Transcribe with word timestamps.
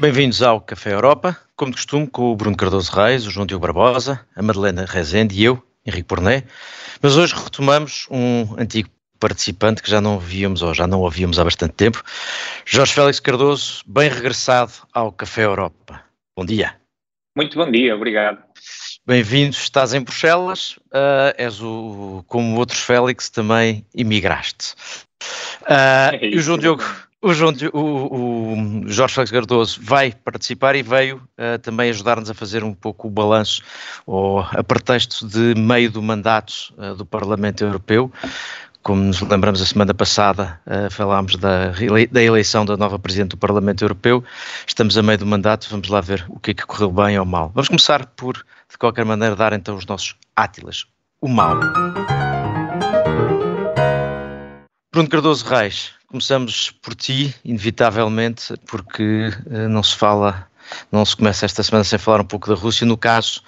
Bem-vindos 0.00 0.40
ao 0.40 0.62
Café 0.62 0.94
Europa, 0.94 1.36
como 1.54 1.72
de 1.72 1.76
costume, 1.76 2.06
com 2.06 2.32
o 2.32 2.34
Bruno 2.34 2.56
Cardoso 2.56 2.90
Reis, 2.90 3.26
o 3.26 3.30
João 3.30 3.44
Diogo 3.44 3.66
Barbosa, 3.66 4.26
a 4.34 4.42
Madalena 4.42 4.86
Rezende 4.86 5.34
e 5.34 5.44
eu, 5.44 5.62
Henrique 5.84 6.08
Porné. 6.08 6.44
Mas 7.02 7.18
hoje 7.18 7.34
retomamos 7.34 8.06
um 8.10 8.58
antigo 8.58 8.88
participante 9.18 9.82
que 9.82 9.90
já 9.90 10.00
não 10.00 10.18
víamos 10.18 10.62
ou 10.62 10.72
já 10.72 10.86
não 10.86 11.00
ouvíamos 11.00 11.38
há 11.38 11.44
bastante 11.44 11.74
tempo, 11.74 12.02
Jorge 12.64 12.94
Félix 12.94 13.20
Cardoso, 13.20 13.82
bem 13.86 14.08
regressado 14.08 14.72
ao 14.90 15.12
Café 15.12 15.44
Europa. 15.44 16.02
Bom 16.34 16.46
dia. 16.46 16.76
Muito 17.36 17.58
bom 17.58 17.70
dia, 17.70 17.94
obrigado. 17.94 18.42
Bem-vindo, 19.06 19.54
estás 19.54 19.92
em 19.92 20.00
Bruxelas, 20.00 20.78
uh, 20.94 21.36
és 21.36 21.60
o, 21.60 22.24
como 22.26 22.56
outros 22.56 22.80
Félix, 22.80 23.28
também 23.28 23.84
imigraste. 23.94 24.72
Uh, 25.64 26.14
é 26.14 26.24
e 26.24 26.38
o 26.38 26.40
João 26.40 26.56
Diogo 26.56 26.82
o, 27.22 27.34
João, 27.34 27.52
o, 27.72 27.78
o, 27.78 28.88
Jorge 28.88 29.14
Félix 29.14 29.30
Cardoso 29.30 29.80
vai 29.82 30.12
participar 30.12 30.74
e 30.74 30.82
veio 30.82 31.16
uh, 31.16 31.58
também 31.58 31.90
ajudar-nos 31.90 32.30
a 32.30 32.34
fazer 32.34 32.64
um 32.64 32.72
pouco 32.72 33.08
o 33.08 33.10
balanço, 33.10 33.62
ou 34.06 34.40
a 34.40 34.64
pretexto 34.64 35.26
de 35.28 35.54
meio 35.54 35.90
do 35.90 36.02
mandato 36.02 36.72
uh, 36.78 36.94
do 36.94 37.04
Parlamento 37.04 37.62
Europeu. 37.62 38.10
Como 38.82 39.02
nos 39.02 39.20
lembramos, 39.20 39.60
a 39.60 39.66
semana 39.66 39.92
passada 39.92 40.58
uh, 40.66 40.90
falámos 40.90 41.36
da, 41.36 41.72
da, 42.10 42.22
eleição 42.22 42.64
da 42.64 42.78
nova 42.78 42.98
Presidente 42.98 43.30
do 43.30 43.36
Parlamento 43.36 43.84
Europeu. 43.84 44.24
Estamos 44.66 44.96
a 44.96 45.02
meio 45.02 45.18
do 45.18 45.26
mandato, 45.26 45.68
vamos 45.70 45.88
lá 45.88 46.00
ver 46.00 46.24
o 46.30 46.40
que 46.40 46.52
é 46.52 46.54
que 46.54 46.64
correu 46.64 46.90
bem 46.90 47.18
ou 47.18 47.26
mal. 47.26 47.52
Vamos 47.54 47.68
começar 47.68 48.06
por, 48.06 48.36
de 48.70 48.78
qualquer 48.78 49.04
maneira, 49.04 49.36
dar 49.36 49.52
então 49.52 49.76
os 49.76 49.84
nossos 49.84 50.16
átilas. 50.34 50.86
O 51.20 51.28
mal. 51.28 51.60
Bruno 54.92 55.08
Cardoso 55.08 55.44
Reis, 55.44 55.92
começamos 56.10 56.72
por 56.82 56.94
ti, 56.94 57.32
inevitavelmente, 57.44 58.54
porque 58.66 59.30
uh, 59.46 59.68
não 59.68 59.82
se 59.82 59.96
fala, 59.96 60.46
não 60.90 61.04
se 61.04 61.16
começa 61.16 61.46
esta 61.46 61.62
semana 61.62 61.84
sem 61.84 61.98
falar 61.98 62.20
um 62.20 62.26
pouco 62.26 62.48
da 62.48 62.54
Rússia. 62.56 62.84
No 62.84 62.96
caso, 62.96 63.42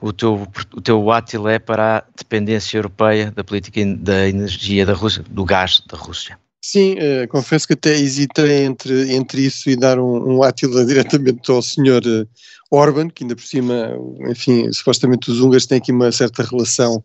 o 0.00 0.12
teu, 0.12 0.46
o 0.72 0.80
teu 0.80 1.10
átil 1.10 1.48
é 1.48 1.58
para 1.58 1.98
a 1.98 2.04
dependência 2.16 2.78
europeia 2.78 3.32
da 3.32 3.42
política 3.42 3.80
da 3.98 4.28
energia 4.28 4.86
da 4.86 4.94
Rússia, 4.94 5.24
do 5.28 5.44
gás 5.44 5.82
da 5.88 5.98
Rússia. 5.98 6.38
Sim, 6.62 6.94
uh, 6.94 7.28
confesso 7.28 7.66
que 7.66 7.74
até 7.74 7.94
hesitei 7.94 8.64
entre, 8.64 9.12
entre 9.12 9.42
isso 9.42 9.68
e 9.68 9.76
dar 9.76 9.98
um, 9.98 10.36
um 10.36 10.42
átila 10.42 10.84
diretamente 10.86 11.50
ao 11.50 11.60
senhor 11.60 12.02
uh, 12.06 12.26
Orban, 12.70 13.10
que 13.10 13.24
ainda 13.24 13.34
por 13.34 13.44
cima, 13.44 13.90
enfim, 14.30 14.72
supostamente 14.72 15.30
os 15.30 15.40
húngaros 15.40 15.66
têm 15.66 15.78
aqui 15.78 15.92
uma 15.92 16.10
certa 16.10 16.42
relação 16.42 17.02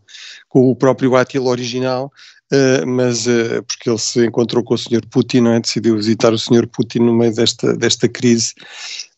com 0.47 0.69
o 0.69 0.75
próprio 0.75 1.15
átila 1.15 1.49
original, 1.49 2.11
Uh, 2.51 2.85
mas 2.87 3.27
uh, 3.27 3.61
porque 3.67 3.87
ele 3.87 3.99
se 3.99 4.25
encontrou 4.25 4.63
com 4.63 4.73
o 4.73 4.77
Sr. 4.77 5.05
Putin, 5.11 5.41
não 5.41 5.53
é? 5.53 5.59
decidiu 5.59 5.95
visitar 5.95 6.33
o 6.33 6.37
Sr. 6.37 6.65
Putin 6.65 6.99
no 6.99 7.13
meio 7.13 7.31
desta, 7.31 7.77
desta 7.77 8.09
crise 8.09 8.55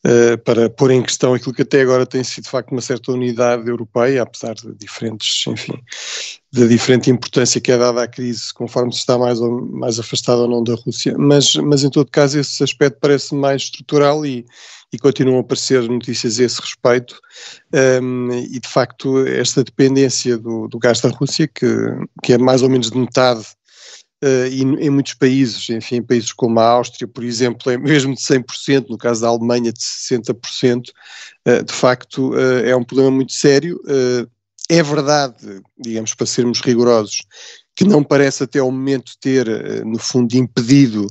uh, 0.06 0.38
para 0.40 0.70
pôr 0.70 0.92
em 0.92 1.02
questão 1.02 1.34
aquilo 1.34 1.54
que 1.54 1.62
até 1.62 1.82
agora 1.82 2.06
tem 2.06 2.26
sido 2.26 2.44
de 2.44 2.50
facto 2.50 2.74
uma 2.74 2.82
certa 2.82 3.14
unidade 3.14 3.70
europeia, 3.70 4.24
apesar 4.24 4.54
de 4.56 4.74
diferentes, 4.74 5.48
enfim, 5.48 5.82
da 6.52 6.68
diferente 6.68 7.10
importância 7.10 7.62
que 7.62 7.72
é 7.72 7.78
dada 7.78 8.04
à 8.04 8.08
crise 8.08 8.54
conforme 8.54 8.92
se 8.92 9.00
está 9.00 9.18
mais, 9.18 9.40
ou, 9.40 9.62
mais 9.62 9.98
afastado 9.98 10.42
ou 10.42 10.50
não 10.50 10.62
da 10.62 10.76
Rússia, 10.76 11.16
mas, 11.18 11.56
mas 11.56 11.86
em 11.86 11.90
todo 11.90 12.12
caso 12.12 12.38
esse 12.38 12.62
aspecto 12.62 12.98
parece 13.00 13.34
mais 13.34 13.62
estrutural 13.62 14.26
e, 14.26 14.46
e 14.94 15.00
continuam 15.00 15.38
a 15.38 15.42
aparecer 15.42 15.82
notícias 15.84 16.40
a 16.40 16.44
esse 16.44 16.60
respeito, 16.60 17.20
um, 18.02 18.32
e 18.32 18.60
de 18.60 18.68
facto 18.68 19.26
esta 19.26 19.64
dependência 19.64 20.38
do, 20.38 20.68
do, 20.68 20.78
gás 20.78 21.00
da 21.00 21.10
Rússia, 21.10 21.48
que, 21.48 21.66
que 22.22 22.34
é 22.34 22.38
mais 22.38 22.62
ou 22.62 22.70
menos 22.70 22.92
de 22.92 22.98
metade, 22.98 23.46
uh, 24.24 24.48
e 24.50 24.62
em 24.62 24.90
muitos 24.90 25.14
países, 25.14 25.70
enfim, 25.70 26.02
países 26.02 26.34
como 26.34 26.60
a 26.60 26.66
Áustria, 26.66 27.08
por 27.08 27.24
exemplo, 27.24 27.72
é 27.72 27.78
mesmo 27.78 28.14
de 28.14 28.22
100%, 28.22 28.88
no 28.90 28.98
caso 28.98 29.22
da 29.22 29.30
Alemanha 29.30 29.72
de 29.72 29.80
60%, 29.80 30.90
uh, 31.48 31.64
de 31.64 31.74
facto 31.74 32.32
uh, 32.32 32.66
é 32.66 32.76
um 32.76 32.84
problema 32.84 33.12
muito 33.12 33.32
sério. 33.32 33.80
é 34.70 34.84
verdade, 34.84 35.62
digamos, 35.78 36.14
para 36.14 36.26
sermos 36.26 36.62
rigorosos, 36.62 37.24
que 37.76 37.86
não 37.86 38.04
parece 38.04 38.44
até 38.44 38.60
ao 38.60 38.72
momento 38.72 39.14
ter, 39.20 39.48
eh, 39.48 39.84
no 39.84 39.98
fundo, 39.98 40.34
impedido 40.36 41.08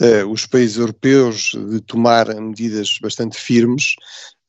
uh, 0.00 0.26
os 0.30 0.46
países 0.46 0.76
europeus 0.76 1.52
de 1.70 1.80
tomar 1.80 2.34
medidas 2.40 2.98
bastante 3.00 3.38
firmes, 3.38 3.94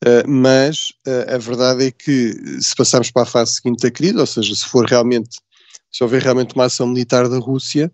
uh, 0.04 0.28
mas 0.28 0.88
uh, 1.06 1.34
a 1.34 1.38
verdade 1.38 1.86
é 1.86 1.90
que 1.90 2.32
se 2.60 2.74
passarmos 2.74 3.10
para 3.10 3.22
a 3.22 3.26
fase 3.26 3.54
seguinte 3.54 3.82
da 3.82 3.90
crise, 3.90 4.16
ou 4.16 4.26
seja, 4.26 4.54
se 4.54 4.64
for 4.64 4.86
realmente, 4.86 5.38
se 5.92 6.02
houver 6.02 6.22
realmente 6.22 6.54
uma 6.54 6.64
ação 6.64 6.86
militar 6.86 7.28
da 7.28 7.38
Rússia, 7.38 7.90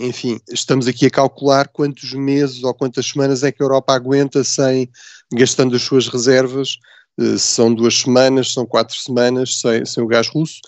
enfim, 0.00 0.38
estamos 0.50 0.86
aqui 0.86 1.06
a 1.06 1.10
calcular 1.10 1.68
quantos 1.68 2.12
meses 2.12 2.62
ou 2.62 2.74
quantas 2.74 3.06
semanas 3.06 3.42
é 3.42 3.50
que 3.50 3.62
a 3.62 3.64
Europa 3.64 3.94
aguenta 3.94 4.44
sem, 4.44 4.90
gastando 5.32 5.74
as 5.74 5.80
suas 5.80 6.08
reservas, 6.08 6.76
se 7.18 7.38
são 7.38 7.72
duas 7.72 7.98
semanas, 7.98 8.52
são 8.52 8.66
quatro 8.66 8.94
semanas 8.94 9.60
sem, 9.60 9.86
sem 9.86 10.02
o 10.02 10.06
gás 10.06 10.28
russo, 10.28 10.60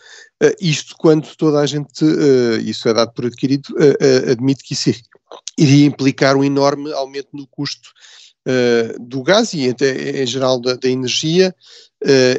Uh, 0.42 0.56
isto 0.60 0.94
quando 0.98 1.28
toda 1.36 1.60
a 1.60 1.66
gente, 1.66 2.02
uh, 2.02 2.58
isso 2.60 2.88
é 2.88 2.94
dado 2.94 3.12
por 3.12 3.26
adquirido, 3.26 3.66
uh, 3.72 4.30
admite 4.30 4.64
que 4.64 4.72
isso 4.72 4.90
iria 5.58 5.86
implicar 5.86 6.36
um 6.36 6.44
enorme 6.44 6.92
aumento 6.92 7.28
no 7.32 7.46
custo 7.46 7.90
do 8.98 9.22
gás 9.22 9.52
e 9.52 9.68
até 9.68 10.22
em 10.22 10.26
geral 10.26 10.58
da, 10.58 10.74
da 10.74 10.88
energia 10.88 11.54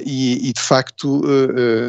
e, 0.05 0.49
e, 0.49 0.53
de 0.53 0.61
facto 0.61 1.21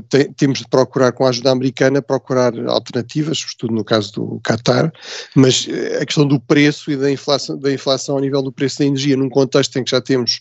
te, 0.08 0.30
temos 0.36 0.58
de 0.58 0.68
procurar 0.68 1.12
com 1.12 1.24
a 1.24 1.30
ajuda 1.30 1.50
americana 1.50 2.02
procurar 2.02 2.52
alternativas, 2.68 3.38
sobretudo 3.38 3.74
no 3.74 3.84
caso 3.84 4.12
do 4.12 4.40
Qatar, 4.46 4.92
mas 5.34 5.66
a 6.00 6.04
questão 6.04 6.26
do 6.26 6.38
preço 6.38 6.90
e 6.90 6.96
da 6.96 7.10
inflação, 7.10 7.58
da 7.58 7.72
inflação 7.72 8.16
ao 8.16 8.20
nível 8.20 8.42
do 8.42 8.52
preço 8.52 8.80
da 8.80 8.84
energia 8.84 9.16
num 9.16 9.30
contexto 9.30 9.78
em 9.78 9.84
que 9.84 9.90
já 9.90 10.00
temos 10.00 10.40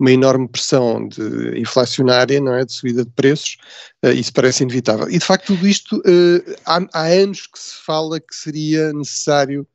uma 0.00 0.10
enorme 0.10 0.48
pressão 0.48 1.06
de 1.06 1.60
inflacionária, 1.60 2.40
não 2.40 2.54
é, 2.54 2.64
de 2.64 2.72
subida 2.72 3.04
de 3.04 3.10
preços, 3.10 3.58
uh, 4.02 4.08
isso 4.08 4.32
parece 4.32 4.62
inevitável. 4.62 5.08
E 5.10 5.18
de 5.18 5.24
facto 5.24 5.48
tudo 5.48 5.68
isto 5.68 5.98
uh, 5.98 6.56
há, 6.64 6.80
há, 6.94 7.06
anos 7.08 7.46
que 7.46 7.58
se 7.58 7.74
fala 7.84 8.18
que 8.18 8.34
seria 8.34 8.92
necessário 8.94 9.66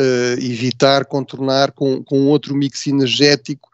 uh, 0.00 0.40
evitar, 0.40 1.04
contornar 1.04 1.72
com, 1.72 2.02
com 2.02 2.26
outro 2.26 2.54
mix 2.54 2.86
energético, 2.86 3.68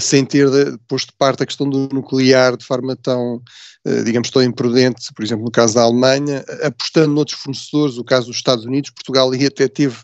sem 0.00 0.24
ter 0.24 0.48
de, 0.48 0.78
posto 0.86 1.08
de 1.08 1.16
parte 1.18 1.42
a 1.42 1.46
questão 1.46 1.68
do 1.68 1.88
nuclear 1.92 2.56
de 2.56 2.64
forma 2.64 2.94
tão, 2.94 3.42
digamos, 4.04 4.30
tão 4.30 4.40
imprudente, 4.40 5.12
por 5.12 5.24
exemplo 5.24 5.44
no 5.44 5.50
caso 5.50 5.74
da 5.74 5.82
Alemanha, 5.82 6.44
apostando 6.62 7.12
noutros 7.12 7.40
fornecedores, 7.40 7.98
o 7.98 8.04
caso 8.04 8.28
dos 8.28 8.36
Estados 8.36 8.64
Unidos, 8.64 8.90
Portugal 8.90 9.30
aí 9.32 9.44
até 9.44 9.66
teve 9.66 9.96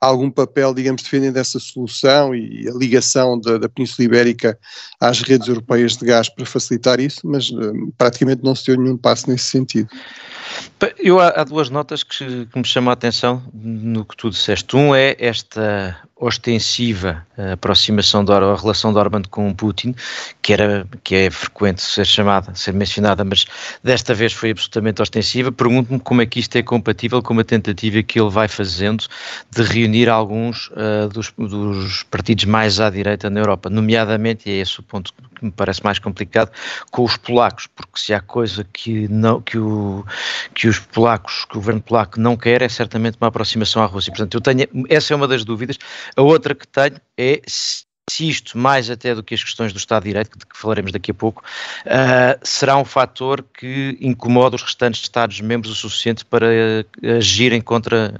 algum 0.00 0.30
papel, 0.30 0.74
digamos, 0.74 1.02
defendendo 1.02 1.36
essa 1.36 1.58
solução 1.58 2.34
e 2.34 2.68
a 2.68 2.72
ligação 2.72 3.38
da, 3.38 3.58
da 3.58 3.68
Península 3.68 4.06
Ibérica 4.06 4.58
às 5.00 5.20
redes 5.20 5.48
europeias 5.48 5.96
de 5.96 6.04
gás 6.04 6.28
para 6.28 6.44
facilitar 6.46 7.00
isso, 7.00 7.20
mas 7.24 7.50
uh, 7.50 7.92
praticamente 7.96 8.42
não 8.42 8.54
se 8.54 8.66
deu 8.66 8.76
nenhum 8.76 8.96
passo 8.96 9.30
nesse 9.30 9.44
sentido. 9.44 9.88
Eu 10.98 11.20
há, 11.20 11.28
há 11.28 11.44
duas 11.44 11.70
notas 11.70 12.02
que, 12.02 12.46
que, 12.46 12.58
me 12.58 12.64
chamam 12.64 12.90
a 12.90 12.94
atenção 12.94 13.42
no 13.52 14.04
que 14.04 14.16
tu 14.16 14.30
disseste. 14.30 14.76
Um 14.76 14.94
é 14.94 15.16
esta 15.18 15.96
ostensiva 16.18 17.26
aproximação 17.52 18.24
da 18.24 18.54
relação 18.54 18.92
de 18.92 18.98
Orban 18.98 19.22
com 19.28 19.52
Putin, 19.52 19.94
que, 20.40 20.52
era, 20.52 20.86
que 21.04 21.14
é 21.14 21.30
frequente 21.30 21.82
ser 21.82 22.06
chamada, 22.06 22.54
ser 22.54 22.72
mencionada, 22.72 23.22
mas 23.22 23.44
desta 23.84 24.14
vez 24.14 24.32
foi 24.32 24.52
absolutamente 24.52 25.02
ostensiva. 25.02 25.52
Pergunto-me 25.52 26.00
como 26.00 26.22
é 26.22 26.26
que 26.26 26.40
isto 26.40 26.56
é 26.56 26.62
compatível 26.62 27.22
com 27.22 27.34
uma 27.34 27.44
tentativa 27.44 28.02
que 28.02 28.18
ele 28.18 28.30
vai 28.30 28.48
fazendo 28.48 29.04
de 29.50 29.62
reunir 29.62 30.08
alguns 30.08 30.68
uh, 30.68 31.08
dos, 31.12 31.32
dos, 31.36 32.02
partidos 32.04 32.46
mais 32.46 32.80
à 32.80 32.88
direita 32.88 33.28
na 33.28 33.40
Europa, 33.40 33.68
nomeadamente, 33.68 34.48
e 34.48 34.52
é 34.52 34.56
esse 34.62 34.80
o 34.80 34.82
ponto 34.82 35.12
que 35.12 35.44
me 35.44 35.50
parece 35.50 35.84
mais 35.84 35.98
complicado, 35.98 36.50
com 36.90 37.04
os 37.04 37.18
polacos, 37.18 37.66
porque 37.66 38.00
se 38.00 38.14
há 38.14 38.20
coisa 38.20 38.66
que, 38.72 39.06
não, 39.08 39.42
que, 39.42 39.58
o, 39.58 40.02
que 40.54 40.66
os 40.66 40.78
polacos, 40.78 41.44
que 41.44 41.58
o 41.58 41.60
governo 41.60 41.82
polaco 41.82 42.18
não 42.18 42.36
quer, 42.38 42.62
é 42.62 42.68
certamente 42.70 43.18
uma 43.20 43.28
aproximação 43.28 43.82
à 43.82 43.86
Rússia. 43.86 44.10
Portanto, 44.10 44.34
eu 44.34 44.40
tenho, 44.40 44.66
essa 44.88 45.12
é 45.12 45.16
uma 45.16 45.28
das 45.28 45.44
dúvidas. 45.44 45.78
A 46.14 46.22
outra 46.22 46.54
que 46.54 46.66
tenho 46.66 47.00
é 47.16 47.40
se 48.08 48.28
isto, 48.28 48.56
mais 48.56 48.88
até 48.88 49.14
do 49.14 49.22
que 49.22 49.34
as 49.34 49.42
questões 49.42 49.72
do 49.72 49.78
Estado 49.78 50.04
de 50.04 50.10
Direito, 50.10 50.38
de 50.38 50.46
que 50.46 50.56
falaremos 50.56 50.92
daqui 50.92 51.10
a 51.10 51.14
pouco, 51.14 51.42
uh, 51.86 52.38
será 52.40 52.76
um 52.76 52.84
fator 52.84 53.44
que 53.58 53.98
incomoda 54.00 54.54
os 54.54 54.62
restantes 54.62 55.02
Estados-membros 55.02 55.72
o 55.72 55.74
suficiente 55.74 56.24
para 56.24 56.46
uh, 56.46 57.16
agirem 57.16 57.60
contra 57.60 58.14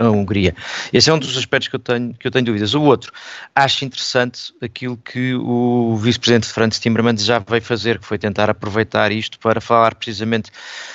uh, 0.00 0.06
a 0.06 0.10
Hungria. 0.10 0.54
Esse 0.94 1.10
é 1.10 1.12
um 1.12 1.18
dos 1.18 1.36
aspectos 1.36 1.68
que 1.68 1.76
eu, 1.76 1.80
tenho, 1.80 2.14
que 2.14 2.26
eu 2.26 2.30
tenho 2.30 2.46
dúvidas. 2.46 2.72
O 2.72 2.82
outro, 2.82 3.12
acho 3.54 3.84
interessante 3.84 4.54
aquilo 4.62 4.96
que 4.96 5.34
o 5.34 5.94
Vice-Presidente 5.96 6.46
Franz 6.46 6.80
Timmermans 6.80 7.22
já 7.22 7.38
veio 7.38 7.60
fazer, 7.60 7.98
que 7.98 8.06
foi 8.06 8.16
tentar 8.16 8.48
aproveitar 8.48 9.12
isto 9.12 9.38
para 9.38 9.60
falar 9.60 9.94
precisamente 9.94 10.50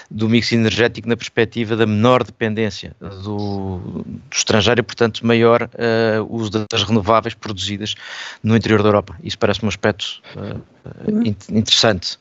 do 0.10 0.28
mix 0.28 0.52
energético 0.52 1.08
na 1.08 1.16
perspectiva 1.16 1.76
da 1.76 1.86
menor 1.86 2.24
dependência 2.24 2.96
do, 3.00 3.78
do 3.78 4.06
estrangeiro 4.32 4.80
e, 4.80 4.84
portanto, 4.84 5.26
maior 5.26 5.70
uso 6.30 6.66
das 6.70 6.84
renováveis 6.84 7.34
produzidas 7.34 7.96
no 8.44 8.56
interior 8.56 8.82
da 8.82 8.90
Europa. 8.90 9.16
Isso 9.24 9.38
parece-me 9.38 9.66
um 9.66 9.70
aspecto 9.70 10.22
uh, 10.36 11.22
interessante. 11.52 12.18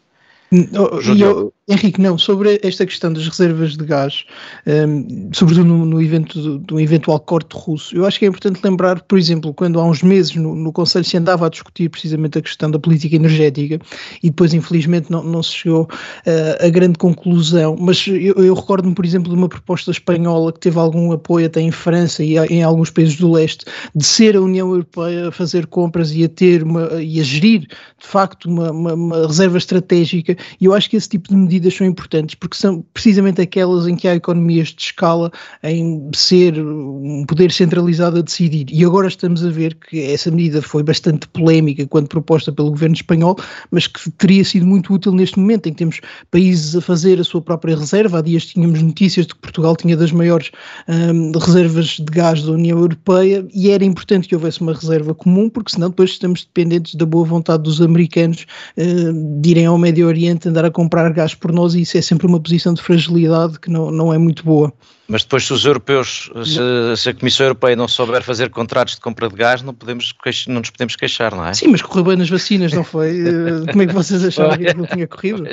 Eu, 0.52 1.52
Henrique, 1.68 2.00
não, 2.00 2.18
sobre 2.18 2.60
esta 2.62 2.84
questão 2.84 3.12
das 3.12 3.26
reservas 3.26 3.76
de 3.76 3.84
gás, 3.84 4.24
um, 4.66 5.30
sobretudo 5.32 5.64
no, 5.64 5.86
no 5.86 6.02
evento 6.02 6.38
do, 6.38 6.58
do, 6.58 6.80
eventual 6.80 7.18
corte 7.20 7.56
russo, 7.56 7.96
eu 7.96 8.04
acho 8.04 8.18
que 8.18 8.26
é 8.26 8.28
importante 8.28 8.60
lembrar, 8.62 9.00
por 9.02 9.16
exemplo, 9.16 9.54
quando 9.54 9.80
há 9.80 9.84
uns 9.84 10.02
meses 10.02 10.34
no, 10.34 10.54
no 10.54 10.72
Conselho 10.72 11.04
se 11.04 11.16
andava 11.16 11.46
a 11.46 11.48
discutir 11.48 11.88
precisamente 11.88 12.36
a 12.36 12.42
questão 12.42 12.70
da 12.70 12.78
política 12.78 13.16
energética 13.16 13.78
e 14.22 14.28
depois, 14.28 14.52
infelizmente, 14.52 15.10
não, 15.10 15.22
não 15.22 15.42
se 15.42 15.54
chegou 15.54 15.84
uh, 15.84 16.66
a 16.66 16.68
grande 16.68 16.98
conclusão, 16.98 17.76
mas 17.78 18.06
eu, 18.06 18.34
eu 18.34 18.54
recordo-me, 18.54 18.94
por 18.94 19.06
exemplo, 19.06 19.32
de 19.32 19.38
uma 19.38 19.48
proposta 19.48 19.90
espanhola 19.90 20.52
que 20.52 20.60
teve 20.60 20.78
algum 20.78 21.12
apoio 21.12 21.46
até 21.46 21.60
em 21.60 21.70
França 21.70 22.22
e 22.22 22.36
em 22.36 22.62
alguns 22.62 22.90
países 22.90 23.16
do 23.16 23.30
leste, 23.32 23.64
de 23.94 24.04
ser 24.04 24.36
a 24.36 24.40
União 24.40 24.68
Europeia 24.68 25.28
a 25.28 25.32
fazer 25.32 25.66
compras 25.66 26.12
e 26.12 26.24
a 26.24 26.28
ter 26.28 26.64
uma, 26.64 27.00
e 27.00 27.20
a 27.20 27.22
gerir, 27.22 27.60
de 27.60 28.06
facto, 28.06 28.46
uma, 28.46 28.70
uma, 28.70 28.94
uma 28.94 29.26
reserva 29.26 29.56
estratégica 29.56 30.36
e 30.60 30.64
eu 30.66 30.74
acho 30.74 30.88
que 30.88 30.96
esse 30.96 31.08
tipo 31.08 31.28
de 31.28 31.36
medidas 31.36 31.74
são 31.74 31.86
importantes 31.86 32.34
porque 32.34 32.56
são 32.56 32.84
precisamente 32.92 33.40
aquelas 33.40 33.86
em 33.86 33.96
que 33.96 34.08
há 34.08 34.14
economias 34.14 34.68
de 34.68 34.82
escala 34.82 35.30
em 35.62 36.10
ser 36.14 36.58
um 36.58 37.24
poder 37.26 37.50
centralizado 37.52 38.18
a 38.18 38.22
decidir. 38.22 38.66
E 38.70 38.84
agora 38.84 39.08
estamos 39.08 39.44
a 39.44 39.50
ver 39.50 39.74
que 39.74 40.00
essa 40.00 40.30
medida 40.30 40.62
foi 40.62 40.82
bastante 40.82 41.28
polémica 41.28 41.86
quando 41.86 42.08
proposta 42.08 42.52
pelo 42.52 42.70
governo 42.70 42.94
espanhol, 42.94 43.36
mas 43.70 43.86
que 43.86 44.10
teria 44.12 44.44
sido 44.44 44.66
muito 44.66 44.92
útil 44.92 45.12
neste 45.12 45.38
momento 45.38 45.68
em 45.68 45.72
que 45.72 45.78
temos 45.78 46.00
países 46.30 46.74
a 46.76 46.80
fazer 46.80 47.20
a 47.20 47.24
sua 47.24 47.40
própria 47.40 47.76
reserva. 47.76 48.18
Há 48.18 48.22
dias 48.22 48.46
tínhamos 48.46 48.82
notícias 48.82 49.26
de 49.26 49.34
que 49.34 49.40
Portugal 49.40 49.76
tinha 49.76 49.96
das 49.96 50.12
maiores 50.12 50.50
hum, 50.88 51.32
reservas 51.38 51.86
de 51.86 52.04
gás 52.04 52.42
da 52.42 52.52
União 52.52 52.78
Europeia 52.78 53.46
e 53.54 53.70
era 53.70 53.84
importante 53.84 54.28
que 54.28 54.34
houvesse 54.34 54.60
uma 54.60 54.72
reserva 54.72 55.14
comum 55.14 55.48
porque 55.48 55.72
senão 55.72 55.90
depois 55.90 56.10
estamos 56.10 56.44
dependentes 56.44 56.94
da 56.94 57.06
boa 57.06 57.24
vontade 57.24 57.62
dos 57.62 57.80
americanos 57.80 58.46
hum, 58.76 59.40
de 59.40 59.50
irem 59.50 59.66
ao 59.66 59.78
Médio 59.78 60.06
Oriente 60.06 60.31
Oriente 60.32 60.48
andar 60.48 60.64
a 60.64 60.70
comprar 60.70 61.12
gás 61.12 61.34
por 61.34 61.52
nós 61.52 61.74
e 61.74 61.82
isso 61.82 61.96
é 61.98 62.02
sempre 62.02 62.26
uma 62.26 62.40
posição 62.40 62.72
de 62.72 62.82
fragilidade 62.82 63.60
que 63.60 63.70
não, 63.70 63.90
não 63.90 64.12
é 64.12 64.18
muito 64.18 64.44
boa. 64.44 64.72
Mas 65.08 65.24
depois, 65.24 65.44
se 65.44 65.52
os 65.52 65.64
europeus, 65.64 66.30
se, 66.44 66.96
se, 66.96 67.10
a 67.10 67.14
Comissão 67.14 67.44
Europeia 67.44 67.76
não 67.76 67.86
souber 67.86 68.22
fazer 68.22 68.48
contratos 68.48 68.94
de 68.94 69.00
compra 69.00 69.28
de 69.28 69.34
gás, 69.34 69.60
não, 69.60 69.74
podemos, 69.74 70.14
não 70.46 70.60
nos 70.60 70.70
podemos 70.70 70.96
queixar, 70.96 71.34
não 71.34 71.44
é? 71.44 71.52
Sim, 71.52 71.68
mas 71.68 71.82
correu 71.82 72.04
bem 72.04 72.16
nas 72.16 72.30
vacinas, 72.30 72.72
não 72.72 72.84
foi? 72.84 73.12
Eh, 73.22 73.70
como 73.70 73.82
é 73.82 73.86
que 73.86 73.94
vocês 73.94 74.24
acharam 74.24 74.56
que 74.56 74.66
aquilo 74.66 74.86
tinha 74.86 75.06
corrido? 75.06 75.44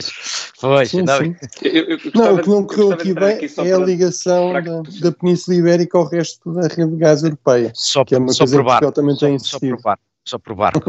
Foi, 0.60 0.86
sim, 0.86 1.02
não. 1.02 1.18
Sim. 1.18 1.36
Eu, 1.64 1.84
eu 1.90 2.00
não, 2.14 2.36
o 2.36 2.42
que 2.42 2.50
não 2.50 2.64
correu 2.64 2.92
aqui 2.94 3.14
bem 3.14 3.36
aqui 3.36 3.48
é 3.60 3.74
a 3.74 3.78
ligação 3.78 4.52
para... 4.52 4.62
da, 4.62 4.82
da 5.02 5.12
Península 5.12 5.58
Ibérica 5.58 5.98
ao 5.98 6.08
resto 6.08 6.54
da 6.54 6.68
rede 6.68 6.92
de 6.92 6.98
gás 6.98 7.24
europeia. 7.24 7.72
Só, 7.76 8.06
que 8.06 8.16
é 8.16 8.18
uma 8.18 8.32
só 8.32 8.40
coisa 8.40 8.56
provar, 8.56 8.80
que 8.80 8.92
também 8.92 9.16
só, 9.16 9.26
tem 9.26 9.40
só 9.40 9.60
provar, 9.60 10.00
só 10.26 10.38
provar. 10.38 10.76
uh, 10.78 10.82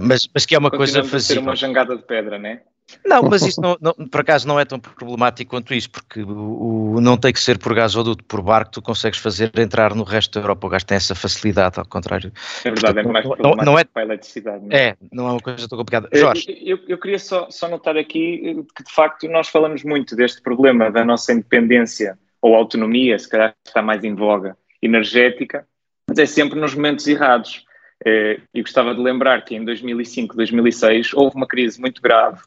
mas, 0.02 0.28
mas 0.32 0.44
que 0.44 0.54
é 0.54 0.58
uma 0.58 0.70
coisa 0.70 1.02
fazível. 1.02 1.42
uma 1.42 1.56
jangada 1.56 1.96
de 1.96 2.02
pedra, 2.02 2.38
não 2.38 2.48
é? 2.48 2.62
Não, 3.04 3.22
mas 3.22 3.42
isso 3.42 3.60
não, 3.60 3.76
não, 3.80 3.92
por 3.92 4.20
acaso 4.20 4.46
não 4.48 4.58
é 4.58 4.64
tão 4.64 4.78
problemático 4.78 5.50
quanto 5.50 5.74
isso, 5.74 5.90
porque 5.90 6.22
o, 6.22 6.94
o, 6.94 7.00
não 7.00 7.16
tem 7.16 7.32
que 7.32 7.40
ser 7.40 7.58
por 7.58 7.74
gasoduto, 7.74 8.24
por 8.24 8.40
barco, 8.40 8.72
tu 8.72 8.82
consegues 8.82 9.18
fazer 9.18 9.50
entrar 9.58 9.94
no 9.94 10.04
resto 10.04 10.34
da 10.34 10.40
Europa. 10.40 10.66
O 10.66 10.70
gás 10.70 10.84
tem 10.84 10.96
essa 10.96 11.14
facilidade, 11.14 11.78
ao 11.78 11.86
contrário. 11.86 12.32
É 12.64 12.70
verdade, 12.70 12.94
Portanto, 12.94 13.08
é 13.08 13.12
mais 13.12 13.26
problemático 13.26 13.64
não, 13.64 13.72
não 13.72 13.78
é, 13.78 13.84
para 13.84 14.02
a 14.02 14.04
eletricidade. 14.04 14.64
Não 14.64 14.76
é? 14.76 14.88
é, 14.88 14.96
não 15.12 15.28
é 15.28 15.32
uma 15.32 15.40
coisa 15.40 15.68
tão 15.68 15.76
complicada. 15.76 16.08
Jorge. 16.12 16.46
Eu, 16.48 16.76
eu, 16.76 16.84
eu, 16.88 16.98
queria 16.98 17.18
só, 17.18 17.50
só 17.50 17.68
notar 17.68 17.96
aqui 17.96 18.64
que, 18.74 18.84
de 18.84 18.92
facto, 18.92 19.28
nós 19.28 19.48
falamos 19.48 19.84
muito 19.84 20.16
deste 20.16 20.40
problema 20.40 20.90
da 20.90 21.04
nossa 21.04 21.32
independência 21.32 22.18
ou 22.40 22.54
autonomia, 22.54 23.18
se 23.18 23.28
calhar 23.28 23.54
está 23.66 23.82
mais 23.82 24.02
em 24.04 24.14
voga, 24.14 24.56
energética, 24.80 25.66
mas 26.08 26.18
é 26.18 26.26
sempre 26.26 26.58
nos 26.58 26.74
momentos 26.74 27.06
errados. 27.06 27.66
Eh, 28.06 28.40
e 28.54 28.62
gostava 28.62 28.94
de 28.94 29.00
lembrar 29.00 29.44
que 29.44 29.56
em 29.56 29.64
2005, 29.64 30.36
2006, 30.36 31.12
houve 31.14 31.36
uma 31.36 31.48
crise 31.48 31.80
muito 31.80 32.00
grave 32.00 32.40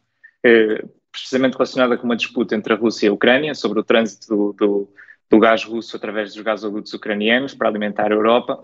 eh, 0.43 0.83
precisamente 1.11 1.53
relacionada 1.53 1.97
com 1.97 2.05
uma 2.05 2.15
disputa 2.15 2.55
entre 2.55 2.73
a 2.73 2.75
Rússia 2.75 3.07
e 3.07 3.09
a 3.09 3.13
Ucrânia 3.13 3.53
sobre 3.53 3.79
o 3.79 3.83
trânsito 3.83 4.27
do, 4.27 4.53
do, 4.53 4.93
do 5.29 5.39
gás 5.39 5.63
russo 5.63 5.95
através 5.95 6.33
dos 6.33 6.43
gasodutos 6.43 6.93
ucranianos 6.93 7.53
para 7.53 7.67
alimentar 7.67 8.11
a 8.11 8.15
Europa 8.15 8.63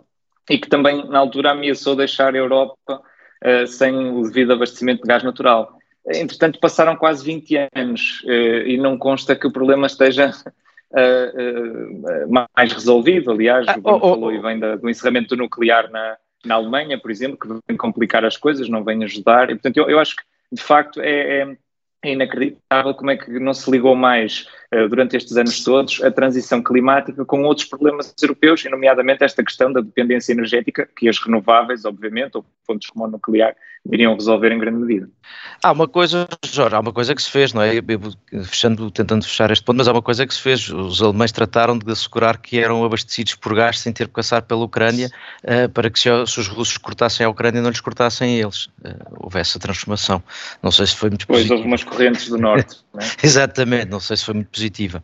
e 0.50 0.58
que 0.58 0.70
também, 0.70 1.08
na 1.08 1.20
altura, 1.20 1.52
ameaçou 1.52 1.96
deixar 1.96 2.34
a 2.34 2.38
Europa 2.38 3.02
uh, 3.44 3.68
sem 3.68 3.94
o 3.94 4.24
devido 4.24 4.54
abastecimento 4.54 5.02
de 5.02 5.08
gás 5.08 5.24
natural. 5.24 5.78
Entretanto, 6.08 6.60
passaram 6.60 6.96
quase 6.96 7.26
20 7.26 7.70
anos 7.76 8.22
uh, 8.24 8.66
e 8.66 8.78
não 8.78 8.98
consta 8.98 9.36
que 9.36 9.46
o 9.46 9.52
problema 9.52 9.88
esteja 9.88 10.32
uh, 10.92 12.32
mais 12.56 12.72
resolvido. 12.72 13.32
Aliás, 13.32 13.68
ah, 13.68 13.76
o 13.78 13.82
Bruno 13.82 14.00
oh, 14.02 14.08
oh, 14.08 14.10
falou 14.14 14.32
e 14.32 14.40
vem 14.40 14.58
da, 14.58 14.78
do 14.78 14.90
encerramento 14.90 15.36
do 15.36 15.44
nuclear 15.44 15.92
na, 15.92 16.18
na 16.46 16.56
Alemanha, 16.56 16.98
por 16.98 17.12
exemplo, 17.12 17.38
que 17.38 17.62
vem 17.68 17.76
complicar 17.76 18.24
as 18.24 18.38
coisas, 18.38 18.70
não 18.70 18.86
vem 18.86 19.04
ajudar. 19.04 19.50
E, 19.50 19.56
portanto, 19.56 19.78
eu, 19.78 19.90
eu 19.90 20.00
acho 20.00 20.16
que, 20.16 20.24
de 20.50 20.62
facto, 20.62 21.02
é, 21.02 21.40
é 21.40 21.58
é 22.10 22.14
inacreditável 22.14 22.94
como 22.94 23.12
é 23.12 23.18
que 23.18 23.40
não 23.40 23.54
se 23.54 23.70
ligou 23.70 23.96
mais 23.96 24.48
durante 24.90 25.16
estes 25.16 25.38
anos 25.38 25.64
todos 25.64 26.04
a 26.04 26.12
transição 26.12 26.62
climática 26.62 27.24
com 27.26 27.44
outros 27.44 27.68
problemas 27.68 28.14
europeus, 28.22 28.64
e 28.66 28.70
nomeadamente 28.70 29.24
esta 29.24 29.44
questão 29.44 29.72
da 29.72 29.82
dependência 29.82 30.34
energética, 30.34 30.88
que 30.96 31.08
as 31.08 31.18
renováveis, 31.20 31.86
obviamente, 31.86 32.38
ou 32.38 32.46
fontes 32.66 32.90
como 32.90 33.06
o 33.06 33.08
nuclear, 33.08 33.56
iriam 33.92 34.14
resolver 34.14 34.52
em 34.52 34.60
grande 34.60 34.80
medida. 34.80 35.10
Há 35.64 35.72
uma 35.72 35.88
coisa, 35.88 36.28
Jorge, 36.46 36.76
há 36.76 36.80
uma 36.80 36.94
coisa 36.94 37.16
que 37.16 37.22
se 37.22 37.32
fez, 37.32 37.54
não 37.54 37.62
é? 37.62 37.78
Eu, 37.78 38.44
fechando, 38.44 38.92
tentando 38.92 39.24
fechar 39.24 39.50
este 39.52 39.64
ponto, 39.64 39.78
mas 39.78 39.88
há 39.88 39.92
uma 39.92 40.02
coisa 40.02 40.26
que 40.26 40.34
se 40.34 40.42
fez. 40.42 40.70
Os 40.70 41.02
alemães 41.02 41.32
trataram 41.32 41.78
de 41.78 41.92
assegurar 41.92 42.38
que 42.38 42.60
eram 42.60 42.84
abastecidos 42.84 43.36
por 43.36 43.56
gás 43.56 43.80
sem 43.80 43.92
ter 43.92 44.08
que 44.08 44.14
passar 44.14 44.42
pela 44.44 44.64
Ucrânia, 44.64 45.10
uh, 45.44 45.70
para 45.70 45.90
que 45.90 46.00
se, 46.00 46.10
se, 46.28 46.40
os 46.40 46.48
russos 46.48 46.78
cortassem 46.78 47.26
a 47.26 47.30
Ucrânia, 47.30 47.62
não 47.62 47.70
lhes 47.70 47.82
cortassem 47.82 48.36
a 48.36 48.44
eles. 48.44 48.66
Uh, 48.66 49.18
houve 49.18 49.40
essa 49.40 49.58
transformação. 49.60 50.22
Não 50.62 50.72
sei 50.72 50.86
se 50.86 50.96
foi 50.96 51.10
muito 51.10 51.26
Pois, 51.28 51.50
houve 51.50 51.64
umas 51.64 51.84
correntes 51.84 52.30
do 52.30 52.38
norte. 52.38 52.78
é? 53.00 53.26
Exatamente, 53.26 53.88
não 53.88 54.00
sei 54.00 54.18
se 54.18 54.26
foi 54.26 54.36
muito 54.36 54.50
positiva. 54.58 55.04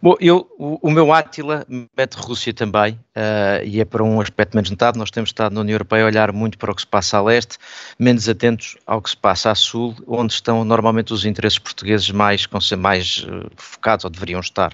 Bom, 0.00 0.16
eu, 0.18 0.50
o, 0.58 0.88
o 0.88 0.90
meu 0.90 1.12
Átila 1.12 1.66
mete 1.68 2.14
Rússia 2.14 2.54
também, 2.54 2.98
uh, 3.16 3.64
e 3.64 3.80
é 3.80 3.84
para 3.84 4.02
um 4.02 4.20
aspecto 4.20 4.54
menos 4.54 4.70
notado. 4.70 4.98
Nós 4.98 5.10
temos 5.10 5.30
estado 5.30 5.54
na 5.54 5.60
União 5.60 5.74
Europeia 5.74 6.04
a 6.04 6.06
olhar 6.06 6.32
muito 6.32 6.58
para 6.58 6.70
o 6.70 6.74
que 6.74 6.82
se 6.82 6.86
passa 6.86 7.18
a 7.18 7.22
leste, 7.22 7.58
menos 7.98 8.28
atentos 8.28 8.76
ao 8.86 9.00
que 9.00 9.10
se 9.10 9.16
passa 9.16 9.50
a 9.50 9.54
sul, 9.54 9.94
onde 10.06 10.32
estão 10.32 10.64
normalmente 10.64 11.12
os 11.12 11.24
interesses 11.24 11.58
portugueses 11.58 12.10
mais, 12.10 12.46
mais 12.78 13.26
uh, 13.28 13.50
focados, 13.56 14.04
ou 14.04 14.10
deveriam 14.10 14.40
estar. 14.40 14.72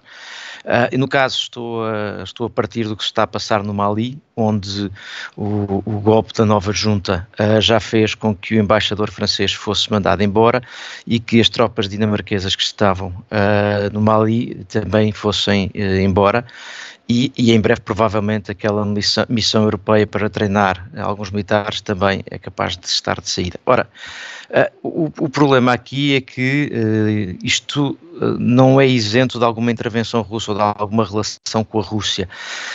Uh, 0.65 0.91
e 0.93 0.99
no 0.99 1.06
caso, 1.06 1.38
estou 1.38 1.85
a, 1.85 2.23
estou 2.23 2.47
a 2.47 2.50
partir 2.50 2.85
do 2.85 2.97
que 2.97 3.03
se 3.03 3.11
está 3.11 3.23
a 3.23 3.27
passar 3.27 3.62
no 3.62 3.73
Mali, 3.73 4.19
onde 4.35 4.91
o, 5.37 5.83
o 5.85 6.00
golpe 6.00 6.33
da 6.35 6.44
nova 6.44 6.73
junta 6.73 7.27
já 7.61 7.81
fez 7.81 8.15
com 8.15 8.35
que 8.35 8.55
o 8.55 8.61
embaixador 8.61 9.11
francês 9.11 9.52
fosse 9.52 9.90
mandado 9.90 10.23
embora 10.23 10.61
e 11.07 11.19
que 11.19 11.40
as 11.40 11.49
tropas 11.49 11.88
dinamarquesas 11.88 12.55
que 12.55 12.62
estavam 12.62 13.14
no 13.93 14.00
Mali 14.02 14.66
também 14.69 15.11
fossem 15.11 15.71
embora 15.75 16.45
e, 17.08 17.32
e, 17.36 17.52
em 17.52 17.60
breve 17.60 17.80
provavelmente 17.80 18.50
aquela 18.50 18.84
missão, 18.84 19.25
missão, 19.28 19.62
europeia 19.62 20.06
para 20.06 20.28
treinar 20.28 20.90
alguns 20.96 21.30
militares 21.30 21.80
também 21.80 22.22
é 22.28 22.36
capaz 22.36 22.76
de 22.76 22.86
estar 22.86 23.20
de 23.20 23.30
saída. 23.30 23.60
Ora, 23.64 23.88
uh, 24.50 24.88
o, 24.88 25.04
o, 25.20 25.28
problema 25.28 25.72
aqui 25.72 26.16
é 26.16 26.20
que 26.20 26.72
uh, 26.72 27.46
isto 27.46 27.96
uh, 28.14 28.25
não 28.40 28.80
é 28.80 28.88
isento 28.88 29.38
de 29.38 29.44
alguma 29.44 29.70
intervenção 29.70 30.20
russa 30.20 30.50
ou 30.50 30.58
de 30.58 30.64
alguma 30.64 31.04
relação 31.04 31.62
com 31.62 31.78
a 31.78 31.82
Rússia. 31.82 32.28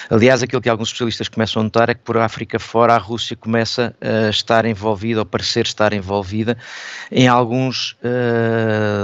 Aliás, 0.10 0.42
aquilo 0.42 0.62
que 0.62 0.70
alguns 0.70 0.88
especialistas 0.88 1.28
começam 1.28 1.60
a 1.60 1.64
notar 1.64 1.90
é 1.90 1.94
que 1.94 2.02
por 2.02 2.18
África 2.18 2.58
fora 2.58 2.96
a 2.96 2.98
Rússia 2.98 3.36
começa 3.36 3.94
a 4.00 4.30
estar 4.30 4.66
envolvida 4.66 5.20
ou 5.20 5.26
parecer 5.26 5.66
estar 5.66 5.92
envolvida 5.92 6.58
em 7.12 7.28
alguns 7.28 7.98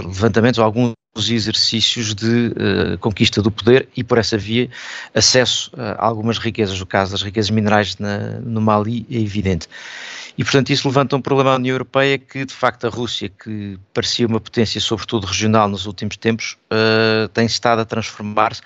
levantamentos 0.06 0.58
ou 0.58 0.66
alguns 0.66 0.97
os 1.20 1.30
exercícios 1.30 2.14
de 2.14 2.48
uh, 2.48 2.98
conquista 3.00 3.42
do 3.42 3.52
poder 3.52 3.88
e, 3.96 4.04
por 4.04 4.18
essa 4.18 4.38
via, 4.38 4.70
acesso 5.14 5.72
a 5.78 6.06
algumas 6.06 6.38
riquezas. 6.38 6.80
O 6.82 6.86
caso 6.86 7.12
das 7.12 7.22
riquezas 7.22 7.50
minerais 7.50 7.98
na, 7.98 8.40
no 8.40 8.62
Mali 8.62 9.06
é 9.10 9.18
evidente. 9.18 9.68
E, 10.38 10.44
portanto, 10.44 10.70
isso 10.70 10.88
levanta 10.88 11.16
um 11.16 11.22
problema 11.22 11.54
à 11.54 11.56
União 11.56 11.74
Europeia 11.74 12.18
que, 12.18 12.46
de 12.46 12.54
facto, 12.54 12.86
a 12.86 12.90
Rússia, 12.90 13.28
que 13.28 13.80
parecia 13.94 14.28
uma 14.28 14.40
potência, 14.40 14.80
sobretudo 14.80 15.26
regional, 15.26 15.68
nos 15.68 15.88
últimos 15.88 16.16
tempos, 16.16 16.58
uh, 16.72 17.28
tem 17.30 17.46
estado 17.46 17.82
a 17.82 17.86
transformar-se 17.86 18.62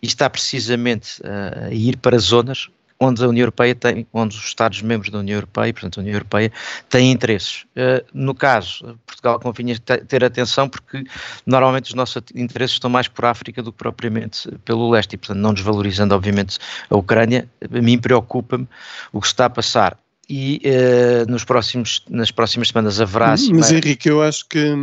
e 0.00 0.06
está 0.06 0.30
precisamente 0.30 1.20
uh, 1.22 1.66
a 1.66 1.74
ir 1.74 1.96
para 1.96 2.18
zonas 2.18 2.68
onde 2.98 3.22
a 3.22 3.28
União 3.28 3.42
Europeia 3.42 3.74
tem, 3.74 4.06
onde 4.12 4.36
os 4.36 4.44
Estados-membros 4.44 5.10
da 5.10 5.18
União 5.18 5.36
Europeia, 5.36 5.72
portanto 5.72 5.98
a 5.98 6.00
União 6.00 6.14
Europeia, 6.14 6.52
têm 6.88 7.12
interesses. 7.12 7.64
Uh, 7.76 8.04
no 8.12 8.34
caso, 8.34 8.98
Portugal 9.06 9.38
convinha 9.38 9.78
ter 9.78 10.24
atenção 10.24 10.68
porque 10.68 11.04
normalmente 11.44 11.86
os 11.86 11.94
nossos 11.94 12.22
interesses 12.34 12.76
estão 12.76 12.90
mais 12.90 13.08
por 13.08 13.24
África 13.24 13.62
do 13.62 13.72
que 13.72 13.78
propriamente 13.78 14.50
pelo 14.64 14.90
leste 14.90 15.14
e, 15.14 15.16
portanto, 15.16 15.38
não 15.38 15.52
desvalorizando 15.52 16.14
obviamente 16.14 16.58
a 16.88 16.96
Ucrânia, 16.96 17.48
a 17.62 17.82
mim 17.82 17.98
preocupa-me 17.98 18.66
o 19.12 19.20
que 19.20 19.26
está 19.26 19.46
a 19.46 19.50
passar 19.50 19.98
e 20.28 20.60
uh, 20.64 21.30
nos 21.30 21.44
próximos, 21.44 22.02
nas 22.08 22.30
próximas 22.30 22.68
semanas 22.68 23.00
haverá... 23.00 23.30
Mas, 23.30 23.70
Henrique, 23.70 24.08
eu 24.08 24.22
acho 24.22 24.46
que 24.48 24.74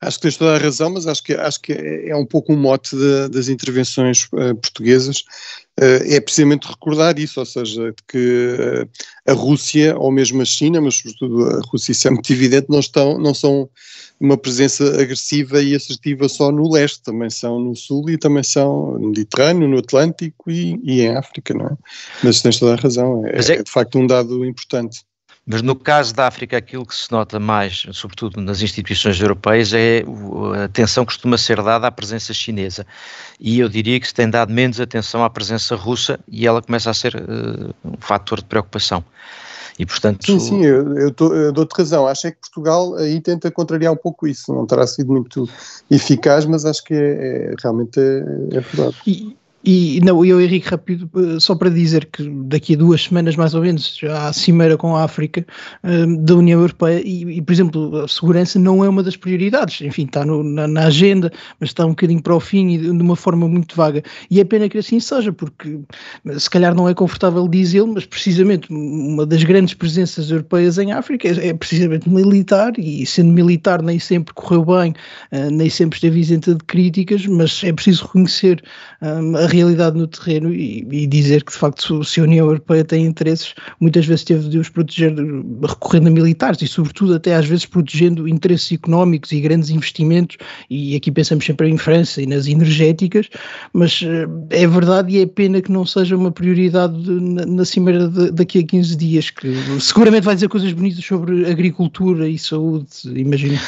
Acho 0.00 0.16
que 0.16 0.22
tens 0.22 0.36
toda 0.38 0.54
a 0.56 0.58
razão, 0.58 0.88
mas 0.88 1.06
acho 1.06 1.22
que, 1.22 1.34
acho 1.34 1.60
que 1.60 1.72
é, 1.74 2.08
é 2.08 2.16
um 2.16 2.24
pouco 2.24 2.54
um 2.54 2.56
mote 2.56 2.96
de, 2.96 3.28
das 3.28 3.48
intervenções 3.48 4.24
uh, 4.32 4.54
portuguesas. 4.54 5.18
Uh, 5.78 6.00
é 6.08 6.20
precisamente 6.20 6.66
recordar 6.66 7.18
isso, 7.18 7.38
ou 7.38 7.44
seja, 7.44 7.94
que 8.08 8.16
uh, 8.16 8.88
a 9.30 9.34
Rússia, 9.34 9.94
ou 9.98 10.10
mesmo 10.10 10.40
a 10.40 10.44
China, 10.46 10.80
mas 10.80 10.94
sobretudo 10.94 11.46
a 11.50 11.60
Rússia, 11.70 11.92
isso 11.92 12.08
é 12.08 12.10
muito 12.10 12.32
evidente, 12.32 12.66
não, 12.70 12.80
estão, 12.80 13.18
não 13.18 13.34
são 13.34 13.68
uma 14.18 14.38
presença 14.38 14.84
agressiva 15.00 15.62
e 15.62 15.74
assertiva 15.74 16.28
só 16.28 16.50
no 16.50 16.70
leste, 16.70 17.02
também 17.02 17.28
são 17.28 17.58
no 17.60 17.76
sul 17.76 18.08
e 18.08 18.16
também 18.16 18.42
são 18.42 18.98
no 18.98 19.08
Mediterrâneo, 19.08 19.68
no 19.68 19.78
Atlântico 19.78 20.50
e, 20.50 20.80
e 20.82 21.02
em 21.02 21.16
África, 21.16 21.52
não 21.52 21.66
é? 21.66 21.76
Mas 22.22 22.40
tens 22.40 22.58
toda 22.58 22.72
a 22.72 22.76
razão, 22.76 23.26
é, 23.26 23.36
é, 23.36 23.56
é 23.56 23.62
de 23.62 23.70
facto 23.70 23.98
um 23.98 24.06
dado 24.06 24.44
importante. 24.44 25.02
Mas 25.52 25.62
no 25.62 25.74
caso 25.74 26.14
da 26.14 26.28
África, 26.28 26.56
aquilo 26.56 26.86
que 26.86 26.94
se 26.94 27.10
nota 27.10 27.40
mais, 27.40 27.84
sobretudo 27.92 28.40
nas 28.40 28.62
instituições 28.62 29.20
europeias, 29.20 29.72
é 29.72 30.04
a 30.54 30.64
atenção 30.64 31.04
que 31.04 31.12
costuma 31.12 31.36
ser 31.36 31.60
dada 31.60 31.88
à 31.88 31.90
presença 31.90 32.32
chinesa. 32.32 32.86
E 33.40 33.58
eu 33.58 33.68
diria 33.68 33.98
que 33.98 34.06
se 34.06 34.14
tem 34.14 34.30
dado 34.30 34.52
menos 34.52 34.80
atenção 34.80 35.24
à 35.24 35.28
presença 35.28 35.74
russa 35.74 36.20
e 36.28 36.46
ela 36.46 36.62
começa 36.62 36.88
a 36.88 36.94
ser 36.94 37.16
uh, 37.16 37.74
um 37.84 37.96
fator 37.98 38.38
de 38.38 38.44
preocupação. 38.44 39.02
E, 39.76 39.84
portanto, 39.84 40.24
sim, 40.24 40.38
sim, 40.38 40.64
eu, 40.64 40.96
eu, 40.96 41.12
eu 41.18 41.52
dou-te 41.52 41.72
razão. 41.76 42.06
Acho 42.06 42.28
é 42.28 42.30
que 42.30 42.38
Portugal 42.38 42.94
aí 42.94 43.20
tenta 43.20 43.50
contrariar 43.50 43.92
um 43.92 43.96
pouco 43.96 44.28
isso. 44.28 44.54
Não 44.54 44.66
terá 44.66 44.86
sido 44.86 45.10
muito 45.10 45.48
eficaz, 45.90 46.44
mas 46.44 46.64
acho 46.64 46.84
que 46.84 46.94
é, 46.94 47.52
é 47.52 47.54
realmente 47.60 47.98
é, 47.98 48.56
é 48.56 48.60
verdade. 48.60 48.96
E, 49.04 49.36
e 49.62 50.00
não, 50.02 50.24
eu, 50.24 50.40
Henrique, 50.40 50.70
rápido, 50.70 51.10
eh, 51.14 51.38
só 51.38 51.54
para 51.54 51.68
dizer 51.68 52.06
que 52.06 52.26
daqui 52.46 52.74
a 52.74 52.78
duas 52.78 53.02
semanas, 53.02 53.36
mais 53.36 53.54
ou 53.54 53.60
menos, 53.60 53.94
já 54.00 54.28
há 54.28 54.32
cimeira 54.32 54.74
com 54.74 54.96
a 54.96 55.04
África 55.04 55.46
um, 55.84 56.16
da 56.24 56.34
União 56.36 56.60
Europeia 56.60 57.02
e, 57.04 57.38
e, 57.38 57.42
por 57.42 57.52
exemplo, 57.52 57.96
a 57.98 58.08
segurança 58.08 58.58
não 58.58 58.82
é 58.82 58.88
uma 58.88 59.02
das 59.02 59.16
prioridades. 59.16 59.82
Enfim, 59.82 60.06
está 60.06 60.24
no, 60.24 60.42
na, 60.42 60.66
na, 60.66 60.86
agenda, 60.86 61.30
mas 61.58 61.70
está 61.70 61.84
um 61.84 61.90
bocadinho 61.90 62.22
para 62.22 62.34
o 62.34 62.40
fim 62.40 62.70
e 62.70 62.78
de, 62.78 62.84
de 62.84 63.02
uma 63.02 63.14
forma 63.14 63.46
muito 63.46 63.76
vaga. 63.76 64.02
E 64.30 64.40
é 64.40 64.44
pena 64.44 64.66
que 64.66 64.78
assim 64.78 64.98
seja, 64.98 65.30
porque 65.30 65.78
se 66.38 66.48
calhar 66.48 66.74
não 66.74 66.88
é 66.88 66.94
confortável 66.94 67.46
dizê-lo, 67.46 67.92
mas 67.92 68.06
precisamente 68.06 68.72
uma 68.72 69.26
das 69.26 69.44
grandes 69.44 69.74
presenças 69.74 70.30
europeias 70.30 70.78
em 70.78 70.92
África 70.92 71.28
é, 71.28 71.48
é 71.48 71.52
precisamente 71.52 72.08
militar 72.08 72.72
e 72.78 73.04
sendo 73.04 73.30
militar 73.30 73.82
nem 73.82 73.98
sempre 73.98 74.32
correu 74.32 74.64
bem, 74.64 74.94
uh, 75.32 75.50
nem 75.50 75.68
sempre 75.68 75.98
esteve 75.98 76.18
isenta 76.18 76.54
de 76.54 76.64
críticas, 76.64 77.26
mas 77.26 77.62
é 77.62 77.72
preciso 77.74 78.04
reconhecer 78.06 78.62
um, 79.02 79.36
a 79.36 79.49
realidade 79.50 79.96
no 79.96 80.06
terreno 80.06 80.52
e, 80.52 80.86
e, 80.90 81.06
dizer 81.06 81.44
que 81.44 81.52
de 81.52 81.58
facto 81.58 82.02
se 82.04 82.20
a 82.20 82.24
União 82.24 82.46
Europeia 82.46 82.84
tem 82.84 83.04
interesses, 83.04 83.54
muitas 83.80 84.06
vezes 84.06 84.24
teve 84.24 84.48
de 84.48 84.58
os 84.58 84.68
proteger 84.68 85.14
recorrendo 85.62 86.08
a 86.08 86.10
militares 86.10 86.62
e 86.62 86.68
sobretudo 86.68 87.14
até 87.14 87.34
às 87.34 87.46
vezes 87.46 87.66
protegendo 87.66 88.28
interesses 88.28 88.72
económicos 88.72 89.32
e 89.32 89.40
grandes 89.40 89.70
investimentos 89.70 90.36
e 90.68 90.96
aqui 90.96 91.10
pensamos 91.10 91.44
sempre 91.44 91.68
em 91.68 91.76
França 91.76 92.22
e 92.22 92.26
nas 92.26 92.46
energéticas, 92.46 93.28
mas 93.72 94.00
eh, 94.02 94.26
é 94.50 94.66
verdade 94.66 95.16
e 95.16 95.22
é 95.22 95.26
pena 95.26 95.60
que 95.60 95.70
não 95.70 95.84
seja 95.84 96.16
uma 96.16 96.30
prioridade 96.30 96.96
na, 97.10 97.44
na 97.46 97.64
cimeira 97.64 98.08
de, 98.08 98.30
daqui 98.30 98.60
a 98.60 98.66
15 98.66 98.96
dias, 98.96 99.30
que 99.30 99.54
seguramente 99.80 100.24
vai 100.24 100.34
dizer 100.34 100.48
coisas 100.48 100.72
bonitas 100.72 101.04
sobre 101.04 101.50
agricultura 101.50 102.28
e 102.28 102.38
saúde, 102.38 102.86
imagino. 103.06 103.58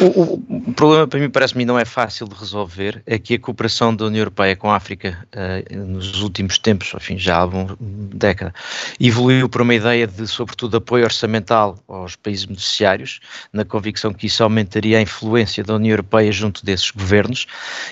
O, 0.00 0.22
o, 0.22 0.44
o 0.68 0.72
problema 0.72 1.06
para 1.06 1.20
mim 1.20 1.30
parece-me 1.30 1.64
não 1.64 1.78
é 1.78 1.84
fácil 1.84 2.28
de 2.28 2.34
resolver, 2.34 3.02
é 3.06 3.18
que 3.18 3.34
a 3.34 3.38
cooperação 3.38 3.94
da 3.94 4.06
União 4.06 4.20
Europeia 4.20 4.56
com 4.56 4.70
a 4.70 4.76
África 4.76 5.26
uh, 5.34 5.76
nos 5.76 6.22
últimos 6.22 6.58
tempos, 6.58 6.92
enfim, 6.94 7.18
já 7.18 7.36
há 7.36 7.40
alguma 7.40 7.76
década, 7.80 8.54
evoluiu 9.00 9.48
para 9.48 9.62
uma 9.62 9.74
ideia 9.74 10.06
de, 10.06 10.26
sobretudo, 10.26 10.76
apoio 10.76 11.04
orçamental 11.04 11.78
aos 11.88 12.16
países 12.16 12.44
beneficiários, 12.44 13.20
na 13.52 13.64
convicção 13.64 14.12
que 14.12 14.26
isso 14.26 14.42
aumentaria 14.42 14.98
a 14.98 15.00
influência 15.00 15.64
da 15.64 15.74
União 15.74 15.92
Europeia 15.92 16.30
junto 16.32 16.64
desses 16.64 16.90
governos 16.90 17.46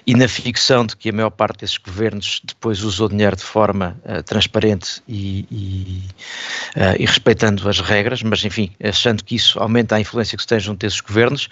e 0.07 0.15
na 0.15 0.29
ficção 0.29 0.87
de 0.87 0.97
que 0.97 1.11
a 1.11 1.13
maior 1.13 1.31
parte 1.31 1.61
desses 1.61 1.79
governos 1.79 2.41
depois 2.45 2.83
usou 2.83 3.09
dinheiro 3.09 3.37
de 3.37 3.45
forma 3.45 3.97
uh, 4.05 4.23
transparente 4.23 5.03
e, 5.09 5.47
e, 5.51 6.03
uh, 6.77 6.97
e 6.99 7.07
respeitando 7.07 7.69
as 7.69 7.81
regras, 7.81 8.23
mas 8.23 8.45
enfim, 8.45 8.71
achando 8.83 9.25
que 9.25 9.35
isso 9.35 9.59
aumenta 9.59 9.97
a 9.97 10.01
influência 10.01 10.37
que 10.37 10.43
se 10.43 10.49
tem 10.49 10.61
junto 10.61 10.81
desses 10.81 11.01
governos, 11.01 11.49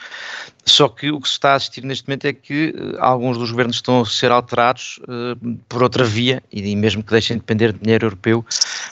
só 0.69 0.89
que 0.89 1.11
o 1.11 1.21
que 1.21 1.29
se 1.29 1.35
está 1.35 1.53
a 1.53 1.55
assistir 1.57 1.85
neste 1.85 2.07
momento 2.07 2.27
é 2.27 2.33
que 2.33 2.75
uh, 2.77 2.97
alguns 3.01 3.39
dos 3.39 3.51
governos 3.51 3.77
estão 3.77 4.01
a 4.01 4.07
ser 4.07 4.31
alterados 4.31 5.01
uh, 5.03 5.59
por 5.69 5.83
outra 5.83 6.05
via 6.05 6.43
e 6.53 6.75
mesmo 6.77 7.03
que 7.03 7.11
deixem 7.11 7.37
de 7.37 7.41
depender 7.41 7.73
de 7.73 7.81
dinheiro 7.81 8.07
europeu, 8.07 8.45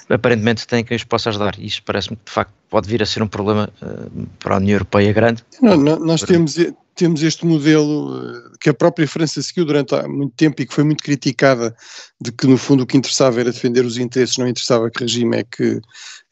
aparentemente 0.09 0.67
têm 0.67 0.85
quem 0.85 0.97
os 0.97 1.05
possa 1.05 1.31
ajudar. 1.31 1.59
Isso 1.59 1.83
parece-me 1.85 2.17
que 2.17 2.25
de 2.25 2.33
facto 2.33 2.53
pode 2.69 2.89
vir 2.89 3.03
a 3.03 3.07
ser 3.07 3.23
um 3.23 3.29
problema 3.29 3.69
uh, 3.83 4.27
para 4.39 4.55
a 4.55 4.59
União 4.59 4.75
Europeia 4.75 5.13
grande. 5.13 5.45
Não, 5.61 5.77
não, 5.77 5.99
nós 5.99 6.23
temos, 6.23 6.57
temos 6.97 7.23
este 7.23 7.47
modelo 7.47 8.51
que 8.61 8.71
a 8.71 8.75
própria 8.75 9.07
França 9.07 9.43
seguiu 9.43 9.65
durante 9.65 9.95
muito 10.09 10.35
tempo 10.35 10.61
e 10.61 10.67
que 10.67 10.75
foi 10.75 10.83
muito 10.83 11.05
criticada, 11.05 11.77
de 12.21 12.33
que 12.33 12.47
no 12.47 12.57
fundo 12.57 12.83
o 12.83 12.87
que 12.87 12.97
interessava 12.97 13.39
era 13.39 13.53
defender 13.53 13.85
os 13.85 13.99
interesses, 13.99 14.39
não 14.39 14.49
interessava 14.49 14.91
que 14.91 15.03
regime 15.03 15.37
é 15.37 15.45
que 15.45 15.81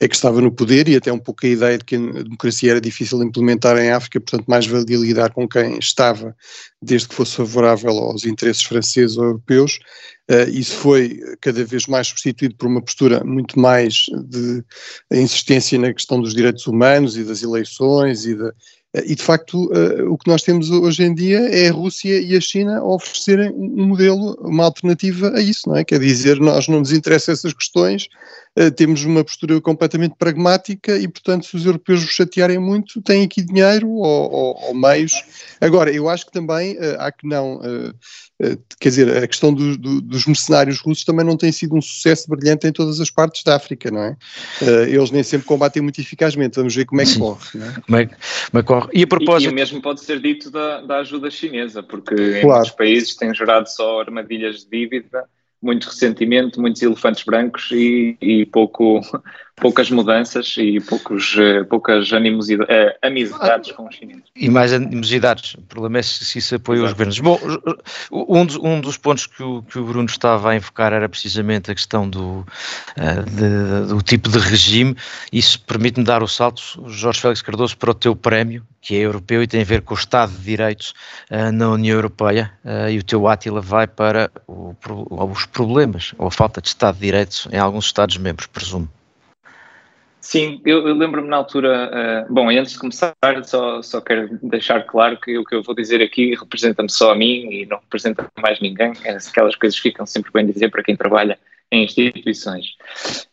é 0.01 0.09
que 0.09 0.15
estava 0.15 0.41
no 0.41 0.51
poder 0.51 0.89
e 0.89 0.97
até 0.97 1.13
um 1.13 1.19
pouco 1.19 1.47
a 1.47 1.49
ideia 1.49 1.79
de 1.79 1.85
que 1.85 1.95
a 1.95 2.23
democracia 2.23 2.73
era 2.73 2.81
difícil 2.81 3.19
de 3.19 3.27
implementar 3.27 3.79
em 3.79 3.91
África, 3.91 4.21
portanto 4.21 4.47
mais 4.49 4.67
valia 4.67 4.97
lidar 4.97 5.33
com 5.33 5.49
quem 5.49 5.79
estava, 5.79 6.35
desde 6.83 7.09
que 7.09 7.15
fosse 7.15 7.37
favorável 7.37 7.91
aos 7.91 8.25
interesses 8.25 8.63
franceses 8.63 9.17
ou 9.17 9.25
europeus. 9.25 9.79
Uh, 10.31 10.49
isso 10.51 10.77
foi 10.77 11.21
cada 11.41 11.65
vez 11.65 11.87
mais 11.87 12.09
substituído 12.09 12.57
por 12.57 12.67
uma 12.67 12.83
postura 12.83 13.23
muito 13.25 13.59
mais 13.59 14.07
de 14.27 14.65
insistência 15.13 15.79
na 15.79 15.93
questão 15.93 16.21
dos 16.21 16.35
direitos 16.35 16.67
humanos 16.67 17.17
e 17.17 17.25
das 17.25 17.43
eleições 17.43 18.25
e, 18.25 18.33
eh, 18.33 18.53
e 19.05 19.15
de 19.15 19.23
facto, 19.23 19.67
uh, 19.73 20.13
o 20.13 20.17
que 20.17 20.31
nós 20.31 20.43
temos 20.43 20.71
hoje 20.71 21.03
em 21.03 21.15
dia 21.15 21.41
é 21.41 21.69
a 21.69 21.73
Rússia 21.73 22.21
e 22.21 22.37
a 22.37 22.41
China 22.41 22.83
oferecerem 22.85 23.51
um 23.51 23.87
modelo, 23.87 24.39
uma 24.41 24.65
alternativa 24.65 25.31
a 25.31 25.41
isso, 25.41 25.69
não 25.69 25.77
é? 25.77 25.85
Quer 25.85 25.99
dizer, 25.99 26.39
nós 26.39 26.69
não 26.69 26.79
nos 26.79 26.93
interessam 26.93 27.33
essas 27.33 27.53
questões, 27.53 28.09
temos 28.77 29.05
uma 29.05 29.25
postura 29.25 29.61
completamente 29.61 30.15
pragmática 30.17 30.97
e, 30.97 31.09
portanto, 31.09 31.47
se 31.47 31.57
os 31.57 31.67
europeus 31.67 32.03
vos 32.03 32.13
chatearem 32.13 32.59
muito, 32.59 33.03
têm 33.03 33.25
aqui 33.25 33.43
dinheiro 33.43 33.89
ou, 33.89 34.33
ou, 34.33 34.69
ou 34.69 34.75
meios. 34.75 35.13
Agora, 35.61 35.91
eu 35.93 36.09
acho 36.09 36.27
que 36.27 36.33
também 36.33 36.77
uh, 36.77 36.97
há 36.99 37.11
que 37.11 37.27
não 37.27 37.61
eh, 38.43 38.59
quer 38.81 38.89
dizer, 38.89 39.17
a 39.23 39.27
questão 39.29 39.55
do, 39.55 39.79
do, 39.79 40.01
dos 40.01 40.27
mercenários 40.27 40.81
russos 40.81 41.05
também 41.05 41.25
não 41.25 41.37
tem 41.37 41.53
sido 41.53 41.77
um 41.77 41.81
sucesso 41.81 42.29
brilhante 42.29 42.67
em 42.67 42.73
todas 42.73 43.01
as 43.01 43.09
partes 43.09 43.45
da 43.45 43.55
África, 43.55 43.91
não 43.93 44.03
é? 44.03 44.17
Eh, 44.61 44.91
eles 44.91 45.13
nem 45.13 45.23
sempre 45.23 45.47
combatem 45.47 45.81
muito 45.81 46.01
eficazmente, 46.01 46.57
vamos 46.57 46.75
ver 46.75 46.85
como 46.85 47.01
é 47.01 47.05
que 47.05 47.17
corre. 47.17 47.49
Não 47.55 47.67
é? 47.67 47.73
Como, 47.81 47.97
é, 47.97 48.07
como 48.07 48.19
é 48.55 48.63
que 48.63 48.63
corre? 48.65 48.89
E 48.93 49.03
a 49.05 49.07
propósito... 49.07 49.49
E, 49.49 49.51
e 49.51 49.53
o 49.53 49.55
mesmo 49.55 49.81
pode 49.81 50.01
ser 50.01 50.21
dito 50.21 50.51
da, 50.51 50.81
da 50.81 50.97
ajuda 50.99 51.31
chinesa, 51.31 51.83
porque 51.83 52.15
claro. 52.15 52.39
em 52.39 52.47
muitos 52.47 52.71
países 52.73 53.15
têm 53.15 53.33
gerado 53.33 53.69
só 53.69 54.01
armadilhas 54.01 54.65
de 54.65 54.71
dívida 54.71 55.25
muito 55.65 55.89
ressentimento, 55.89 56.61
muitos 56.61 56.83
elefantes 56.83 57.25
brancos 57.25 57.71
e, 57.73 58.17
e 58.21 58.47
pouco, 58.47 59.01
poucas 59.57 59.91
mudanças 59.91 60.55
e 60.59 60.81
poucos, 60.81 61.37
eh, 61.39 61.63
poucas 61.65 62.13
animosidades, 62.13 62.75
uh, 62.75 62.99
amizades 63.03 63.73
com 63.73 63.87
os 63.87 63.95
chineses. 63.95 64.25
E 64.35 64.49
mais 64.49 64.73
animosidades. 64.73 65.55
O 65.55 65.63
problema 65.63 65.99
é 65.99 66.03
se 66.03 66.39
isso 66.39 66.57
apoia 66.57 66.79
Exato. 66.79 66.87
os 66.87 66.93
governos. 66.93 67.21
Bom, 67.21 67.41
um 68.11 68.45
dos, 68.45 68.57
um 68.57 68.81
dos 68.81 68.97
pontos 68.97 69.27
que 69.27 69.43
o, 69.43 69.63
que 69.63 69.79
o 69.79 69.85
Bruno 69.85 70.07
estava 70.07 70.51
a 70.51 70.57
invocar 70.57 70.93
era 70.93 71.09
precisamente 71.09 71.71
a 71.71 71.75
questão 71.75 72.09
do, 72.09 72.41
uh, 72.41 72.45
de, 73.31 73.89
do 73.89 74.03
tipo 74.03 74.29
de 74.29 74.39
regime. 74.39 74.97
Isso 75.33 75.61
permite-me 75.61 76.05
dar 76.05 76.23
o 76.23 76.29
salto, 76.29 76.63
Jorge 76.89 77.21
Félix 77.21 77.41
Cardoso, 77.41 77.77
para 77.77 77.91
o 77.91 77.95
teu 77.95 78.17
prémio, 78.17 78.67
que 78.81 78.97
é 78.97 78.99
europeu 78.99 79.43
e 79.43 79.47
tem 79.47 79.63
a 79.63 79.65
ver 79.65 79.83
com 79.83 79.95
o 79.95 79.97
Estado 79.97 80.33
de 80.33 80.43
Direitos 80.43 80.95
uh, 81.31 81.53
na 81.53 81.71
União 81.71 81.95
Europeia, 81.95 82.53
uh, 82.65 82.91
e 82.91 82.99
o 82.99 83.03
teu 83.05 83.29
Átila 83.29 83.61
vai 83.61 83.87
para 83.87 84.31
o, 84.49 84.75
os 85.31 85.47
problemas, 85.47 86.13
ou 86.19 86.27
a 86.27 86.31
falta 86.31 86.61
de 86.61 86.69
Estado 86.69 86.97
de 86.97 87.03
Direitos 87.03 87.47
em 87.53 87.59
alguns 87.59 87.87
Estados-membros, 87.87 88.47
presumo. 88.49 88.89
Sim, 90.25 90.59
eu, 90.65 90.89
eu 90.89 90.95
lembro-me 90.95 91.29
na 91.29 91.37
altura, 91.37 92.25
uh, 92.27 92.33
bom, 92.33 92.49
antes 92.49 92.73
de 92.73 92.79
começar, 92.79 93.15
só, 93.45 93.83
só 93.83 94.01
quero 94.01 94.39
deixar 94.43 94.83
claro 94.85 95.21
que 95.21 95.37
o 95.37 95.45
que 95.45 95.55
eu 95.55 95.63
vou 95.63 95.75
dizer 95.75 96.01
aqui 96.01 96.35
representa-me 96.35 96.91
só 96.91 97.13
a 97.13 97.15
mim 97.15 97.47
e 97.53 97.67
não 97.67 97.77
representa 97.77 98.27
mais 98.41 98.59
ninguém, 98.59 98.95
é, 99.05 99.19
aquelas 99.19 99.55
coisas 99.55 99.79
ficam 99.79 100.07
sempre 100.07 100.33
bem 100.33 100.47
dizer 100.47 100.71
para 100.71 100.83
quem 100.83 100.97
trabalha 100.97 101.39
em 101.71 101.85
instituições. 101.85 102.75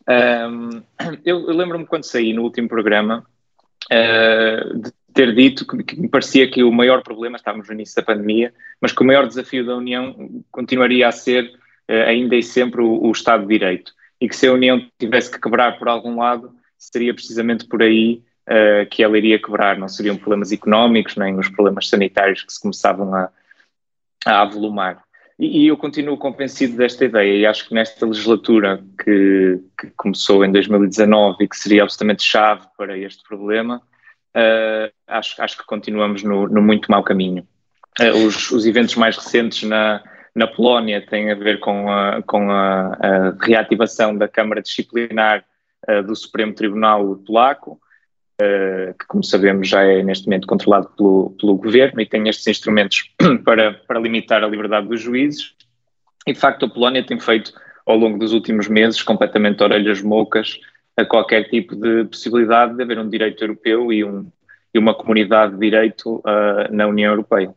Um, 0.05 0.81
eu, 1.23 1.47
eu 1.47 1.55
lembro-me 1.55 1.85
quando 1.85 2.03
saí 2.03 2.33
no 2.33 2.43
último 2.43 2.67
programa 2.67 3.25
uh, 3.85 4.77
de 4.77 4.91
ter 5.13 5.33
dito 5.33 5.65
que, 5.65 5.81
que, 5.85 5.97
me 5.97 6.09
parecia 6.09 6.51
que 6.51 6.61
o 6.61 6.73
maior 6.73 7.03
problema, 7.03 7.37
estávamos 7.37 7.69
no 7.69 7.73
início 7.73 7.95
da 7.95 8.03
pandemia, 8.03 8.53
mas 8.81 8.91
que 8.91 9.01
o 9.01 9.07
maior 9.07 9.25
desafio 9.25 9.65
da 9.65 9.77
União 9.77 10.43
continuaria 10.51 11.07
a 11.07 11.11
ser 11.13 11.53
uh, 11.89 12.03
ainda 12.05 12.35
e 12.35 12.43
sempre 12.43 12.81
o, 12.81 13.01
o 13.01 13.11
Estado 13.13 13.43
de 13.43 13.47
Direito 13.47 13.93
e 14.19 14.27
que 14.27 14.35
se 14.35 14.45
a 14.45 14.51
União 14.53 14.85
tivesse 14.99 15.31
que 15.31 15.39
quebrar 15.39 15.79
por 15.79 15.87
algum 15.87 16.19
lado, 16.19 16.53
seria 16.81 17.13
precisamente 17.13 17.65
por 17.65 17.83
aí 17.83 18.23
uh, 18.49 18.89
que 18.89 19.03
ela 19.03 19.17
iria 19.17 19.39
quebrar. 19.39 19.77
Não 19.77 19.87
seriam 19.87 20.17
problemas 20.17 20.51
económicos, 20.51 21.15
nem 21.15 21.37
os 21.37 21.47
problemas 21.47 21.87
sanitários 21.87 22.43
que 22.43 22.51
se 22.51 22.59
começavam 22.59 23.13
a, 23.13 23.29
a 24.25 24.41
avolumar. 24.41 25.03
E, 25.37 25.63
e, 25.63 25.67
eu 25.67 25.77
continuo 25.77 26.17
convencido 26.17 26.77
desta 26.77 27.05
ideia 27.05 27.37
e 27.37 27.45
acho 27.45 27.67
que 27.67 27.73
nesta 27.73 28.05
legislatura 28.05 28.83
que, 29.03 29.59
que, 29.79 29.91
começou 29.95 30.43
em 30.45 30.51
2019 30.51 31.43
e 31.43 31.47
que 31.47 31.57
seria 31.57 31.83
absolutamente 31.83 32.23
chave 32.23 32.67
para 32.77 32.97
este 32.97 33.23
problema, 33.23 33.81
uh, 34.35 34.91
acho, 35.07 35.41
acho 35.41 35.57
que 35.57 35.65
continuamos 35.65 36.23
no, 36.23 36.47
no 36.47 36.61
muito 36.61 36.91
mau 36.91 37.03
caminho. 37.03 37.47
os, 38.25 38.51
os 38.51 38.65
eventos 38.65 38.95
mais 38.95 39.17
recentes 39.17 39.63
na, 39.63 40.03
na 40.35 40.47
Polónia 40.47 41.03
têm 41.05 41.31
a 41.31 41.35
ver 41.35 41.59
com 41.59 41.91
a, 41.91 42.21
com 42.21 42.51
a, 42.51 42.93
a 42.93 43.31
reativação 43.41 44.15
da 44.15 44.27
Câmara 44.27 44.61
Disciplinar 44.61 45.39
uh, 45.39 45.50
do 46.05 46.15
Supremo 46.15 46.53
Tribunal 46.53 47.15
Polaco, 47.25 47.79
uh, 48.41 48.93
que, 48.97 49.05
como 49.07 49.23
sabemos, 49.23 49.67
já 49.67 49.83
é 49.83 50.01
neste 50.01 50.25
momento 50.25 50.47
controlado 50.47 50.89
pelo, 50.97 51.35
pelo 51.39 51.55
governo 51.55 52.01
e 52.01 52.05
tem 52.05 52.27
estes 52.27 52.47
instrumentos 52.47 53.11
para, 53.45 53.73
para 53.73 53.99
limitar 53.99 54.43
a 54.43 54.47
liberdade 54.47 54.87
dos 54.87 55.01
juízes. 55.01 55.53
E, 56.27 56.33
de 56.33 56.39
facto, 56.39 56.65
a 56.65 56.69
Polónia 56.69 57.05
tem 57.05 57.19
feito, 57.19 57.53
ao 57.85 57.97
longo 57.97 58.17
dos 58.17 58.33
últimos 58.33 58.67
meses, 58.67 59.01
completamente 59.01 59.61
orelhas 59.63 60.01
moucas 60.01 60.59
a 60.97 61.05
qualquer 61.05 61.49
tipo 61.49 61.75
de 61.75 62.05
possibilidade 62.05 62.75
de 62.75 62.83
haver 62.83 62.99
um 62.99 63.09
direito 63.09 63.43
europeu 63.43 63.91
e, 63.93 64.03
um, 64.03 64.29
e 64.73 64.77
uma 64.77 64.93
comunidade 64.93 65.53
de 65.53 65.59
direito 65.59 66.17
uh, 66.17 66.71
na 66.71 66.87
União 66.87 67.11
Europeia. 67.11 67.49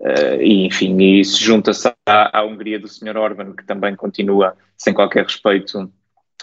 Uh, 0.00 0.40
e, 0.40 0.66
enfim, 0.66 0.96
isso 1.18 1.42
junta-se 1.42 1.88
à, 2.06 2.38
à, 2.38 2.44
Hungria 2.44 2.78
do 2.78 2.88
Sr. 2.88 3.16
Orban, 3.16 3.52
que 3.52 3.64
também 3.64 3.94
continua 3.94 4.56
sem 4.76 4.92
qualquer 4.92 5.24
respeito 5.24 5.90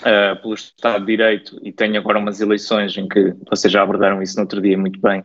uh, 0.01 0.41
pelo 0.41 0.53
Estado 0.53 0.99
de 0.99 1.05
Direito 1.05 1.59
e 1.61 1.71
tem 1.71 1.97
agora 1.97 2.19
umas 2.19 2.41
eleições 2.41 2.97
em 2.97 3.07
que 3.07 3.35
vocês 3.49 3.71
já 3.71 3.81
abordaram 3.81 4.21
isso 4.21 4.35
no 4.35 4.43
outro 4.43 4.61
dia 4.61 4.77
muito 4.77 4.99
bem. 4.99 5.23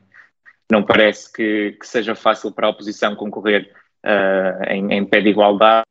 Não 0.71 0.83
parece 0.83 1.33
que, 1.33 1.76
que 1.79 1.87
seja 1.87 2.14
fácil 2.14 2.52
para 2.52 2.67
a 2.67 2.71
oposição 2.71 3.14
concorrer 3.14 3.71
uh, 4.05 4.71
em, 4.71 4.93
em, 4.93 5.05
pé 5.05 5.21
de 5.21 5.29
igualdade, 5.29 5.87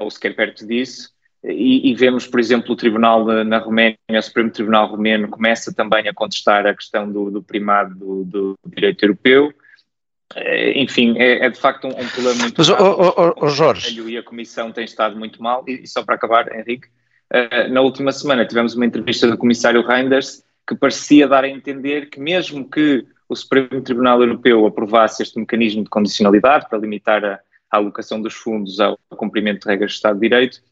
ou 0.00 0.10
sequer 0.10 0.36
perto 0.36 0.66
disso. 0.66 1.10
E, 1.42 1.90
e, 1.90 1.94
vemos, 1.94 2.26
por 2.26 2.40
exemplo, 2.40 2.72
o 2.72 2.76
Tribunal 2.76 3.24
na 3.44 3.58
Roménia, 3.58 3.96
o 4.10 4.20
Supremo 4.20 4.50
Tribunal 4.50 4.88
Romeno, 4.88 5.28
começa 5.28 5.72
também 5.72 6.06
a 6.06 6.12
contestar 6.12 6.66
a 6.66 6.74
questão 6.74 7.10
do, 7.10 7.30
do 7.30 7.42
primado 7.42 7.94
do, 7.94 8.24
do 8.24 8.58
direito 8.66 9.04
europeu. 9.04 9.54
Enfim, 10.74 11.16
é, 11.18 11.46
é, 11.46 11.48
de 11.48 11.58
facto 11.58 11.86
um, 11.86 11.90
um 11.90 12.08
problema 12.08 12.40
muito 12.40 12.58
Mas, 12.58 12.68
oh, 12.68 13.34
oh, 13.40 13.48
Jorge. 13.48 13.98
E 14.00 14.18
a 14.18 14.22
Comissão 14.22 14.70
tem 14.70 14.84
estado 14.84 15.16
muito 15.16 15.42
mal. 15.42 15.64
E, 15.66 15.84
e 15.84 15.86
só 15.86 16.04
para 16.04 16.16
acabar, 16.16 16.54
Henrique, 16.54 16.88
uh, 17.32 17.72
na 17.72 17.80
última 17.80 18.12
semana 18.12 18.46
tivemos 18.46 18.74
uma 18.74 18.86
entrevista 18.86 19.26
do 19.26 19.36
Comissário 19.36 19.86
Reinders 19.86 20.42
que 20.66 20.74
parecia 20.74 21.26
dar 21.26 21.44
a 21.44 21.48
entender 21.48 22.10
que, 22.10 22.20
mesmo 22.20 22.68
que 22.68 23.06
o 23.28 23.34
Supremo 23.36 23.80
Tribunal 23.82 24.20
Europeu 24.20 24.66
aprovasse 24.66 25.22
este 25.22 25.38
mecanismo 25.38 25.84
de 25.84 25.90
condicionalidade 25.90 26.68
para 26.68 26.78
limitar 26.78 27.24
a, 27.24 27.40
a 27.70 27.76
alocação 27.76 28.20
dos 28.20 28.34
fundos 28.34 28.80
ao 28.80 28.98
cumprimento 29.16 29.62
de 29.62 29.68
regras 29.68 29.90
de 29.92 29.96
Estado 29.96 30.14
de 30.14 30.28
Direito, 30.28 30.62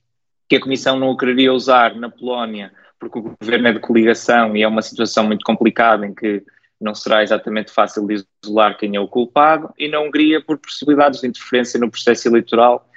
que 0.49 0.57
a 0.57 0.61
Comissão 0.61 0.99
não 0.99 1.11
o 1.11 1.17
quereria 1.17 1.53
usar 1.53 1.95
na 1.95 2.09
Polónia 2.09 2.73
porque 2.99 3.19
o 3.19 3.37
governo 3.39 3.69
é 3.69 3.73
de 3.73 3.81
coligação 3.81 4.57
e 4.57 4.63
é 4.63 4.69
uma 4.69 4.83
situação 4.83 5.25
muito 5.25 5.45
complicada 5.45 6.07
em 6.07 6.15
que 6.15 6.43
não 6.81 6.95
será 6.95 7.23
exatamente 7.23 7.71
fácil 7.71 8.07
de 8.07 8.25
isolar 8.45 8.77
quem 8.77 8.97
é 8.97 9.01
o 9.01 9.09
culpado, 9.09 9.73
e 9.79 9.89
na 9.89 10.01
Hungria 10.01 10.43
por 10.43 10.59
possibilidades 10.59 11.21
de 11.21 11.27
interferência 11.27 11.81
no 11.81 11.91
processo 11.91 12.29
eleitoral 12.29 12.87
eh, 12.87 12.96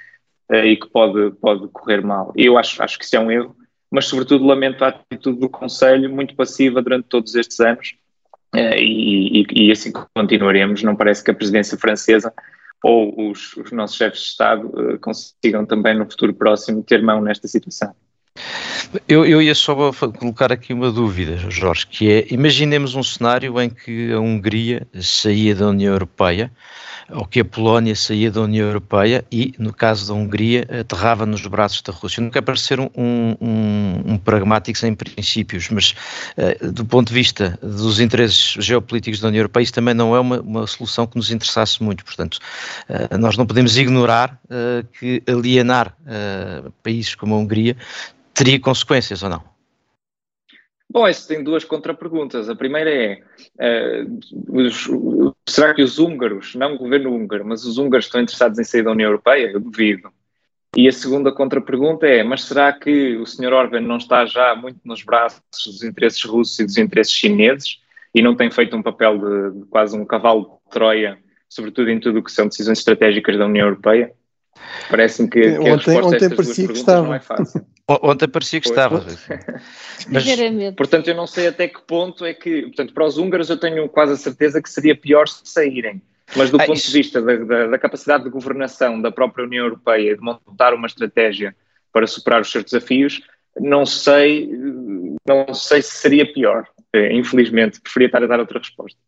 e 0.50 0.76
que 0.76 0.88
pode, 0.88 1.30
pode 1.40 1.68
correr 1.68 2.02
mal. 2.02 2.32
Eu 2.36 2.58
acho, 2.58 2.82
acho 2.82 2.98
que 2.98 3.04
isso 3.04 3.16
é 3.16 3.20
um 3.20 3.30
erro, 3.30 3.56
mas 3.90 4.06
sobretudo 4.06 4.44
lamento 4.44 4.84
a 4.84 4.88
atitude 4.88 5.38
do 5.38 5.48
Conselho, 5.48 6.10
muito 6.10 6.34
passiva 6.34 6.82
durante 6.82 7.08
todos 7.08 7.34
estes 7.34 7.60
anos, 7.60 7.94
eh, 8.54 8.80
e, 8.80 9.42
e, 9.42 9.66
e, 9.66 9.70
assim 9.70 9.92
continuaremos. 10.14 10.82
Não 10.82 10.96
parece 10.96 11.22
que 11.22 11.30
a 11.30 11.34
presidência 11.34 11.78
francesa 11.78 12.32
ou 12.82 13.30
os, 13.30 13.56
os 13.56 13.70
nossos 13.72 13.96
chefes 13.96 14.20
de 14.20 14.26
Estado 14.26 14.92
eh, 14.92 14.98
consigam 14.98 15.66
também 15.66 15.96
no 15.96 16.10
futuro 16.10 16.34
próximo 16.34 16.82
ter 16.82 17.02
mão 17.02 17.20
nesta 17.20 17.46
situação. 17.46 17.94
Eu, 19.08 19.24
eu 19.24 19.40
ia 19.40 19.54
só 19.54 19.92
colocar 19.92 20.52
aqui 20.52 20.72
uma 20.72 20.90
dúvida, 20.90 21.36
Jorge, 21.48 21.86
que 21.86 22.10
é, 22.10 22.26
imaginemos 22.30 22.94
um 22.94 23.02
cenário 23.02 23.60
em 23.60 23.70
que 23.70 24.12
a 24.12 24.18
Hungria 24.18 24.86
saía 25.00 25.54
da 25.54 25.68
União 25.68 25.92
Europeia, 25.92 26.50
ou 27.12 27.24
que 27.24 27.40
a 27.40 27.44
Polónia 27.44 27.94
saía 27.94 28.30
da 28.30 28.40
União 28.40 28.66
Europeia 28.66 29.24
e, 29.30 29.52
no 29.58 29.72
caso 29.72 30.08
da 30.08 30.14
Hungria, 30.14 30.66
aterrava 30.80 31.26
nos 31.26 31.44
braços 31.46 31.82
da 31.82 31.92
Rússia. 31.92 32.22
Não 32.22 32.30
quer 32.30 32.42
parecer 32.42 32.78
um, 32.80 32.88
um, 32.96 34.12
um 34.12 34.18
pragmático 34.18 34.78
sem 34.78 34.94
princípios, 34.94 35.68
mas 35.70 35.94
uh, 36.36 36.70
do 36.70 36.84
ponto 36.84 37.08
de 37.08 37.14
vista 37.14 37.58
dos 37.60 38.00
interesses 38.00 38.56
geopolíticos 38.64 39.20
da 39.20 39.28
União 39.28 39.40
Europeia, 39.40 39.64
isso 39.64 39.72
também 39.72 39.94
não 39.94 40.14
é 40.14 40.20
uma, 40.20 40.40
uma 40.40 40.66
solução 40.66 41.06
que 41.06 41.16
nos 41.16 41.30
interessasse 41.30 41.82
muito. 41.82 42.04
Portanto, 42.04 42.38
uh, 42.88 43.18
nós 43.18 43.36
não 43.36 43.46
podemos 43.46 43.76
ignorar 43.76 44.38
uh, 44.44 44.86
que 44.98 45.22
alienar 45.28 45.96
países 46.82 47.14
como 47.14 47.34
a 47.34 47.38
Hungria 47.38 47.76
teria 48.40 48.58
consequências 48.58 49.22
ou 49.22 49.28
não? 49.28 49.44
Bom, 50.88 51.06
isso 51.06 51.28
tem 51.28 51.44
duas 51.44 51.62
contraperguntas. 51.62 52.48
A 52.48 52.56
primeira 52.56 52.90
é: 52.90 53.22
uh, 53.60 54.18
os, 54.48 54.88
será 55.46 55.74
que 55.74 55.82
os 55.82 55.98
húngaros, 55.98 56.54
não 56.54 56.74
o 56.74 56.78
governo 56.78 57.14
húngaro, 57.14 57.46
mas 57.46 57.64
os 57.64 57.76
húngaros 57.76 58.06
estão 58.06 58.20
interessados 58.20 58.58
em 58.58 58.64
sair 58.64 58.82
da 58.82 58.90
União 58.90 59.08
Europeia? 59.08 59.52
Eu 59.52 59.60
duvido. 59.60 60.10
E 60.74 60.88
a 60.88 60.92
segunda 60.92 61.30
contrapergunta 61.30 62.06
é: 62.06 62.22
mas 62.22 62.44
será 62.44 62.72
que 62.72 63.16
o 63.18 63.26
Sr. 63.26 63.52
Orban 63.52 63.82
não 63.82 63.98
está 63.98 64.24
já 64.24 64.56
muito 64.56 64.80
nos 64.84 65.04
braços 65.04 65.42
dos 65.66 65.82
interesses 65.82 66.24
russos 66.24 66.58
e 66.58 66.64
dos 66.64 66.78
interesses 66.78 67.12
chineses 67.12 67.78
e 68.14 68.22
não 68.22 68.34
tem 68.34 68.50
feito 68.50 68.74
um 68.74 68.82
papel 68.82 69.18
de, 69.18 69.60
de 69.60 69.66
quase 69.66 69.96
um 69.96 70.04
cavalo 70.04 70.60
de 70.64 70.70
Troia, 70.72 71.18
sobretudo 71.48 71.90
em 71.90 72.00
tudo 72.00 72.18
o 72.18 72.22
que 72.22 72.32
são 72.32 72.48
decisões 72.48 72.78
estratégicas 72.78 73.36
da 73.36 73.46
União 73.46 73.66
Europeia? 73.66 74.12
Parece-me 74.88 75.28
que, 75.28 75.40
que 75.40 75.58
ontem, 75.58 75.70
a 75.70 75.76
resposta 75.76 76.06
ontem 76.06 76.24
a 76.24 76.28
estas 76.28 76.46
duas 76.46 76.56
perguntas 76.56 76.78
estava. 76.78 77.06
não 77.06 77.14
é 77.14 77.20
fácil. 77.20 77.66
Ontem 77.88 78.28
parecia 78.28 78.60
que 78.60 78.68
pois, 78.68 78.78
estava. 78.78 79.04
Mas, 80.08 80.24
portanto, 80.76 81.08
eu 81.08 81.14
não 81.14 81.26
sei 81.26 81.48
até 81.48 81.68
que 81.68 81.80
ponto 81.82 82.24
é 82.24 82.32
que. 82.32 82.62
Portanto, 82.62 82.94
para 82.94 83.04
os 83.04 83.18
húngaros 83.18 83.50
eu 83.50 83.56
tenho 83.56 83.88
quase 83.88 84.12
a 84.12 84.16
certeza 84.16 84.62
que 84.62 84.70
seria 84.70 84.96
pior 84.96 85.26
se 85.28 85.42
saírem. 85.44 86.00
Mas 86.36 86.50
do 86.50 86.60
ah, 86.60 86.66
ponto 86.66 86.76
isso... 86.76 86.90
de 86.90 86.98
vista 86.98 87.20
da, 87.20 87.36
da, 87.36 87.66
da, 87.66 87.78
capacidade 87.78 88.24
de 88.24 88.30
governação 88.30 89.00
da 89.00 89.10
própria 89.10 89.44
União 89.44 89.64
Europeia 89.64 90.14
de 90.14 90.22
montar 90.22 90.74
uma 90.74 90.86
estratégia 90.86 91.54
para 91.92 92.06
superar 92.06 92.40
os 92.40 92.50
seus 92.50 92.64
desafios, 92.64 93.20
não 93.58 93.84
sei, 93.84 94.48
não 95.26 95.52
sei 95.52 95.82
se 95.82 95.92
seria 95.92 96.32
pior. 96.32 96.68
É, 96.92 97.12
infelizmente, 97.14 97.80
preferia 97.80 98.06
estar 98.06 98.20
a 98.20 98.26
dar 98.26 98.40
outra 98.40 98.58
resposta. 98.58 98.98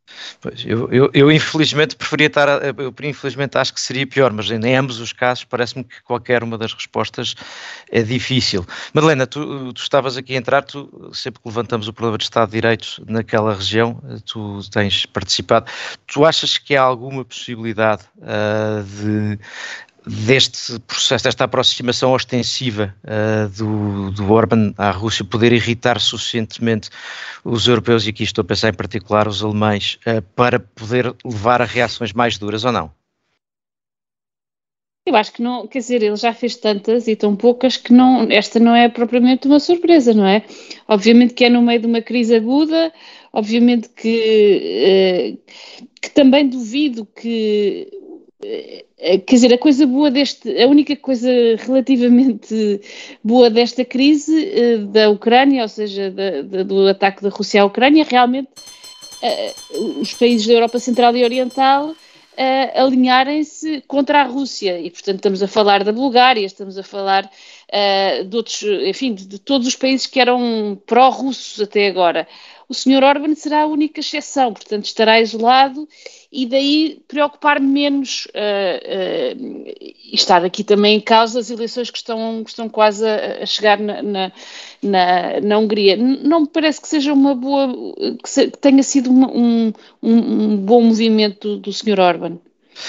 Pois, 0.40 0.64
eu, 0.64 0.88
eu, 0.92 1.10
eu, 1.12 1.32
infelizmente 1.32 1.96
preferia 1.96 2.28
estar, 2.28 2.48
a, 2.48 2.60
eu 2.68 2.94
infelizmente 3.02 3.58
acho 3.58 3.74
que 3.74 3.80
seria 3.80 4.06
pior, 4.06 4.32
mas 4.32 4.48
em 4.50 4.76
ambos 4.76 5.00
os 5.00 5.12
casos 5.12 5.42
parece-me 5.42 5.82
que 5.82 6.00
qualquer 6.04 6.44
uma 6.44 6.56
das 6.56 6.72
respostas 6.72 7.34
é 7.90 8.00
difícil. 8.02 8.64
Madalena, 8.94 9.26
tu, 9.26 9.72
tu, 9.72 9.82
estavas 9.82 10.16
aqui 10.16 10.34
a 10.34 10.36
entrar, 10.36 10.62
tu, 10.62 11.10
sempre 11.12 11.42
que 11.42 11.48
levantamos 11.48 11.88
o 11.88 11.92
problema 11.92 12.18
de 12.18 12.24
Estado 12.24 12.50
de 12.50 12.52
Direito 12.52 13.02
naquela 13.08 13.52
região, 13.52 14.00
tu 14.26 14.60
tens 14.70 15.04
participado, 15.06 15.66
tu 16.06 16.24
achas 16.24 16.58
que 16.58 16.76
há 16.76 16.82
alguma 16.82 17.24
possibilidade 17.24 18.04
uh, 18.18 18.84
de 18.84 19.40
deste 20.06 20.78
processo, 20.80 21.24
desta 21.24 21.44
aproximação 21.44 22.12
ostensiva 22.12 22.94
uh, 23.04 23.48
do, 23.50 24.10
do 24.10 24.32
Orban 24.32 24.74
à 24.76 24.90
Rússia 24.90 25.24
poder 25.24 25.52
irritar 25.52 26.00
suficientemente 26.00 26.90
os 27.44 27.66
europeus, 27.66 28.06
e 28.06 28.10
aqui 28.10 28.24
estou 28.24 28.42
a 28.42 28.44
pensar 28.44 28.68
em 28.68 28.74
particular 28.74 29.28
os 29.28 29.42
alemães, 29.42 29.98
uh, 30.06 30.22
para 30.34 30.58
poder 30.58 31.14
levar 31.24 31.62
a 31.62 31.64
reações 31.64 32.12
mais 32.12 32.36
duras 32.36 32.64
ou 32.64 32.72
não? 32.72 32.90
Eu 35.04 35.16
acho 35.16 35.32
que 35.32 35.42
não, 35.42 35.66
quer 35.66 35.80
dizer, 35.80 36.00
ele 36.00 36.14
já 36.14 36.32
fez 36.32 36.54
tantas 36.56 37.08
e 37.08 37.16
tão 37.16 37.34
poucas 37.34 37.76
que 37.76 37.92
não, 37.92 38.30
esta 38.30 38.60
não 38.60 38.74
é 38.74 38.88
propriamente 38.88 39.48
uma 39.48 39.58
surpresa, 39.58 40.14
não 40.14 40.24
é? 40.24 40.44
Obviamente 40.86 41.34
que 41.34 41.44
é 41.44 41.50
no 41.50 41.60
meio 41.60 41.80
de 41.80 41.86
uma 41.86 42.00
crise 42.00 42.36
aguda, 42.36 42.92
obviamente 43.32 43.88
que, 43.88 45.36
uh, 45.40 45.52
que 46.00 46.10
também 46.10 46.48
duvido 46.48 47.04
que 47.04 47.88
eh, 48.44 48.84
quer 49.26 49.34
dizer, 49.34 49.52
a 49.52 49.58
coisa 49.58 49.86
boa 49.86 50.10
deste, 50.10 50.62
a 50.62 50.68
única 50.68 50.94
coisa 50.94 51.28
relativamente 51.58 52.80
boa 53.22 53.50
desta 53.50 53.84
crise 53.84 54.32
uh, 54.32 54.86
da 54.86 55.10
Ucrânia, 55.10 55.62
ou 55.62 55.68
seja, 55.68 56.10
da, 56.10 56.42
da, 56.42 56.62
do 56.62 56.86
ataque 56.86 57.22
da 57.22 57.28
Rússia 57.28 57.62
à 57.62 57.64
Ucrânia, 57.64 58.06
realmente 58.08 58.48
uh, 58.48 60.00
os 60.00 60.14
países 60.14 60.46
da 60.46 60.52
Europa 60.52 60.78
Central 60.78 61.16
e 61.16 61.24
Oriental 61.24 61.88
uh, 61.90 62.80
alinharem-se 62.80 63.82
contra 63.88 64.20
a 64.20 64.24
Rússia. 64.24 64.78
E, 64.78 64.88
portanto, 64.88 65.16
estamos 65.16 65.42
a 65.42 65.48
falar 65.48 65.82
da 65.82 65.92
Bulgária, 65.92 66.46
estamos 66.46 66.78
a 66.78 66.82
falar 66.82 67.28
de 68.28 68.36
outros, 68.36 68.62
enfim, 68.84 69.14
de, 69.14 69.26
de 69.26 69.38
todos 69.38 69.66
os 69.66 69.74
países 69.74 70.06
que 70.06 70.20
eram 70.20 70.78
pró-russos 70.84 71.58
até 71.58 71.86
agora. 71.86 72.28
O 72.68 72.74
Sr. 72.74 73.02
Orban 73.02 73.34
será 73.34 73.62
a 73.62 73.66
única 73.66 74.00
exceção, 74.00 74.52
portanto, 74.52 74.84
estará 74.84 75.20
isolado 75.20 75.88
e 76.32 76.46
daí 76.46 77.02
preocupar-me 77.06 77.66
menos 77.66 78.26
uh, 78.28 79.36
uh, 79.36 79.72
e 79.76 80.14
estar 80.14 80.44
aqui 80.44 80.64
também 80.64 80.96
em 80.96 81.00
causa 81.00 81.40
as 81.40 81.50
eleições 81.50 81.90
que 81.90 81.98
estão, 81.98 82.42
que 82.42 82.50
estão 82.50 82.68
quase 82.68 83.06
a, 83.06 83.42
a 83.42 83.46
chegar 83.46 83.78
na, 83.78 84.02
na, 84.02 84.32
na, 84.82 85.40
na, 85.40 85.58
Hungria. 85.58 85.96
Não 85.96 86.40
me 86.40 86.48
parece 86.48 86.80
que 86.80 86.88
seja 86.88 87.12
uma 87.12 87.34
boa, 87.34 87.68
que, 88.22 88.30
se, 88.30 88.50
que 88.50 88.58
tenha 88.58 88.82
sido 88.82 89.10
uma, 89.10 89.30
um, 89.30 89.72
um, 90.02 90.16
um, 90.16 90.56
bom 90.56 90.82
movimento 90.82 91.56
do, 91.56 91.56
do 91.58 91.72
Sr. 91.72 92.00
Orban, 92.00 92.38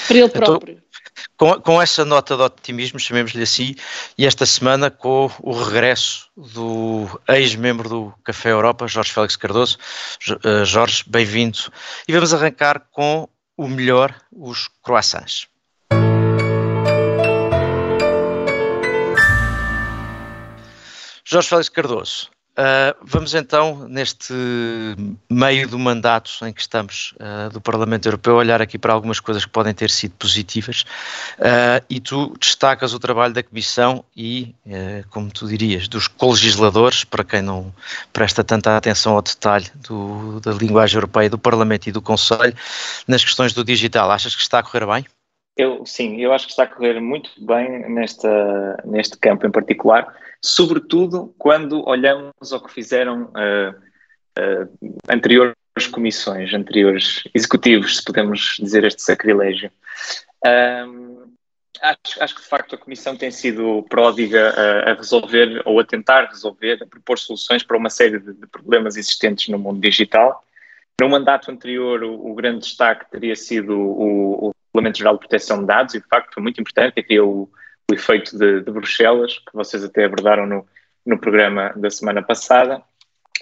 para 0.07 0.17
ele 0.17 0.25
então, 0.25 0.41
próprio. 0.41 0.73
Então, 0.73 0.82
com, 1.37 1.59
com 1.61 1.81
essa 1.81 2.03
nota 2.05 2.35
de 2.35 2.43
otimismo, 2.43 2.99
chamemos-lhe 2.99 3.43
assim, 3.43 3.75
e 4.17 4.25
esta 4.25 4.45
semana 4.45 4.89
com 4.89 5.29
o 5.41 5.51
regresso 5.51 6.29
do 6.35 7.07
ex-membro 7.27 7.89
do 7.89 8.13
Café 8.23 8.51
Europa, 8.51 8.87
Jorge 8.87 9.11
Félix 9.11 9.35
Cardoso. 9.35 9.77
Eh, 10.43 10.65
Jorge, 10.65 11.03
bem-vindo. 11.07 11.59
E 12.07 12.13
vamos 12.13 12.33
arrancar 12.33 12.87
com 12.91 13.27
o 13.57 13.67
melhor, 13.67 14.15
os 14.31 14.69
croissants. 14.81 15.47
Jorge 21.25 21.47
Félix 21.47 21.69
Cardoso, 21.69 22.29
Uh, 22.53 22.93
vamos 23.01 23.33
então, 23.33 23.87
neste 23.87 24.31
meio 25.27 25.67
do 25.67 25.79
mandato 25.79 26.29
em 26.43 26.53
que 26.53 26.61
estamos 26.61 27.15
uh, 27.19 27.49
do 27.49 27.59
Parlamento 27.59 28.05
Europeu, 28.05 28.35
olhar 28.35 28.61
aqui 28.61 28.77
para 28.77 28.93
algumas 28.93 29.19
coisas 29.19 29.43
que 29.43 29.51
podem 29.51 29.73
ter 29.73 29.89
sido 29.89 30.13
positivas. 30.19 30.83
Uh, 31.39 31.83
e 31.89 31.99
tu 31.99 32.31
destacas 32.39 32.93
o 32.93 32.99
trabalho 32.99 33.33
da 33.33 33.41
Comissão 33.41 34.05
e, 34.15 34.53
como 35.09 35.31
tu 35.31 35.47
dirias, 35.47 35.87
dos 35.87 36.07
colegisladores, 36.07 37.03
para 37.03 37.23
quem 37.23 37.41
não 37.41 37.73
presta 38.11 38.43
tanta 38.43 38.77
atenção 38.77 39.15
ao 39.15 39.21
detalhe 39.21 39.65
do, 39.75 40.39
da 40.39 40.51
linguagem 40.51 40.97
europeia, 40.97 41.29
do 41.29 41.39
Parlamento 41.39 41.87
e 41.87 41.91
do 41.91 42.01
Conselho, 42.01 42.53
nas 43.07 43.23
questões 43.23 43.53
do 43.53 43.63
digital. 43.63 44.11
Achas 44.11 44.35
que 44.35 44.41
está 44.41 44.59
a 44.59 44.63
correr 44.63 44.85
bem? 44.85 45.05
Eu, 45.57 45.85
sim, 45.85 46.17
eu 46.19 46.33
acho 46.33 46.45
que 46.45 46.51
está 46.51 46.63
a 46.63 46.67
correr 46.67 46.99
muito 46.99 47.29
bem 47.39 47.87
nesta, 47.89 48.77
neste 48.85 49.17
campo 49.17 49.45
em 49.45 49.51
particular 49.51 50.07
sobretudo 50.43 51.33
quando 51.37 51.87
olhamos 51.87 52.51
ao 52.51 52.61
que 52.61 52.71
fizeram 52.71 53.23
uh, 53.23 53.71
uh, 54.37 54.97
anteriores 55.09 55.55
comissões, 55.91 56.53
anteriores 56.53 57.23
executivos, 57.33 57.97
se 57.97 58.03
podemos 58.03 58.57
dizer 58.59 58.83
este 58.83 59.01
sacrilégio. 59.01 59.71
Um, 60.45 61.33
acho, 61.81 62.23
acho, 62.23 62.35
que 62.35 62.41
de 62.41 62.47
facto 62.47 62.75
a 62.75 62.77
Comissão 62.77 63.15
tem 63.15 63.31
sido 63.31 63.83
pródiga 63.89 64.49
a, 64.49 64.91
a, 64.91 64.93
resolver 64.93 65.61
ou 65.65 65.79
a 65.79 65.85
tentar 65.85 66.25
resolver, 66.25 66.79
a 66.83 66.85
propor 66.85 67.17
soluções 67.17 67.63
para 67.63 67.77
uma 67.77 67.89
série 67.89 68.19
de, 68.19 68.33
de 68.33 68.47
problemas 68.47 68.97
existentes 68.97 69.47
no 69.47 69.57
mundo 69.57 69.79
digital. 69.79 70.43
No 71.01 71.09
mandato 71.09 71.49
anterior, 71.49 72.03
o, 72.03 72.31
o 72.31 72.35
grande 72.35 72.59
destaque 72.59 73.09
teria 73.09 73.35
sido 73.35 73.75
o, 73.75 74.47
o 74.47 74.55
Regulamento 74.67 74.97
Geral 74.99 75.13
de 75.15 75.19
Proteção 75.21 75.59
de 75.59 75.65
Dados, 75.65 75.95
e 75.95 76.01
de 76.01 76.07
facto 76.07 76.33
foi 76.33 76.43
muito 76.43 76.61
importante, 76.61 76.93
e 76.97 77.03
criou 77.03 77.49
o 77.89 77.93
efeito 77.93 78.37
de, 78.37 78.61
de, 78.61 78.71
Bruxelas, 78.71 79.39
que 79.39 79.53
vocês 79.53 79.83
até 79.83 80.05
abordaram 80.05 80.45
no, 80.45 80.65
no 81.05 81.19
programa 81.19 81.73
da 81.75 81.89
semana 81.89 82.21
passada. 82.21 82.81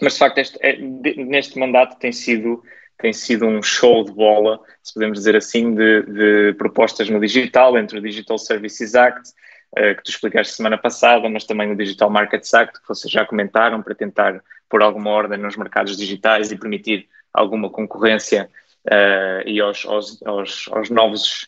Mas, 0.02 0.14
de 0.14 0.20
facto, 0.20 0.38
este, 0.40 0.58
é, 0.62 0.78
neste 0.78 1.60
mandato 1.60 2.00
tem 2.00 2.12
sido, 2.12 2.64
tem 2.98 3.14
sido 3.14 3.46
um 3.46 3.62
show 3.62 4.04
de 4.04 4.12
bola, 4.12 4.60
se 4.82 4.94
podemos 4.94 5.20
dizer 5.20 5.36
assim, 5.36 5.76
de, 5.76 6.02
de 6.04 6.54
propostas 6.54 7.10
no 7.10 7.20
digital, 7.20 7.78
entre 7.78 8.00
o 8.00 8.02
Digital 8.02 8.38
Services 8.38 8.96
Act, 8.96 9.30
uh, 9.78 9.96
que 9.96 10.04
tu 10.04 10.10
explicaste 10.10 10.54
semana 10.54 10.78
passada, 10.78 11.30
mas 11.30 11.46
também 11.46 11.72
o 11.72 11.76
Digital 11.76 12.10
Markets 12.10 12.54
Act, 12.54 12.82
que 12.82 12.88
vocês 12.88 13.12
já 13.12 13.26
comentaram, 13.26 13.82
para 13.82 13.94
tentar 13.94 14.42
pôr 14.70 14.82
alguma 14.82 15.12
ordem 15.12 15.38
nos 15.38 15.56
mercados 15.56 15.98
digitais 15.98 16.52
e 16.52 16.58
permitir 16.58 17.08
alguma 17.34 17.70
concorrência 17.70 18.50
uh, 18.88 19.48
e 19.48 19.60
aos, 19.60 19.86
aos, 19.86 20.24
aos, 20.24 20.70
aos 20.72 20.90
novos 20.90 21.48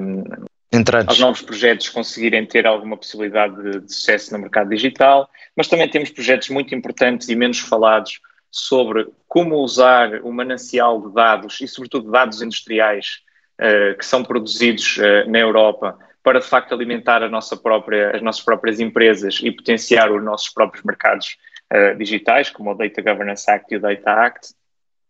um, 0.00 0.46
Entrantes. 0.70 1.08
aos 1.08 1.18
novos 1.18 1.40
projetos 1.40 1.88
conseguirem 1.88 2.44
ter 2.44 2.66
alguma 2.66 2.96
possibilidade 2.96 3.56
de, 3.62 3.80
de, 3.80 3.92
sucesso 3.92 4.32
no 4.32 4.38
mercado 4.38 4.68
digital, 4.68 5.28
mas 5.56 5.66
também 5.66 5.88
temos 5.88 6.10
projetos 6.10 6.50
muito 6.50 6.74
importantes 6.74 7.28
e 7.30 7.34
menos 7.34 7.58
falados 7.58 8.20
sobre 8.50 9.06
como 9.26 9.56
usar 9.56 10.20
o 10.22 10.32
manancial 10.32 11.00
de 11.00 11.14
dados 11.14 11.60
e, 11.60 11.68
sobretudo, 11.68 12.10
dados 12.10 12.42
industriais 12.42 13.20
uh, 13.58 13.96
que 13.96 14.04
são 14.04 14.22
produzidos 14.22 14.98
uh, 14.98 15.30
na 15.30 15.38
Europa 15.38 15.98
para, 16.22 16.40
de 16.40 16.46
facto, 16.46 16.74
alimentar 16.74 17.26
nossa 17.30 17.56
própria, 17.56 18.14
as 18.14 18.20
nossas 18.20 18.44
próprias 18.44 18.78
empresas 18.78 19.40
e 19.42 19.50
potenciar 19.50 20.12
os 20.12 20.22
nossos 20.22 20.50
próprios 20.50 20.84
mercados 20.84 21.38
uh, 21.72 21.96
digitais, 21.96 22.50
como 22.50 22.72
o 22.72 22.74
Data 22.74 23.00
Governance 23.00 23.50
Act 23.50 23.72
e 23.72 23.78
o 23.78 23.80
Data 23.80 24.10
Act. 24.10 24.48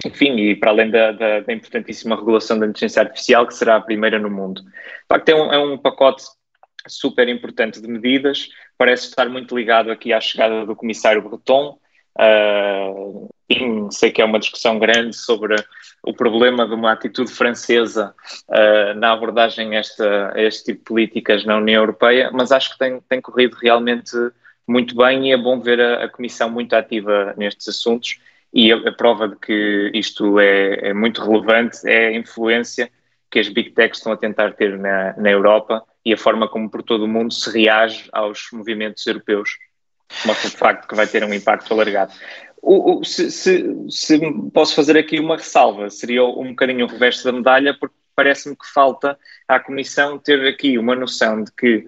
Enfim, 0.06 0.36
e 0.36 0.54
para 0.54 0.70
além 0.70 0.90
da, 0.90 1.10
da, 1.10 1.40
da, 1.40 1.52
importantíssima 1.52 2.14
regulação 2.14 2.58
da 2.58 2.66
inteligência 2.66 3.02
artificial, 3.02 3.46
que 3.46 3.54
será 3.54 3.76
a 3.76 3.80
primeira 3.80 4.18
no 4.18 4.30
mundo. 4.30 4.62
De 4.62 5.06
facto, 5.08 5.28
é 5.28 5.34
um, 5.34 5.52
é 5.52 5.58
um 5.58 5.76
pacote 5.76 6.22
super 6.86 7.28
importante 7.28 7.80
de 7.80 7.88
medidas, 7.88 8.48
parece 8.76 9.08
estar 9.08 9.28
muito 9.28 9.56
ligado 9.56 9.90
aqui 9.90 10.12
à 10.12 10.20
chegada 10.20 10.64
do 10.64 10.76
comissário 10.76 11.22
Breton. 11.22 11.78
Uh, 12.16 13.28
sei 13.90 14.12
que 14.12 14.22
é 14.22 14.24
uma 14.24 14.38
discussão 14.38 14.78
grande 14.78 15.16
sobre 15.16 15.56
o 16.02 16.12
problema 16.14 16.66
de 16.66 16.74
uma 16.74 16.92
atitude 16.92 17.32
francesa 17.32 18.14
uh, 18.48 18.98
na 18.98 19.12
abordagem 19.12 19.76
a, 19.76 19.80
esta, 19.80 20.32
este 20.36 20.66
tipo 20.66 20.78
de 20.78 20.84
políticas 20.84 21.44
na 21.44 21.56
União 21.56 21.82
Europeia, 21.82 22.30
mas 22.32 22.52
acho 22.52 22.72
que 22.72 22.78
tem, 22.78 23.00
tem 23.08 23.20
corrido 23.20 23.56
realmente 23.60 24.12
muito 24.66 24.94
bem 24.94 25.28
e 25.28 25.32
é 25.32 25.36
bom 25.36 25.60
ver 25.60 25.80
a, 25.80 26.04
a 26.04 26.08
Comissão 26.08 26.48
muito 26.48 26.74
ativa 26.74 27.34
nestes 27.36 27.66
assuntos 27.68 28.20
e 28.52 28.72
a, 28.72 28.92
prova 28.92 29.28
de 29.28 29.36
que 29.36 29.90
isto 29.94 30.38
é, 30.40 30.88
é, 30.88 30.94
muito 30.94 31.22
relevante 31.22 31.78
é 31.86 32.08
a 32.08 32.12
influência 32.12 32.90
que 33.30 33.38
as 33.38 33.48
big 33.48 33.70
techs 33.70 33.98
estão 33.98 34.12
a 34.12 34.16
tentar 34.16 34.52
ter 34.54 34.78
na, 34.78 35.14
na 35.16 35.30
Europa 35.30 35.84
e 36.04 36.12
a 36.12 36.16
forma 36.16 36.48
como 36.48 36.70
por 36.70 36.82
todo 36.82 37.04
o 37.04 37.08
mundo 37.08 37.32
se 37.32 37.50
reage 37.50 38.08
aos 38.12 38.48
movimentos 38.52 39.06
europeus. 39.06 39.50
Mostra 40.24 40.48
de 40.48 40.56
facto 40.56 40.88
que 40.88 40.94
vai 40.94 41.06
ter 41.06 41.22
um 41.22 41.34
impacto 41.34 41.72
alargado. 41.74 42.12
O, 42.62 43.00
o, 43.00 43.04
se, 43.04 43.30
se, 43.30 43.64
se, 43.90 44.18
posso 44.52 44.74
fazer 44.74 44.96
aqui 44.96 45.20
uma 45.20 45.36
ressalva, 45.36 45.90
seria 45.90 46.24
um 46.24 46.48
bocadinho 46.48 46.86
o 46.86 46.88
reverso 46.88 47.24
da 47.24 47.32
medalha, 47.32 47.76
porque 47.78 47.94
parece-me 48.16 48.56
que 48.56 48.66
falta 48.66 49.18
à 49.46 49.60
Comissão 49.60 50.18
ter 50.18 50.44
aqui 50.48 50.78
uma 50.78 50.96
noção 50.96 51.44
de 51.44 51.52
que 51.52 51.86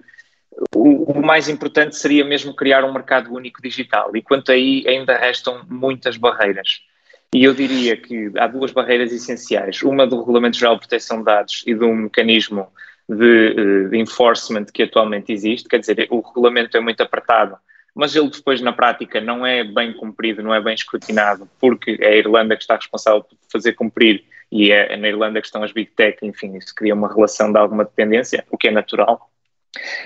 o, 0.75 1.19
o, 1.19 1.25
mais 1.25 1.47
importante 1.47 1.95
seria 1.95 2.25
mesmo 2.25 2.53
criar 2.53 2.83
um 2.83 2.93
mercado 2.93 3.33
único 3.33 3.61
digital 3.61 4.15
e 4.15 4.21
quanto 4.21 4.51
aí 4.51 4.83
ainda 4.87 5.17
restam 5.17 5.61
muitas 5.69 6.17
barreiras. 6.17 6.81
E 7.33 7.43
eu 7.45 7.53
diria 7.53 7.95
que 7.95 8.31
há 8.37 8.47
duas 8.47 8.71
barreiras 8.71 9.13
essenciais, 9.13 9.81
uma 9.83 10.05
do 10.05 10.19
Regulamento 10.19 10.57
Geral 10.57 10.75
de 10.75 10.81
Proteção 10.81 11.19
de 11.19 11.25
Dados 11.25 11.63
e 11.65 11.73
de 11.73 11.83
um 11.85 11.95
mecanismo 11.95 12.67
de, 13.07 13.55
eh, 13.57 13.87
de 13.89 13.97
enforcement 13.97 14.65
que 14.65 14.83
atualmente 14.83 15.31
existe, 15.31 15.69
quer 15.69 15.79
dizer, 15.79 16.07
o 16.09 16.19
regulamento 16.19 16.75
é 16.75 16.81
muito 16.81 17.01
apertado, 17.01 17.57
mas 17.95 18.15
ele 18.15 18.29
depois 18.29 18.59
na 18.59 18.73
prática 18.73 19.21
não 19.21 19.45
é 19.45 19.63
bem 19.63 19.93
cumprido, 19.93 20.43
não 20.43 20.53
é 20.53 20.61
bem 20.61 20.73
escrutinado, 20.73 21.49
porque 21.59 21.97
é 22.01 22.09
a 22.09 22.17
Irlanda 22.17 22.55
que 22.57 22.63
está 22.63 22.75
responsável 22.75 23.23
por 23.23 23.37
fazer 23.49 23.73
cumprir 23.73 24.25
e 24.51 24.71
é 24.71 24.97
na 24.97 25.07
Irlanda 25.07 25.39
que 25.39 25.47
estão 25.47 25.63
as 25.63 25.71
Big 25.71 25.91
Tech, 25.91 26.17
enfim, 26.23 26.57
isso 26.57 26.75
cria 26.75 26.93
uma 26.93 27.07
relação 27.07 27.51
de 27.51 27.57
alguma 27.57 27.85
dependência, 27.85 28.45
o 28.51 28.57
que 28.57 28.67
é 28.67 28.71
natural. 28.71 29.30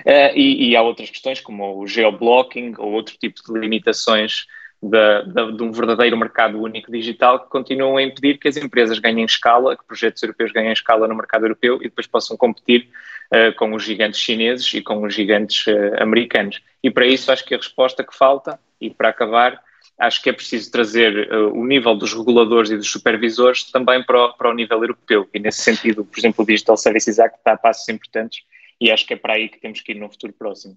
Uh, 0.05 0.29
e, 0.35 0.69
e, 0.69 0.75
há 0.75 0.81
outras 0.81 1.09
questões 1.09 1.41
como 1.41 1.79
o 1.79 1.87
geoblocking 1.87 2.75
ou 2.77 2.91
outro 2.91 3.17
tipo 3.17 3.41
de 3.43 3.59
limitações 3.59 4.45
de, 4.81 5.23
de, 5.23 5.57
de, 5.57 5.63
um 5.63 5.71
verdadeiro 5.71 6.15
mercado 6.15 6.61
único 6.61 6.91
digital 6.91 7.39
que 7.39 7.49
continuam 7.49 7.97
a 7.97 8.03
impedir 8.03 8.37
que 8.37 8.47
as 8.47 8.57
empresas 8.57 8.99
ganhem 8.99 9.25
escala, 9.25 9.75
que 9.75 9.83
projetos 9.83 10.21
europeus 10.21 10.51
ganhem 10.51 10.71
escala 10.71 11.07
no 11.07 11.15
mercado 11.15 11.45
europeu 11.45 11.77
e 11.77 11.85
depois 11.85 12.05
possam 12.05 12.37
competir 12.37 12.87
uh, 13.33 13.55
com 13.55 13.73
os 13.73 13.83
gigantes 13.83 14.19
chineses 14.19 14.71
e 14.73 14.81
com 14.81 15.01
os 15.03 15.13
gigantes 15.13 15.65
uh, 15.65 16.01
americanos. 16.01 16.61
E 16.83 16.91
para 16.91 17.07
isso 17.07 17.31
acho 17.31 17.43
que 17.43 17.55
a 17.55 17.57
resposta 17.57 18.03
que 18.03 18.15
falta, 18.15 18.59
e 18.79 18.89
para 18.91 19.09
acabar, 19.09 19.59
acho 19.97 20.21
que 20.21 20.29
é 20.29 20.33
preciso 20.33 20.71
trazer 20.71 21.31
uh, 21.31 21.51
o 21.57 21.65
nível 21.65 21.95
dos 21.95 22.13
reguladores 22.13 22.69
e 22.69 22.77
dos 22.77 22.91
supervisores 22.91 23.63
também 23.71 24.03
para 24.03 24.25
o, 24.25 24.33
para 24.33 24.51
o 24.51 24.53
nível 24.53 24.81
europeu. 24.81 25.27
E 25.33 25.39
nesse 25.39 25.61
sentido, 25.61 26.05
por 26.05 26.19
exemplo, 26.19 26.43
o 26.43 26.47
Digital 26.47 26.77
Services 26.77 27.17
Act 27.17 27.39
a 27.45 27.57
passos 27.57 27.89
importantes 27.89 28.43
e 28.79 28.91
acho 28.91 29.05
que 29.05 29.13
é 29.13 29.17
para 29.17 29.33
aí 29.33 29.47
que 29.47 29.59
temos 29.59 29.79
que 29.81 29.93
ir 29.93 29.95
no 29.95 30.09
futuro 30.09 30.33
próximo. 30.33 30.75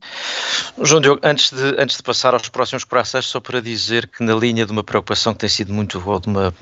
João 0.83 1.01
Diogo, 1.01 1.21
antes 1.25 1.51
de, 1.51 1.75
antes 1.79 1.97
de 1.97 2.03
passar 2.03 2.33
aos 2.33 2.49
próximos 2.49 2.85
corações, 2.85 3.27
só 3.27 3.41
para 3.41 3.61
dizer 3.61 4.07
que 4.07 4.23
na 4.23 4.35
linha 4.35 4.65
de 4.65 4.71
uma 4.71 4.85
preocupação 4.85 5.33
que 5.33 5.41
tem 5.41 5.49
sido 5.49 5.73
muito, 5.73 6.01
ou 6.05 6.21
de 6.21 6.29
uma 6.29 6.55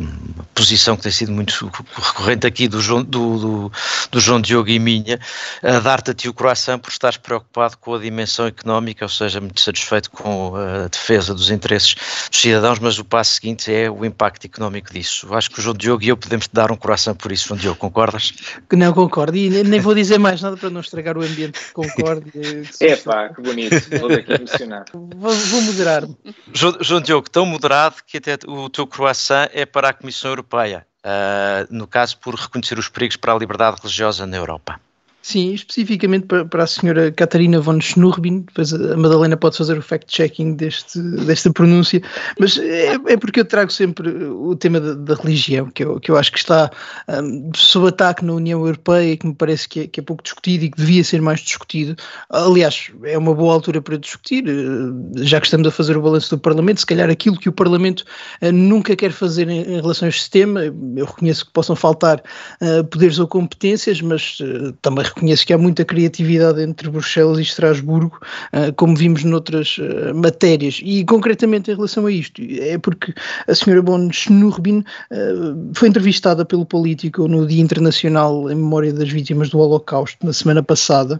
posição 0.55 0.97
que 0.97 1.03
tem 1.03 1.13
sido 1.13 1.31
muito 1.33 1.71
recorrente 1.95 2.47
aqui 2.47 2.67
do 2.67 2.81
João, 2.81 3.03
do, 3.03 3.39
do, 3.39 3.73
do 4.11 4.21
João 4.21 4.41
Diogo 4.41 4.71
e 4.71 4.79
minha, 4.79 5.21
a 5.63 5.79
dar-te 5.81 6.11
a 6.13 6.15
ti 6.15 6.29
o 6.29 6.35
coração 6.35 6.79
por 6.79 6.91
estares 6.91 7.19
preocupado 7.19 7.77
com 7.77 7.95
a 7.95 7.99
dimensão 7.99 8.47
económica, 8.47 9.05
ou 9.05 9.09
seja, 9.09 9.39
muito 9.39 9.61
satisfeito 9.61 10.11
com 10.11 10.55
a 10.57 10.89
defesa 10.89 11.35
dos 11.35 11.51
interesses 11.51 11.95
dos 12.31 12.41
cidadãos, 12.41 12.79
mas 12.79 12.99
o 12.99 13.05
passo 13.05 13.35
seguinte 13.35 13.73
é 13.73 13.91
o 13.91 14.05
impacto 14.07 14.47
económico 14.47 14.93
disso. 14.93 15.35
Acho 15.35 15.51
que 15.51 15.59
o 15.59 15.63
João 15.63 15.77
Diogo 15.77 16.03
e 16.03 16.09
eu 16.09 16.17
podemos 16.17 16.49
te 16.49 16.55
dar 16.55 16.73
um 16.73 16.77
coração 16.77 17.15
por 17.15 17.31
isso, 17.31 17.49
João 17.49 17.61
Diogo, 17.61 17.79
concordas? 17.79 18.33
Não 18.73 18.95
concordo, 18.95 19.37
e 19.37 19.51
nem 19.63 19.81
vou 19.81 19.95
dizer 19.95 20.19
mais 20.19 20.41
nada 20.41 20.57
para 20.57 20.71
não 20.71 20.81
estragar 20.81 21.19
o 21.19 21.26
ambiente 21.27 21.59
de 21.59 21.73
concórdia. 21.73 22.33
é 22.81 22.97
pá, 22.97 23.29
que 23.29 23.43
bonito, 23.43 23.75
vou 23.99 24.09
daqui 24.09 24.33
emocionar. 24.33 24.85
Vou, 24.95 25.33
vou 25.33 25.63
moderar-me. 25.63 26.17
João, 26.53 26.77
João 26.81 27.01
Diogo, 27.01 27.31
tão 27.31 27.47
moderado 27.47 27.97
que 28.07 28.19
até 28.19 28.39
o 28.47 28.69
teu 28.69 28.87
croissant 28.87 29.49
é 29.53 29.65
para 29.65 29.91
a 29.91 29.93
Comissão 29.93 30.31
Europeia, 30.31 30.87
uh, 31.05 31.75
no 31.75 31.87
caso 31.87 32.19
por 32.19 32.35
reconhecer 32.35 32.79
os 32.79 32.89
perigos 32.89 33.17
para 33.17 33.33
a 33.33 33.39
liberdade 33.39 33.79
religiosa 33.81 34.27
na 34.27 34.37
Europa. 34.37 34.81
Sim, 35.27 35.55
especificamente 35.55 36.25
para, 36.29 36.45
para 36.45 36.63
a 36.63 36.67
senhora 36.69 37.11
Catarina 37.11 37.59
von 37.59 37.81
Schnurbin, 37.81 38.43
depois 38.43 38.73
a 38.73 38.97
Madalena 38.97 39.37
pode 39.37 39.57
fazer 39.57 39.77
o 39.77 39.83
fact-checking 39.83 40.55
deste, 40.55 41.01
desta 41.01 41.53
pronúncia, 41.53 42.01
mas 42.39 42.57
é, 42.57 42.95
é, 42.95 43.17
porque 43.17 43.41
eu 43.41 43.45
trago 43.45 43.73
sempre 43.73 44.09
o 44.09 44.55
tema 44.55 44.79
da, 44.79 44.95
da, 44.95 45.15
religião, 45.21 45.69
que 45.69 45.83
eu, 45.83 45.99
que 45.99 46.13
eu 46.13 46.17
acho 46.17 46.31
que 46.31 46.39
está 46.39 46.71
um, 47.09 47.51
sob 47.57 47.89
ataque 47.89 48.25
na 48.25 48.35
União 48.35 48.65
Europeia 48.65 49.15
e 49.15 49.17
que 49.17 49.27
me 49.27 49.35
parece 49.35 49.69
que 49.69 49.81
é, 49.81 49.87
que 49.89 49.99
é, 49.99 50.03
pouco 50.05 50.23
discutido 50.23 50.65
e 50.65 50.71
que 50.71 50.77
devia 50.77 51.03
ser 51.03 51.21
mais 51.21 51.41
discutido. 51.41 51.97
Aliás, 52.31 52.93
é 53.03 53.19
uma 53.19 53.35
boa 53.35 53.53
altura 53.53 53.83
para 53.83 53.99
discutir, 53.99 54.45
eh, 54.47 55.25
já 55.25 55.41
que 55.41 55.49
estamos 55.49 55.67
a 55.67 55.73
fazer 55.73 55.97
o 55.97 56.03
balanço 56.03 56.37
do 56.37 56.41
Parlamento, 56.41 56.79
se 56.79 56.87
calhar 56.87 57.11
aquilo 57.11 57.37
que 57.37 57.49
o 57.49 57.53
Parlamento 57.53 58.05
uh, 58.43 58.53
nunca 58.53 58.95
quer 58.95 59.11
fazer 59.11 59.49
em, 59.49 59.63
em, 59.63 59.81
relação 59.81 60.07
a 60.07 60.09
este 60.09 60.31
tema, 60.31 60.67
eu 60.67 61.05
reconheço 61.05 61.47
que 61.47 61.53
possam 61.53 61.75
faltar 61.75 62.23
uh, 62.61 62.85
poderes 62.85 63.19
ou 63.19 63.27
competências, 63.27 64.01
mas 64.01 64.39
uh, 64.39 64.73
também 64.81 65.05
reconheço 65.17 65.47
que 65.47 65.53
há 65.53 65.59
muita 65.59 65.85
criatividade 65.85 66.61
entre 66.61 66.91
Bruxelas 66.91 67.39
e 67.39 67.43
Estrasburgo, 67.43 68.21
uh, 68.53 68.73
como 68.77 68.95
vimos 68.95 69.25
noutras 69.25 69.79
uh, 69.79 70.15
matérias. 70.15 70.81
E 70.85 71.05
concretamente 71.05 71.71
em 71.71 71.75
relação 71.75 72.05
a 72.05 72.13
isto, 72.13 72.43
é 72.61 72.77
porque 72.77 73.15
a 73.49 73.55
senhora 73.55 73.81
Bon 73.81 74.13
Schnurbin 74.13 74.81
uh, 74.81 75.71
foi 75.75 75.89
entrevistada 75.89 76.45
pelo 76.45 76.67
Político 76.67 77.27
no 77.27 77.47
Dia 77.47 77.63
Internacional 77.63 78.51
em 78.51 78.55
Memória 78.55 78.93
das 78.93 79.09
Vítimas 79.09 79.49
do 79.49 79.59
Holocausto, 79.59 80.25
na 80.25 80.33
semana 80.33 80.63
passada, 80.63 81.19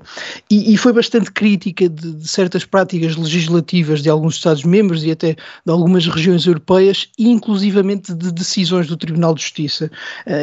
e, 0.51 0.75
e 0.75 0.77
foi 0.77 0.93
bastante 0.93 1.33
crítica 1.33 1.89
de, 1.89 2.13
de, 2.13 2.29
certas 2.29 2.65
práticas 2.65 3.17
legislativas 3.17 4.03
de 4.03 4.11
alguns 4.11 4.37
Estados-membros 4.37 5.05
e 5.05 5.11
até 5.11 5.33
de 5.33 5.73
algumas 5.73 6.07
regiões 6.07 6.45
europeias, 6.45 7.09
e 7.19 7.29
inclusivamente 7.29 8.13
de 8.13 8.31
decisões 8.31 8.87
do 8.87 8.97
Tribunal 8.97 9.35
de 9.35 9.41
Justiça. 9.41 9.91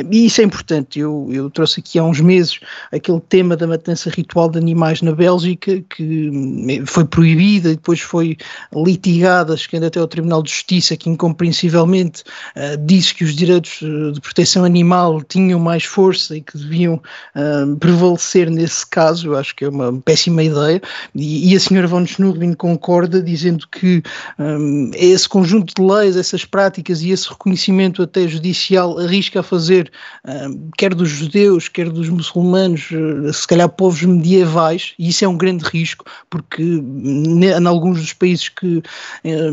e 0.10 0.26
isso 0.26 0.42
é 0.42 0.44
importante. 0.44 1.00
Eu, 1.00 1.28
eu 1.32 1.50
trouxe 1.50 1.80
aqui 1.80 2.00
há 2.00 2.04
uns 2.04 2.20
meses 2.20 2.60
aquele 2.92 3.20
tema 3.20 3.43
da 3.50 3.68
matança 3.68 4.10
ritual 4.10 4.50
de 4.50 4.58
animais 4.58 5.02
na 5.02 5.12
Bélgica, 5.12 5.82
que 5.96 6.30
hum, 6.30 6.84
foi 6.86 7.06
proibida 7.06 7.70
e 7.70 7.76
depois 7.76 8.00
foi 8.00 8.38
litigada, 8.74 9.56
chegando 9.58 9.86
até 9.86 10.00
ao 10.00 10.08
Tribunal 10.08 10.42
de 10.42 10.52
Justiça, 10.52 10.96
que 10.98 11.10
incompreensivelmente 11.10 12.24
uh, 12.56 12.78
disse 12.86 13.14
que 13.14 13.24
os 13.24 13.36
direitos 13.36 13.80
eh, 13.82 14.12
de 14.12 14.22
proteção 14.22 14.64
animal 14.64 15.22
tinham 15.22 15.60
mais 15.60 15.84
força 15.84 16.38
e 16.38 16.42
que 16.42 16.58
deviam 16.58 16.96
uh, 16.96 17.76
prevalecer 17.78 18.50
nesse 18.50 18.86
caso. 18.88 19.28
Eu 19.28 19.38
acho 19.38 19.56
que 19.56 19.66
é 19.66 19.70
uma 19.70 19.94
péssima 20.02 20.44
ideia. 20.44 20.82
E, 21.14 21.52
e 21.52 21.56
a 21.56 21.60
senhora 21.60 21.88
von 21.88 22.06
Schnurbin 22.06 22.54
concorda, 22.54 23.22
dizendo 23.22 23.68
que 23.68 24.02
um, 24.40 24.92
esse 24.94 25.28
conjunto 25.28 25.74
de 25.76 25.88
leis, 25.88 26.16
essas 26.16 26.46
práticas 26.46 27.02
e 27.02 27.12
esse 27.12 27.30
reconhecimento 27.30 28.02
até 28.02 28.28
judicial 28.28 28.98
arrisca 29.00 29.40
a 29.40 29.44
fazer, 29.44 29.92
um, 30.26 30.70
quer 30.78 30.94
dos 30.94 31.10
judeus, 31.10 31.68
quer 31.68 31.90
dos 31.90 32.10
muçulmanos, 32.10 32.90
eh, 32.92 33.30
se 33.34 33.48
calhar 33.48 33.68
povos 33.70 34.04
medievais, 34.04 34.94
e 34.98 35.10
isso 35.10 35.26
é 35.26 35.28
um 35.28 35.38
grande 35.38 35.64
risco, 35.66 36.06
porque 36.30 36.62
em 36.64 37.68
alguns 37.68 38.00
dos 38.00 38.14
países 38.14 38.50
que 38.50 38.82
eh, 39.24 39.50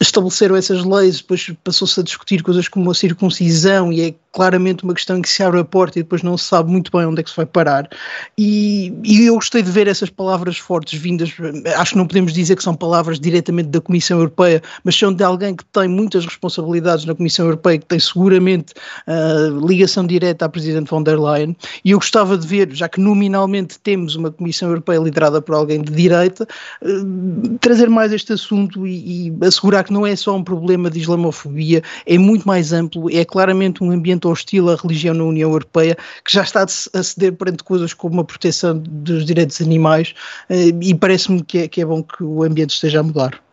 estabeleceram 0.00 0.56
essas 0.56 0.84
leis, 0.84 1.18
depois 1.18 1.52
passou-se 1.62 2.00
a 2.00 2.02
discutir 2.02 2.42
coisas 2.42 2.68
como 2.68 2.90
a 2.90 2.94
circuncisão, 2.94 3.92
e 3.92 4.02
é 4.02 4.14
claramente 4.32 4.84
uma 4.84 4.94
questão 4.94 5.18
em 5.18 5.22
que 5.22 5.28
se 5.28 5.42
abre 5.42 5.58
a 5.58 5.64
porta 5.64 5.98
e 5.98 6.02
depois 6.02 6.22
não 6.22 6.36
se 6.36 6.44
sabe 6.44 6.70
muito 6.70 6.92
bem 6.92 7.06
onde 7.06 7.20
é 7.20 7.24
que 7.24 7.30
se 7.30 7.36
vai 7.36 7.46
parar. 7.46 7.88
E, 8.36 8.92
e, 9.02 9.24
eu 9.24 9.34
gostei 9.34 9.62
de 9.62 9.70
ver 9.70 9.88
essas 9.88 10.10
palavras 10.10 10.58
fortes 10.58 11.00
vindas, 11.00 11.32
acho 11.76 11.92
que 11.92 11.98
não 11.98 12.06
podemos 12.06 12.32
dizer 12.32 12.54
que 12.54 12.62
são 12.62 12.74
palavras 12.74 13.18
diretamente 13.18 13.70
da 13.70 13.80
Comissão 13.80 14.18
Europeia, 14.18 14.62
mas 14.84 14.96
são 14.96 15.12
de 15.12 15.24
alguém 15.24 15.56
que 15.56 15.64
tem 15.64 15.88
muitas 15.88 16.24
responsabilidades 16.24 17.04
na 17.04 17.14
Comissão 17.14 17.46
Europeia, 17.46 17.78
que 17.78 17.86
tem 17.86 17.98
seguramente 17.98 18.74
uh, 19.06 19.66
ligação 19.66 20.06
direta 20.06 20.44
à 20.44 20.48
Presidente 20.48 20.88
von 20.88 21.02
der 21.02 21.18
Leyen. 21.18 21.56
E 21.84 21.90
eu 21.90 21.98
gostava 21.98 22.38
de 22.38 22.46
ver, 22.46 22.70
já 22.78 22.88
que 22.88 23.00
nominalmente 23.00 23.78
temos 23.78 24.14
uma 24.16 24.30
Comissão 24.30 24.68
Europeia 24.68 24.98
liderada 24.98 25.42
por 25.42 25.54
alguém 25.54 25.82
de 25.82 25.92
direita, 25.92 26.46
uh, 26.82 27.58
trazer 27.58 27.88
mais 27.88 28.12
este 28.12 28.32
assunto 28.32 28.86
e, 28.86 29.28
e 29.28 29.44
assegurar 29.44 29.84
que 29.84 29.92
não 29.92 30.06
é 30.06 30.14
só 30.14 30.36
um 30.36 30.44
problema 30.44 30.90
de 30.90 31.00
islamofobia, 31.00 31.82
é 32.06 32.18
muito 32.18 32.46
mais 32.46 32.72
amplo, 32.72 33.10
é 33.10 33.24
claramente 33.24 33.82
um 33.82 33.90
ambiente 33.90 34.26
hostil 34.26 34.70
à 34.70 34.76
religião 34.76 35.14
na 35.14 35.24
União 35.24 35.50
Europeia, 35.50 35.96
que 36.24 36.32
já 36.32 36.42
está 36.42 36.62
a 36.62 37.02
ceder 37.02 37.32
perante 37.32 37.62
coisas 37.62 37.92
como 37.92 38.20
a 38.20 38.24
proteção 38.24 38.78
dos 38.78 39.24
direitos 39.24 39.60
animais, 39.60 40.14
eh, 40.48 40.70
e 40.80 40.94
parece-me 40.94 41.42
que 41.42 41.58
é, 41.58 41.68
que 41.68 41.80
é 41.80 41.84
bom 41.84 42.02
que 42.02 42.22
o 42.22 42.42
ambiente 42.42 42.74
esteja 42.74 43.00
a 43.00 43.02
mudar. 43.02 43.47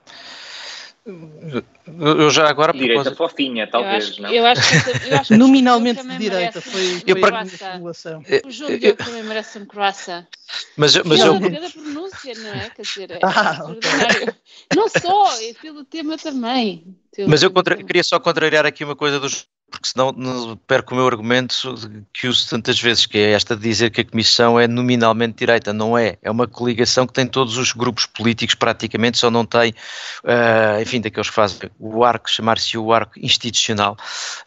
Eu 1.06 2.32
já 2.32 2.50
agora 2.50 2.74
direita 2.74 3.12
propósito... 3.12 3.30
fofinha, 3.30 3.68
talvez, 3.68 4.06
eu 4.06 4.10
acho, 4.10 4.22
não? 4.24 4.34
Eu 4.34 4.46
acho 4.48 4.62
que, 4.70 5.08
eu 5.08 5.18
acho 5.20 5.28
que 5.28 5.38
nominalmente 5.38 6.02
de 6.02 6.18
direita 6.18 6.60
foi, 6.60 7.00
foi 7.00 7.04
eu, 7.06 7.20
para... 7.20 7.44
O 8.44 8.52
João 8.52 8.76
Diogo 8.76 8.98
também 8.98 9.24
merece 9.24 9.60
um 9.60 9.66
croissant. 9.66 10.26
Mas, 10.76 10.96
mas 11.04 11.20
eu... 11.20 11.40
Cada 11.40 11.70
pronúncia, 11.70 12.34
não 12.38 12.54
é? 12.54 12.70
Quer 12.72 12.82
dizer, 12.82 13.12
é 13.12 13.20
ah, 13.22 13.66
okay. 13.66 14.34
Não 14.76 14.90
só, 14.90 15.42
é 15.42 15.54
pelo 15.54 15.86
tema 15.86 16.18
também. 16.18 16.98
Mas 17.28 17.44
eu 17.44 17.52
contra... 17.52 17.78
queria 17.78 18.04
só 18.04 18.20
contrariar 18.20 18.66
aqui 18.66 18.84
uma 18.84 18.96
coisa 18.96 19.20
dos 19.20 19.48
porque 19.76 19.90
senão 19.90 20.58
perco 20.66 20.94
o 20.94 20.98
meu 20.98 21.06
argumento 21.06 21.76
que 22.14 22.28
uso 22.28 22.50
tantas 22.50 22.80
vezes, 22.80 23.06
que 23.06 23.18
é 23.18 23.32
esta 23.32 23.56
de 23.56 23.62
dizer 23.62 23.90
que 23.92 24.02
a 24.02 24.06
Comissão 24.06 24.58
é 24.58 24.68
nominalmente 24.68 25.36
direita. 25.38 25.74
Não 25.74 25.98
é. 25.98 26.18
É 26.24 26.32
uma 26.32 26.48
coligação 26.48 27.06
que 27.06 27.12
tem 27.12 27.28
todos 27.28 27.58
os 27.58 27.74
grupos 27.74 28.06
políticos 28.06 28.56
praticamente, 28.56 29.18
só 29.18 29.30
não 29.30 29.46
tem, 29.46 29.72
uh, 30.24 30.82
enfim, 30.82 31.02
daqueles 31.02 31.30
que 31.30 31.36
fazem 31.36 31.70
o 31.78 32.04
arco, 32.06 32.30
chamar-se 32.30 32.78
o 32.78 32.94
arco 32.94 33.20
institucional 33.20 33.98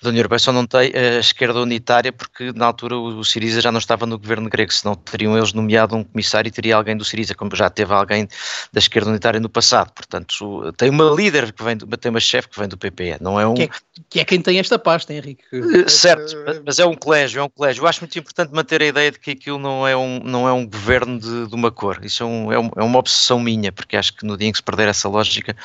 da 0.01 0.09
União 0.09 0.21
Europeia, 0.21 0.39
só 0.39 0.53
não 0.53 0.67
tem 0.67 0.93
a 0.95 1.19
esquerda 1.19 1.61
unitária, 1.61 2.11
porque 2.11 2.53
na 2.55 2.65
altura 2.65 2.97
o, 2.97 3.19
o 3.19 3.25
Siriza 3.25 3.61
já 3.61 3.71
não 3.71 3.79
estava 3.79 4.07
no 4.07 4.19
governo 4.19 4.49
grego, 4.49 4.73
senão 4.73 4.95
teriam 4.95 5.37
eles 5.37 5.53
nomeado 5.53 5.95
um 5.95 6.03
comissário 6.03 6.49
e 6.49 6.53
teria 6.53 6.77
alguém 6.77 6.97
do 6.97 7.05
Siriza, 7.05 7.35
como 7.35 7.55
já 7.55 7.69
teve 7.69 7.93
alguém 7.93 8.27
da 8.73 8.79
esquerda 8.79 9.11
unitária 9.11 9.39
no 9.39 9.49
passado. 9.49 9.93
Portanto, 9.93 10.73
tem 10.77 10.89
uma 10.89 11.11
líder 11.11 11.53
que 11.53 11.63
vem, 11.63 11.77
do, 11.77 11.87
tem 11.99 12.11
uma 12.11 12.21
chefe 12.21 12.49
que 12.49 12.59
vem 12.59 12.69
do 12.69 12.79
PPE, 12.79 13.19
não 13.21 13.39
é 13.39 13.47
um... 13.47 13.55
Que 13.55 13.63
é, 13.65 13.69
que 14.09 14.21
é 14.21 14.25
quem 14.25 14.41
tem 14.41 14.59
esta 14.59 14.79
pasta, 14.79 15.13
Henrique. 15.19 15.45
Eh, 15.53 15.89
certo, 15.89 16.35
mas 16.65 16.79
é 16.79 16.87
um 16.87 16.95
colégio, 16.95 17.41
é 17.41 17.43
um 17.43 17.49
colégio. 17.49 17.83
Eu 17.83 17.87
acho 17.87 18.01
muito 18.01 18.19
importante 18.19 18.53
manter 18.53 18.83
a 18.83 18.87
ideia 18.87 19.11
de 19.11 19.19
que 19.19 19.33
aquilo 19.33 19.59
não 19.59 19.87
é 19.87 19.97
um, 19.97 20.21
não 20.21 20.49
é 20.49 20.53
um 20.53 20.67
governo 20.67 21.19
de, 21.19 21.49
de 21.49 21.55
uma 21.55 21.71
cor. 21.71 22.05
Isso 22.05 22.23
é, 22.23 22.27
um, 22.27 22.53
é, 22.53 22.59
um, 22.59 22.71
é, 22.77 22.83
uma 22.83 22.99
obsessão 22.99 23.39
minha, 23.39 23.73
porque 23.73 23.97
acho 23.97 24.15
que 24.15 24.25
no 24.25 24.37
dia 24.37 24.49
em 24.49 24.53
que 24.53 24.59
se 24.59 24.63
perder 24.63 24.89
essa 24.89 25.09
lógica 25.09 25.57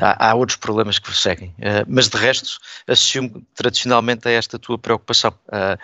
há, 0.00 0.30
há 0.30 0.34
outros 0.34 0.56
problemas 0.56 0.98
que 0.98 1.04
prosseguem. 1.04 1.54
Uh, 1.58 1.84
mas 1.86 2.08
de 2.08 2.16
resto, 2.16 2.58
assumo 2.86 3.44
tradicionalmente 3.54 4.28
a 4.28 4.30
esta 4.30 4.58
tua 4.58 4.78
preocupação. 4.78 5.32
Uh, 5.48 5.78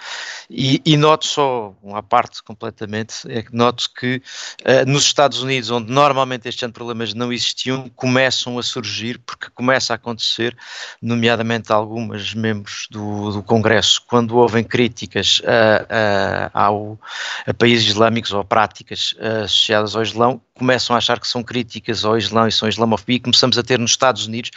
e, 0.49 0.83
e, 0.85 0.97
noto 0.97 1.27
só, 1.27 1.75
uma 1.83 2.03
parte 2.03 2.43
completamente, 2.43 3.15
é 3.29 3.43
que 3.43 3.55
noto 3.55 3.91
que 3.99 4.23
uh, 4.63 4.89
nos 4.89 5.05
Estados 5.05 5.43
Unidos, 5.43 5.71
onde 5.71 5.93
normalmente 5.93 6.49
estes 6.49 6.71
problemas 6.71 7.15
não 7.15 7.33
existiam, 7.33 7.89
começam 7.91 8.59
a 8.59 8.63
surgir, 8.63 9.19
porque 9.19 9.49
começa 9.55 9.93
a 9.93 9.97
acontecer, 9.97 10.57
nomeadamente 11.01 11.73
algumas 11.73 12.35
membros 12.35 12.87
do, 12.91 13.00
do 13.01 13.43
Congresso, 13.43 14.03
quando 14.07 14.37
houve 14.37 14.63
críticas 14.65 15.43
a, 15.45 16.51
a, 16.55 16.65
ao, 16.65 16.99
a 17.47 17.55
países 17.55 17.87
islâmicos 17.89 18.33
ou 18.33 18.41
a 18.41 18.45
práticas 18.45 19.15
associadas 19.45 19.97
ao 19.97 20.03
Islão, 20.03 20.41
começam 20.55 20.95
a 20.95 20.99
achar 20.99 21.19
que 21.19 21.27
são 21.27 21.43
críticas 21.43 22.05
ao 22.05 22.17
Islão 22.17 22.47
e 22.47 22.53
são 22.53 22.69
islamofobia 22.69 23.17
e 23.17 23.21
começamos 23.21 23.59
a 23.59 23.63
ter 23.63 23.79
nos 23.79 23.93
Estados 23.93 24.27
Unidos 24.27 24.51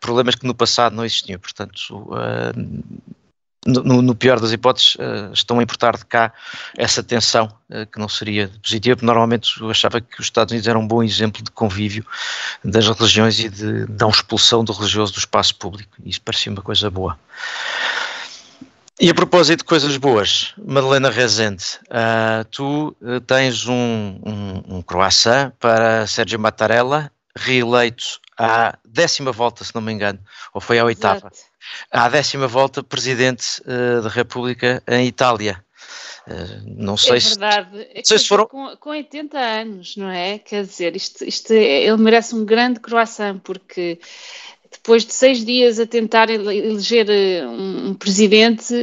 problemas 0.00 0.34
que 0.34 0.46
no 0.46 0.54
passado 0.54 0.96
não 0.96 1.04
existiam. 1.04 1.38
Portanto, 1.38 1.90
uh, 1.90 3.12
no, 3.66 4.02
no, 4.02 4.14
pior 4.14 4.40
das 4.40 4.52
hipóteses, 4.52 4.96
uh, 4.96 5.32
estão 5.32 5.60
a 5.60 5.62
importar 5.62 5.96
de 5.96 6.04
cá 6.04 6.32
essa 6.76 7.02
tensão 7.02 7.52
uh, 7.70 7.86
que 7.86 7.98
não 7.98 8.08
seria 8.08 8.50
positiva, 8.60 8.96
porque 8.96 9.06
normalmente 9.06 9.60
eu 9.60 9.70
achava 9.70 10.00
que 10.00 10.20
os 10.20 10.26
Estados 10.26 10.50
Unidos 10.50 10.66
eram 10.66 10.80
um 10.80 10.86
bom 10.86 11.02
exemplo 11.02 11.42
de 11.42 11.50
convívio 11.50 12.04
das 12.64 12.88
religiões 12.88 13.38
e 13.38 13.48
de 13.48 13.86
não 14.00 14.10
expulsão 14.10 14.64
do 14.64 14.72
religioso 14.72 15.12
do 15.12 15.18
espaço 15.18 15.54
público. 15.54 15.96
Isso 16.04 16.20
parecia 16.20 16.50
uma 16.50 16.62
coisa 16.62 16.90
boa. 16.90 17.18
E 19.00 19.08
a 19.08 19.14
propósito 19.14 19.60
de 19.60 19.64
coisas 19.64 19.96
boas, 19.96 20.54
Madalena 20.64 21.10
Rezende, 21.10 21.64
uh, 21.88 22.44
tu 22.50 22.96
tens 23.26 23.66
um, 23.66 24.20
um, 24.24 24.76
um 24.76 24.82
croissant 24.82 25.52
para 25.58 26.06
Sérgio 26.06 26.38
Mattarella, 26.38 27.10
reeleito 27.34 28.20
à 28.36 28.76
décima 28.86 29.32
volta, 29.32 29.64
se 29.64 29.74
não 29.74 29.82
me 29.82 29.92
engano, 29.92 30.18
ou 30.52 30.60
foi 30.60 30.78
à 30.78 30.84
oitava. 30.84 31.28
Exato 31.32 31.51
à 31.90 32.08
décima 32.08 32.46
volta 32.46 32.82
presidente 32.82 33.62
uh, 33.62 34.02
da 34.02 34.08
República 34.08 34.82
em 34.86 35.06
Itália. 35.06 35.64
Uh, 36.26 36.62
não 36.66 36.96
sei 36.96 37.16
é 37.16 37.20
verdade. 37.20 37.78
se, 37.78 37.98
é 37.98 38.04
sei 38.04 38.18
se 38.18 38.28
foram... 38.28 38.46
com, 38.46 38.76
com 38.76 38.90
80 38.90 39.38
anos, 39.38 39.96
não 39.96 40.08
é? 40.08 40.38
Quer 40.38 40.64
dizer, 40.64 40.94
isto, 40.94 41.24
isto 41.24 41.52
é, 41.52 41.84
ele 41.84 41.96
merece 41.96 42.34
um 42.34 42.44
grande 42.44 42.80
croissant, 42.80 43.38
porque 43.42 43.98
depois 44.70 45.04
de 45.04 45.12
seis 45.12 45.44
dias 45.44 45.78
a 45.78 45.86
tentar 45.86 46.30
eleger 46.30 47.08
eh, 47.10 47.46
um, 47.46 47.90
um 47.90 47.94
presidente, 47.94 48.74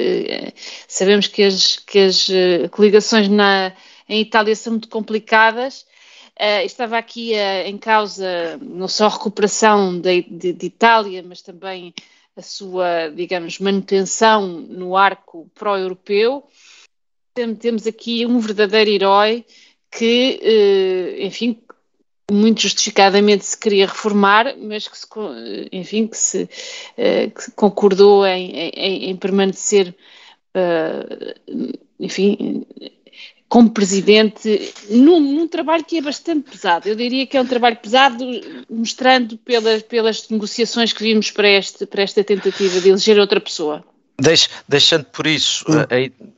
sabemos 0.88 1.28
que 1.28 1.44
as, 1.44 1.78
que 1.78 2.00
as 2.00 2.28
coligações 2.70 3.28
na, 3.28 3.74
em 4.08 4.22
Itália 4.22 4.56
são 4.56 4.74
muito 4.74 4.88
complicadas. 4.88 5.86
Uh, 6.40 6.64
estava 6.64 6.98
aqui 6.98 7.34
uh, 7.34 7.68
em 7.68 7.78
causa 7.78 8.58
não 8.62 8.88
só 8.88 9.08
a 9.08 9.10
recuperação 9.10 10.00
de, 10.00 10.22
de, 10.22 10.54
de 10.54 10.66
Itália, 10.68 11.22
mas 11.22 11.42
também 11.42 11.94
a 12.34 12.42
sua, 12.42 13.10
digamos, 13.10 13.60
manutenção 13.60 14.48
no 14.48 14.96
arco 14.96 15.52
pró-europeu. 15.54 16.48
Temos 17.60 17.86
aqui 17.86 18.26
um 18.26 18.40
verdadeiro 18.40 18.90
herói 18.90 19.46
que, 19.92 20.40
eh, 20.42 21.26
enfim, 21.26 21.62
muito 22.32 22.62
justificadamente 22.62 23.46
se 23.46 23.58
queria 23.58 23.88
reformar, 23.88 24.56
mas 24.58 24.88
que, 24.88 24.98
se, 24.98 25.08
enfim, 25.72 26.08
que 26.08 26.18
se 26.18 26.48
que 26.96 27.52
concordou 27.56 28.26
em, 28.26 28.52
em, 28.52 29.10
em 29.10 29.16
permanecer, 29.18 29.94
enfim, 32.00 32.66
como 33.50 33.72
presidente 33.72 34.72
num, 34.90 35.20
num, 35.20 35.48
trabalho 35.48 35.84
que 35.84 35.98
é 35.98 36.02
bastante 36.02 36.52
pesado. 36.52 36.88
Eu 36.88 36.96
diria 36.96 37.26
que 37.26 37.36
é 37.36 37.42
um 37.42 37.48
trabalho 37.48 37.78
pesado, 37.78 38.24
mostrando 38.70 39.38
pelas, 39.40 39.82
pelas 39.82 40.30
negociações 40.30 40.94
que 40.94 41.02
vimos 41.02 41.32
para, 41.32 41.50
este, 41.50 41.88
para 41.88 42.04
esta 42.04 42.24
tentativa 42.24 42.80
de 42.80 42.90
eleger 42.90 43.20
outra 43.20 43.42
pessoa. 43.42 43.84
Deix, 44.22 44.50
deixando 44.68 45.06
por 45.06 45.26
isso 45.26 45.64
uh, 45.70 45.88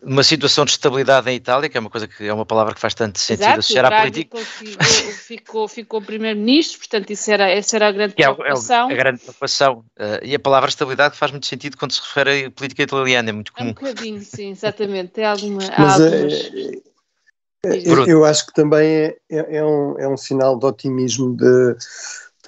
uma 0.04 0.24
situação 0.24 0.64
de 0.66 0.72
estabilidade 0.72 1.30
em 1.32 1.36
Itália, 1.36 1.68
que 1.68 1.76
é 1.76 1.80
uma 1.80 1.90
coisa 1.90 2.08
que 2.08 2.28
é 2.28 2.34
uma 2.34 2.46
palavra 2.46 2.76
que 2.76 2.80
faz 2.80 2.94
tanto 2.94 3.20
sentido 3.20 3.44
Exato, 3.44 3.60
associar 3.60 3.86
à 3.86 4.02
política. 4.02 4.38
Ficou, 4.38 4.86
ficou, 5.12 5.68
ficou 5.68 6.02
primeiro-ministro, 6.02 6.78
portanto, 6.78 7.10
isso 7.10 7.32
era, 7.32 7.50
essa 7.50 7.76
era 7.76 7.88
a 7.88 7.92
grande 7.92 8.14
preocupação. 8.14 8.90
É, 8.90 8.94
é 8.94 8.96
a 8.96 8.98
grande 8.98 9.20
preocupação. 9.20 9.84
Uh, 9.98 10.24
e 10.24 10.36
a 10.36 10.40
palavra 10.40 10.70
estabilidade 10.70 11.18
faz 11.18 11.32
muito 11.32 11.48
sentido 11.48 11.76
quando 11.76 11.92
se 11.92 12.02
refere 12.02 12.46
à 12.46 12.52
política 12.52 12.84
italiana, 12.84 13.30
é 13.32 13.34
muito 13.34 13.52
comum. 13.52 13.70
É 13.70 13.72
um 13.72 13.74
bocadinho, 13.74 14.22
sim, 14.22 14.52
exatamente. 14.52 15.14
Tem 15.14 15.26
alguma. 15.26 15.62
Mas, 15.78 16.02
algumas... 16.02 16.91
eu, 17.64 18.08
eu, 18.08 18.26
acho 18.26 18.48
que 18.48 18.54
também 18.54 18.88
é, 18.88 19.18
é, 19.30 19.58
é, 19.58 19.64
um, 19.64 20.00
é 20.00 20.08
um 20.08 20.18
sinal 20.18 20.58
de 20.58 20.66
otimismo 20.66 21.36
de 21.36 21.76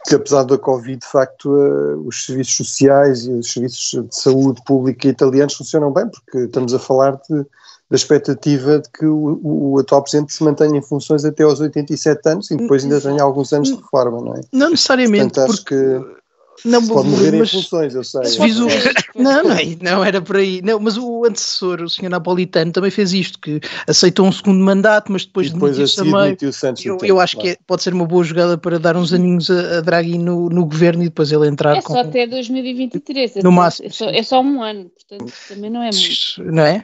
que 0.05 0.15
apesar 0.15 0.43
da 0.43 0.57
Covid, 0.57 0.97
de 0.97 1.05
facto, 1.05 1.49
uh, 1.49 2.05
os 2.05 2.25
serviços 2.25 2.55
sociais 2.57 3.25
e 3.25 3.31
os 3.31 3.53
serviços 3.53 4.05
de 4.09 4.15
saúde 4.15 4.61
pública 4.65 5.07
italianos 5.07 5.53
funcionam 5.53 5.93
bem, 5.93 6.09
porque 6.09 6.39
estamos 6.39 6.73
a 6.73 6.79
falar 6.79 7.11
de, 7.29 7.45
da 7.89 7.95
expectativa 7.95 8.79
de 8.79 8.89
que 8.89 9.05
o, 9.05 9.39
o, 9.41 9.79
atual 9.79 10.01
Presidente 10.01 10.33
se 10.33 10.43
mantenha 10.43 10.77
em 10.77 10.81
funções 10.81 11.23
até 11.23 11.43
aos 11.43 11.61
87 11.61 12.19
anos 12.27 12.51
e 12.51 12.57
depois 12.57 12.83
ainda 12.83 12.99
tenha 12.99 13.23
alguns 13.23 13.53
anos 13.53 13.69
de 13.69 13.75
reforma, 13.75 14.19
não 14.19 14.35
é? 14.35 14.41
Não 14.51 14.71
necessariamente, 14.71 15.35
Portanto, 15.35 15.51
acho 15.51 15.63
porque... 15.63 15.75
que 15.75 16.22
não, 16.65 16.85
Pode 16.87 17.09
morrer 17.09 17.31
mas, 17.37 17.49
em 17.49 17.51
funções, 17.51 17.95
eu 17.95 18.03
sei. 18.03 18.21
Visu... 18.21 18.67
Não, 19.15 19.43
não, 19.43 19.57
não 19.81 20.03
era 20.03 20.21
por 20.21 20.37
aí. 20.37 20.61
Não, 20.63 20.79
mas 20.79 20.97
o 20.97 21.25
antecessor, 21.25 21.81
o 21.81 21.89
senhor 21.89 22.09
Napolitano, 22.09 22.71
também 22.71 22.89
fez 22.89 23.13
isto, 23.13 23.39
que 23.39 23.59
aceitou 23.87 24.25
um 24.25 24.31
segundo 24.31 24.63
mandato, 24.63 25.11
mas 25.11 25.25
depois, 25.25 25.47
e 25.47 25.53
depois 25.53 25.77
demitiu 25.77 26.03
também. 26.03 26.37
eu, 26.85 26.97
eu 27.03 27.19
acho 27.19 27.37
que 27.37 27.49
é, 27.49 27.57
pode 27.67 27.83
ser 27.83 27.93
uma 27.93 28.05
boa 28.05 28.23
jogada 28.23 28.57
para 28.57 28.79
dar 28.79 28.95
uns 28.95 29.13
aninhos 29.13 29.49
a, 29.49 29.77
a 29.77 29.81
Draghi 29.81 30.17
no, 30.17 30.49
no 30.49 30.65
governo 30.65 31.03
e 31.03 31.05
depois 31.05 31.31
ele 31.31 31.47
entrar 31.47 31.77
é 31.77 31.81
com... 31.81 31.93
só 31.93 31.99
até 31.99 32.25
2023. 32.25 33.35
No 33.35 33.49
é 33.49 33.53
máximo. 33.53 33.87
É 33.87 33.91
só, 33.91 34.09
é 34.09 34.23
só, 34.23 34.41
um 34.41 34.63
ano, 34.63 34.89
portanto 34.89 35.33
também 35.47 35.69
não 35.69 35.81
é 35.81 35.89
muito. 35.91 36.53
Não 36.53 36.63
é? 36.63 36.83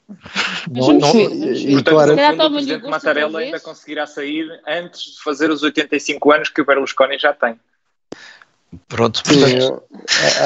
Mas 0.71 0.86
vamos 0.86 1.01
não, 1.01 1.13
ver. 1.13 1.29
Vamos 1.29 1.63
ver. 1.63 1.84
Claro, 1.84 2.13
o 2.13 2.51
Presidente 2.51 2.88
Mattarella 2.88 3.39
ainda 3.39 3.60
conseguirá 3.60 4.05
sair 4.05 4.47
antes 4.67 5.15
de 5.15 5.23
fazer 5.23 5.49
os 5.49 5.63
85 5.63 6.32
anos 6.32 6.49
que 6.49 6.62
o 6.62 6.65
Berlusconi 6.65 7.17
já 7.17 7.34
tem. 7.34 7.55
Pronto, 8.88 9.23
portanto, 9.23 9.84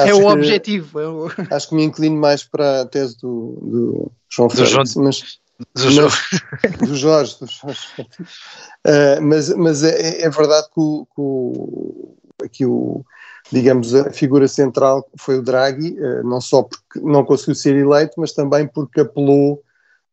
é 0.06 0.14
o 0.14 0.18
que, 0.18 0.24
objetivo. 0.24 1.00
É 1.00 1.08
o... 1.08 1.28
Acho 1.50 1.68
que 1.68 1.74
me 1.74 1.84
inclino 1.84 2.16
mais 2.16 2.42
para 2.42 2.82
a 2.82 2.86
tese 2.86 3.18
do, 3.18 3.58
do 3.60 4.12
João 4.30 4.48
Félix, 4.48 4.70
João, 4.70 5.04
mas, 5.04 5.38
do, 5.74 5.90
Jorge. 5.90 6.18
Mas, 6.62 6.88
do 6.88 6.96
Jorge, 6.96 7.36
do 7.38 7.46
Jorge. 7.46 7.86
Uh, 8.00 9.22
mas, 9.22 9.50
mas 9.50 9.82
é, 9.82 10.22
é, 10.22 10.30
verdade 10.30 10.66
que, 10.68 10.80
o, 10.80 11.06
que 11.06 11.20
o, 11.20 12.16
aqui 12.42 12.66
o, 12.66 13.04
digamos, 13.52 13.94
a 13.94 14.10
figura 14.10 14.48
central 14.48 15.06
foi 15.18 15.38
o 15.38 15.42
Draghi, 15.42 15.94
uh, 16.00 16.26
não 16.26 16.40
só 16.40 16.62
porque 16.62 17.00
não 17.00 17.24
conseguiu 17.24 17.54
ser 17.54 17.76
eleito, 17.76 18.14
mas 18.16 18.32
também 18.32 18.66
porque 18.66 19.02
apelou 19.02 19.62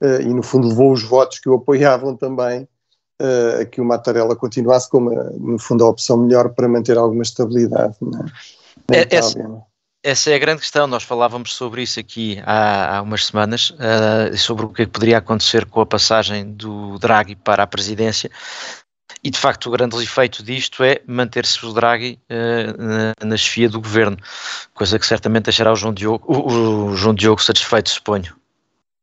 uh, 0.04 0.22
e 0.22 0.34
no 0.34 0.44
fundo 0.44 0.68
levou 0.68 0.92
os 0.92 1.04
votos 1.04 1.40
que 1.40 1.48
o 1.48 1.56
apoiavam 1.56 2.16
também 2.18 2.68
uh, 3.22 3.66
que 3.70 3.80
o 3.80 3.86
Mattarella 3.86 4.36
continuasse 4.36 4.90
como, 4.90 5.12
no 5.12 5.60
fundo, 5.60 5.86
a 5.86 5.90
opção 5.90 6.18
melhor 6.18 6.50
para 6.50 6.68
manter 6.68 6.98
alguma 6.98 7.24
estabilidade 7.24 7.96
na, 8.02 8.20
na 8.20 8.98
é, 8.98 9.08
essa, 9.10 9.40
essa, 10.04 10.32
é 10.32 10.36
a 10.36 10.40
grande 10.40 10.62
questão. 10.62 10.88
Nós 10.88 11.04
falávamos 11.04 11.54
sobre 11.54 11.84
isso 11.84 12.00
aqui 12.00 12.42
há, 12.46 12.98
há 12.98 13.02
umas 13.02 13.28
semanas, 13.28 13.72
uh, 13.72 14.36
sobre 14.38 14.66
o 14.66 14.70
que, 14.70 14.82
é 14.82 14.86
que 14.86 14.92
poderia 14.92 15.20
acontecer 15.20 15.66
com 15.66 15.82
a 15.82 15.86
passagem 15.86 16.52
do 16.52 16.98
Draghi 17.00 17.36
para 17.36 17.64
a 17.64 17.68
presidência. 17.68 18.30
E 19.24 19.30
de 19.30 19.38
facto, 19.38 19.68
o 19.68 19.72
grande 19.72 20.02
efeito 20.02 20.42
disto 20.42 20.84
é 20.84 21.00
manter-se 21.06 21.64
o 21.64 21.74
Draghi 21.74 22.20
uh, 22.30 22.82
na, 22.82 23.14
na 23.24 23.38
chefia 23.38 23.70
do 23.70 23.80
governo, 23.80 24.18
coisa 24.74 24.98
que 24.98 25.06
certamente 25.06 25.46
deixará 25.46 25.72
o 25.72 25.76
João 25.76 25.94
Diogo, 25.94 26.26
o, 26.28 26.90
o 26.90 26.96
João 26.96 27.14
Diogo 27.14 27.42
satisfeito, 27.42 27.90
suponho. 27.90 28.41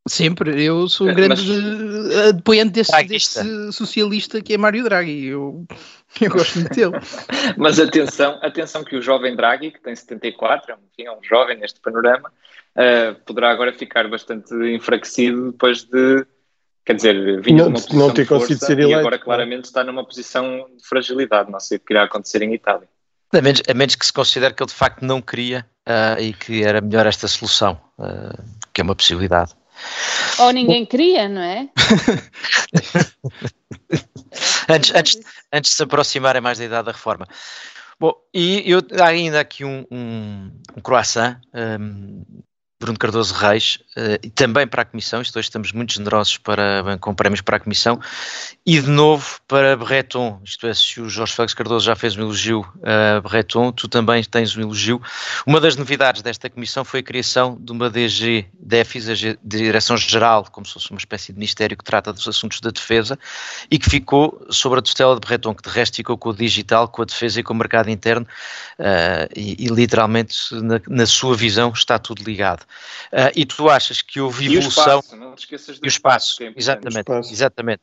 Sempre, 0.09 0.63
eu 0.63 0.89
sou 0.89 1.07
um 1.07 1.11
é, 1.11 1.15
grande 1.15 1.43
Mas... 1.43 2.35
apoiante 2.35 2.73
desse, 2.73 3.05
desse, 3.05 3.73
socialista 3.73 4.41
que 4.41 4.55
é 4.55 4.59
Mário 4.59 4.85
Draghi, 4.85 5.27
eu, 5.27 5.67
eu 6.21 6.31
gosto 6.31 6.61
muito 6.61 6.75
dele. 6.75 6.93
Mas 7.57 7.79
atenção, 7.79 8.39
atenção 8.43 8.85
que 8.85 8.97
o 8.97 9.03
jovem 9.03 9.37
Draghi, 9.37 9.71
que 9.71 9.81
tem 9.81 9.95
74, 9.95 10.75
enfim, 10.75 11.09
é 11.09 11.13
um 11.13 11.23
jovem 11.23 11.59
neste 11.59 11.81
panorama, 11.81 12.33
uh, 12.77 13.15
poderá 13.27 13.51
agora 13.51 13.73
ficar 13.73 14.09
bastante 14.09 14.55
enfraquecido 14.55 15.53
depois 15.53 15.85
de, 15.85 16.27
quer 16.85 16.95
dizer, 16.95 17.41
vinha 17.43 17.65
não, 17.65 17.65
de 17.65 17.71
uma 17.71 17.75
posição 17.75 17.99
não 17.99 18.15
ter 18.15 18.23
de 18.23 18.29
força 18.29 18.55
ser 18.55 18.79
eleito, 18.79 18.91
e 18.91 18.95
agora 18.95 19.19
claramente 19.19 19.65
está 19.65 19.85
numa 19.85 20.05
posição 20.05 20.67
de 20.77 20.87
fragilidade, 20.87 21.51
não 21.51 21.61
sei 21.61 21.77
o 21.77 21.81
que 21.81 21.93
irá 21.93 22.05
acontecer 22.05 22.43
em 22.43 22.55
Itália. 22.55 22.89
A 23.33 23.43
menos, 23.43 23.63
a 23.69 23.75
menos 23.75 23.95
que 23.95 24.07
se 24.07 24.13
considere 24.13 24.55
que 24.55 24.63
ele 24.63 24.71
de 24.71 24.75
facto 24.75 25.03
não 25.03 25.21
queria 25.21 25.67
uh, 25.87 26.21
e 26.21 26.33
que 26.33 26.63
era 26.63 26.81
melhor 26.81 27.07
esta 27.07 27.29
solução, 27.29 27.79
uh, 27.99 28.43
que 28.73 28.81
é 28.81 28.85
uma 28.85 28.95
possibilidade. 28.95 29.53
Ou 30.39 30.53
ninguém 30.53 30.87
queria, 30.87 31.29
não 31.29 31.43
é? 31.43 31.69
antes, 34.69 34.95
antes, 34.95 35.19
antes 35.53 35.71
de 35.71 35.77
se 35.77 35.83
aproximarem 35.83 36.41
mais 36.41 36.59
da 36.59 36.65
idade 36.65 36.87
da 36.87 36.93
reforma. 36.93 37.27
Bom, 38.01 38.15
e 38.33 38.63
eu, 38.71 38.81
há 39.01 39.07
ainda 39.07 39.41
aqui 39.41 39.65
um, 39.65 39.85
um, 39.91 40.53
um 40.77 40.81
croissant 40.81 41.41
um, 41.53 42.23
Bruno 42.81 42.97
Cardoso 42.97 43.35
Reis 43.35 43.81
uh, 43.97 44.19
e 44.23 44.31
também 44.31 44.67
para 44.67 44.83
a 44.83 44.85
Comissão, 44.85 45.21
isto 45.21 45.37
hoje 45.37 45.49
estamos 45.49 45.73
muito 45.73 45.95
generosos 45.95 46.39
para, 46.39 46.97
com 47.01 47.13
prémios 47.13 47.41
para 47.41 47.57
a 47.57 47.61
Comissão, 47.61 47.99
e 48.65 48.81
de 48.81 48.89
novo 48.89 49.41
para 49.49 49.77
Berreton, 49.77 50.41
isto 50.45 50.65
é, 50.67 50.73
se 50.73 51.01
o 51.01 51.09
Jorge 51.09 51.35
Félix 51.35 51.55
Cardoso 51.55 51.87
já 51.87 51.97
fez 51.97 52.17
um 52.17 52.21
elogio 52.21 52.65
a 52.85 53.21
Berreton, 53.21 53.73
tu 53.73 53.89
também 53.89 54.23
tens 54.23 54.57
um 54.57 54.61
elogio. 54.61 55.03
Uma 55.45 55.61
das 55.61 55.75
novidades 55.75 56.23
desta 56.23 56.49
Comissão 56.49 56.85
foi 56.85 57.01
a 57.01 57.03
criação 57.03 57.57
de 57.59 57.73
uma 57.73 57.91
DG 57.91 58.47
DEFIS, 58.61 59.09
a 59.09 59.13
Direção-Geral, 59.43 60.47
como 60.53 60.65
se 60.65 60.75
fosse 60.75 60.91
uma 60.91 60.99
espécie 60.99 61.33
de 61.33 61.39
ministério 61.39 61.77
que 61.77 61.85
trata 61.85 62.13
dos 62.13 62.29
assuntos 62.29 62.61
da 62.61 62.71
defesa, 62.71 63.19
e 63.71 63.79
que 63.79 63.91
ficou 63.91 64.47
sobre 64.51 64.79
a 64.79 64.83
tutela 64.83 65.15
de 65.15 65.21
Berreton, 65.21 65.55
que 65.55 65.69
de 65.69 65.75
resto 65.75 65.97
ficou 65.97 66.17
com 66.17 66.29
o 66.29 66.35
digital, 66.35 66.87
com 66.87 67.03
a 67.03 67.05
defesa 67.05 67.41
e 67.41 67.43
com 67.43 67.55
o 67.55 67.57
mercado 67.57 67.91
interno, 67.91 68.27
uh, 68.79 69.29
e, 69.35 69.65
e, 69.65 69.69
literalmente 69.69 70.55
na, 70.55 70.81
na 70.89 71.07
sua 71.07 71.35
visão 71.35 71.73
está 71.75 71.99
tudo 71.99 72.23
ligado. 72.23 72.68
Uh, 73.13 73.33
e 73.35 73.47
tu 73.47 73.69
achas 73.69 74.03
que 74.03 74.21
houve 74.21 74.47
evolução. 74.47 74.85
E 74.85 74.97
o 74.97 74.99
espaço, 74.99 75.17
não 75.17 75.35
te 75.35 75.41
esqueças 75.41 75.79
do 75.79 75.87
e 75.87 75.89
o 75.89 75.89
espaço, 75.89 76.43
é 76.43 76.53
exatamente, 76.57 76.99
espaço. 76.99 77.33
exatamente. 77.33 77.81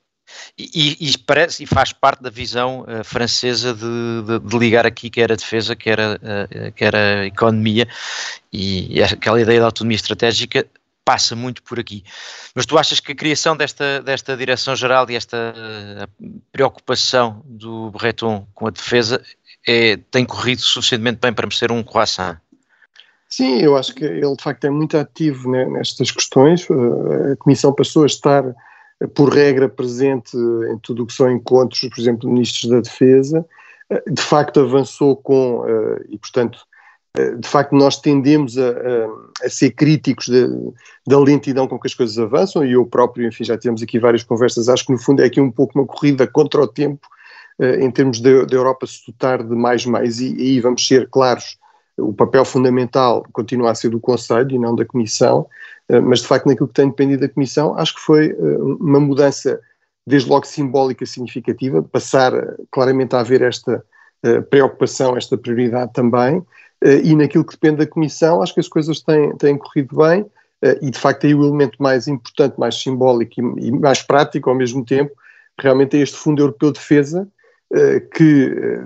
E, 0.57 0.97
e, 0.99 1.17
parece, 1.19 1.63
e 1.63 1.67
faz 1.67 1.93
parte 1.93 2.23
da 2.23 2.29
visão 2.29 2.81
uh, 2.81 3.03
francesa 3.03 3.73
de, 3.73 3.81
de, 4.25 4.39
de, 4.39 4.57
ligar 4.57 4.85
aqui 4.85 5.09
que 5.09 5.21
era 5.21 5.33
a 5.33 5.37
defesa, 5.37 5.75
que 5.75 5.89
era, 5.89 6.19
uh, 6.19 6.71
que 6.71 6.83
era 6.83 7.21
a 7.21 7.25
economia 7.25 7.87
e, 8.51 8.97
e 8.97 9.03
aquela 9.03 9.39
ideia 9.39 9.59
da 9.59 9.67
autonomia 9.67 9.95
estratégica 9.95 10.65
passa 11.03 11.35
muito 11.35 11.61
por 11.61 11.79
aqui. 11.79 12.03
Mas 12.55 12.65
tu 12.65 12.77
achas 12.77 12.99
que 12.99 13.11
a 13.11 13.15
criação 13.15 13.55
desta, 13.55 14.01
desta 14.01 14.35
direção-geral 14.35 15.07
e 15.11 15.15
esta 15.15 15.53
preocupação 16.51 17.43
do 17.45 17.91
Breton 17.91 18.47
com 18.55 18.65
a 18.65 18.71
defesa 18.71 19.23
é, 19.67 19.97
tem 20.11 20.25
corrido 20.25 20.61
suficientemente 20.61 21.19
bem 21.21 21.33
para 21.33 21.47
merecer 21.47 21.71
um 21.71 21.83
croissant? 21.83 22.37
Sim, 23.35 23.59
eu 23.59 23.75
acho 23.75 23.93
que 23.93 24.05
ele 24.05 24.33
de 24.33 24.41
facto 24.41 24.63
é 24.63 24.69
muito 24.69 24.97
ativo 24.97 25.51
nestas 25.51 26.09
questões. 26.09 26.65
Eh, 26.69 27.33
a 27.33 27.35
Comissão 27.35 27.73
passou 27.73 28.03
a 28.03 28.05
estar, 28.05 28.45
eh, 28.47 29.07
por 29.07 29.27
regra, 29.27 29.67
presente 29.67 30.37
em 30.37 30.79
tudo 30.79 31.03
o 31.03 31.05
que 31.05 31.11
são 31.11 31.29
encontros, 31.29 31.81
por 31.81 31.99
exemplo, 31.99 32.21
de 32.21 32.27
ministros 32.27 32.71
da 32.71 32.79
Defesa. 32.79 33.45
Eh, 33.89 34.03
de 34.09 34.21
facto, 34.21 34.61
avançou 34.61 35.17
com, 35.17 35.65
e 36.07 36.17
portanto, 36.17 36.59
de 37.13 37.47
facto, 37.47 37.73
nós 37.75 37.99
tendemos 37.99 38.57
a, 38.57 38.69
a, 38.69 39.45
a 39.45 39.49
ser 39.49 39.71
críticos 39.71 40.27
de, 40.27 40.47
da 41.05 41.19
lentidão 41.19 41.67
com 41.67 41.77
que 41.77 41.87
as 41.87 41.93
coisas 41.93 42.17
avançam, 42.17 42.63
e 42.63 42.71
eu 42.71 42.85
próprio, 42.85 43.27
enfim, 43.27 43.43
já 43.43 43.57
tivemos 43.57 43.83
aqui 43.83 43.99
várias 43.99 44.23
conversas. 44.23 44.69
Acho 44.69 44.85
que 44.85 44.93
no 44.93 44.97
fundo 44.97 45.21
é 45.21 45.25
aqui 45.25 45.41
um 45.41 45.51
pouco 45.51 45.77
uma 45.77 45.85
corrida 45.85 46.25
contra 46.25 46.61
o 46.61 46.67
tempo, 46.67 47.05
em 47.59 47.91
termos 47.91 48.21
da 48.21 48.29
Europa 48.29 48.87
se 48.87 49.05
dotar 49.05 49.43
de 49.43 49.55
mais 49.55 49.85
mais, 49.85 50.21
e 50.21 50.35
aí 50.39 50.59
vamos 50.61 50.87
ser 50.87 51.09
claros 51.09 51.57
o 51.97 52.13
papel 52.13 52.43
fundamental 52.43 53.25
continua 53.31 53.71
a 53.71 53.75
ser 53.75 53.89
do 53.89 53.99
Conselho 53.99 54.51
e 54.51 54.59
não 54.59 54.75
da 54.75 54.85
Comissão, 54.85 55.47
eh, 55.89 55.99
mas 55.99 56.19
de 56.19 56.27
facto 56.27 56.47
naquilo 56.47 56.67
que 56.67 56.73
tem 56.73 56.89
dependido 56.89 57.21
da 57.21 57.29
Comissão, 57.29 57.77
acho 57.77 57.95
que 57.95 58.01
foi 58.01 58.31
eh, 58.31 58.57
uma 58.79 58.99
mudança 58.99 59.59
desde 60.05 60.29
logo 60.29 60.45
simbólica 60.45 61.05
significativa, 61.05 61.81
passar 61.81 62.33
eh, 62.33 62.55
claramente 62.71 63.15
a 63.15 63.19
haver 63.19 63.41
esta 63.41 63.83
preocupação, 64.49 65.15
esta 65.15 65.37
prioridade 65.37 65.93
também, 65.93 66.43
e 67.03 67.15
naquilo 67.15 67.45
que 67.45 67.53
depende 67.53 67.77
da 67.77 67.85
Comissão, 67.85 68.41
acho 68.41 68.55
que 68.55 68.59
as 68.59 68.67
coisas 68.67 68.99
têm, 68.99 69.37
têm 69.37 69.55
corrido 69.55 69.95
bem, 69.97 70.25
e 70.81 70.89
de 70.89 70.97
facto 70.97 71.27
aí 71.27 71.35
o 71.35 71.43
elemento 71.43 71.77
mais 71.79 72.07
importante, 72.07 72.59
mais 72.59 72.81
simbólico 72.81 73.33
e 73.59 73.71
mais 73.71 74.01
prático 74.01 74.49
ao 74.49 74.55
mesmo 74.55 74.83
tempo, 74.83 75.11
realmente 75.59 75.95
é 75.95 75.99
este 75.99 76.17
Fundo 76.17 76.41
Europeu 76.41 76.71
de 76.71 76.79
Defesa, 76.79 77.27
que 78.15 78.81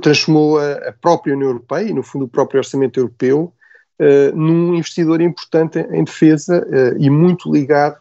transformou 0.00 0.58
a, 0.58 0.72
a, 0.88 0.92
própria 0.92 1.34
União 1.34 1.50
Europeia 1.50 1.88
e, 1.88 1.94
no 1.94 2.02
fundo, 2.02 2.24
o 2.24 2.28
próprio 2.28 2.58
orçamento 2.58 2.98
europeu 2.98 3.52
uh, 4.00 4.36
num 4.36 4.74
investidor 4.74 5.20
importante 5.20 5.78
em 5.90 6.04
defesa 6.04 6.66
uh, 6.66 6.96
e 6.98 7.08
muito 7.08 7.52
ligado, 7.52 7.98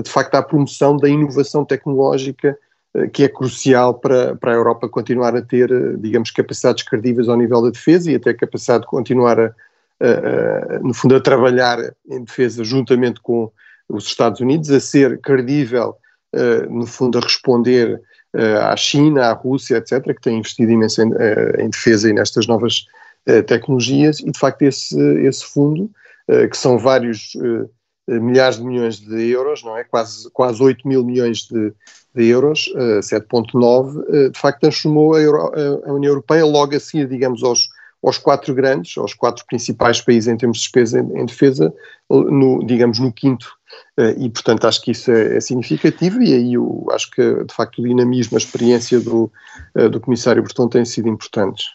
de 0.00 0.10
facto, 0.10 0.34
à 0.34 0.42
promoção 0.42 0.96
da 0.96 1.08
inovação 1.08 1.64
tecnológica, 1.64 2.56
que 3.12 3.24
é 3.24 3.28
crucial 3.28 3.94
para, 3.94 4.36
para 4.36 4.52
a 4.52 4.54
Europa 4.54 4.86
continuar 4.86 5.34
a 5.34 5.40
ter, 5.40 5.70
digamos, 5.98 6.30
capacidades 6.30 6.82
credíveis 6.82 7.26
ao 7.26 7.38
nível 7.38 7.62
da 7.62 7.70
defesa 7.70 8.10
e 8.10 8.14
até 8.14 8.34
capacidade 8.34 8.82
de 8.82 8.86
continuar 8.86 9.40
a, 9.40 9.54
no 10.82 10.92
fundo, 10.92 11.16
a 11.16 11.20
trabalhar 11.20 11.78
em 12.06 12.22
defesa 12.22 12.62
juntamente 12.62 13.18
com 13.20 13.50
os 13.88 14.04
Estados 14.06 14.40
Unidos, 14.40 14.70
a 14.70 14.78
ser 14.78 15.18
credível, 15.20 15.96
no 16.70 16.86
fundo, 16.86 17.16
a 17.16 17.22
responder 17.22 17.98
à 18.34 18.76
China, 18.76 19.26
à 19.26 19.32
Rússia, 19.32 19.76
etc., 19.76 20.02
que 20.14 20.22
têm 20.22 20.38
investido 20.38 20.72
imenso 20.72 21.02
em, 21.02 21.10
em 21.58 21.68
defesa 21.68 22.08
e 22.08 22.12
nestas 22.12 22.46
novas 22.46 22.86
tecnologias, 23.46 24.20
e 24.20 24.30
de 24.30 24.38
facto 24.38 24.62
esse, 24.62 24.98
esse 25.20 25.44
fundo, 25.44 25.90
que 26.50 26.56
são 26.56 26.78
vários 26.78 27.36
milhares 28.08 28.56
de 28.56 28.64
milhões 28.64 28.98
de 28.98 29.28
euros, 29.28 29.62
não 29.62 29.76
é? 29.76 29.84
Quase, 29.84 30.30
quase 30.30 30.62
8 30.62 30.86
mil 30.86 31.04
milhões 31.04 31.46
de, 31.46 31.72
de 32.14 32.26
euros, 32.26 32.66
uh, 32.74 33.00
7.9, 33.00 33.96
uh, 33.96 34.30
de 34.30 34.38
facto 34.38 34.60
transformou 34.60 35.14
a, 35.14 35.20
Euro, 35.20 35.52
a, 35.86 35.92
União 35.92 36.10
Europeia 36.10 36.44
logo 36.44 36.74
assim, 36.74 37.06
digamos, 37.06 37.42
aos, 37.42 37.68
aos 38.02 38.18
quatro 38.18 38.54
grandes, 38.54 38.96
aos 38.98 39.14
quatro 39.14 39.44
principais 39.46 40.00
países 40.00 40.28
em 40.28 40.36
termos 40.36 40.58
de 40.58 40.64
despesa 40.64 41.00
em, 41.00 41.20
em 41.20 41.26
defesa, 41.26 41.72
no, 42.10 42.64
digamos, 42.66 42.98
no 42.98 43.12
quinto. 43.12 43.52
Uh, 43.98 44.24
e, 44.24 44.30
portanto, 44.30 44.66
acho 44.66 44.80
que 44.80 44.90
isso 44.90 45.10
é, 45.10 45.36
é, 45.36 45.40
significativo 45.40 46.22
e 46.22 46.32
aí 46.32 46.54
eu 46.54 46.86
acho 46.92 47.10
que, 47.10 47.22
de 47.44 47.54
facto, 47.54 47.80
o 47.80 47.86
dinamismo, 47.86 48.36
a 48.36 48.38
experiência 48.38 48.98
do, 49.00 49.30
uh, 49.74 49.88
do 49.90 50.00
Comissário 50.00 50.42
Bertão 50.42 50.68
têm 50.68 50.84
sido 50.84 51.08
importantes. 51.08 51.72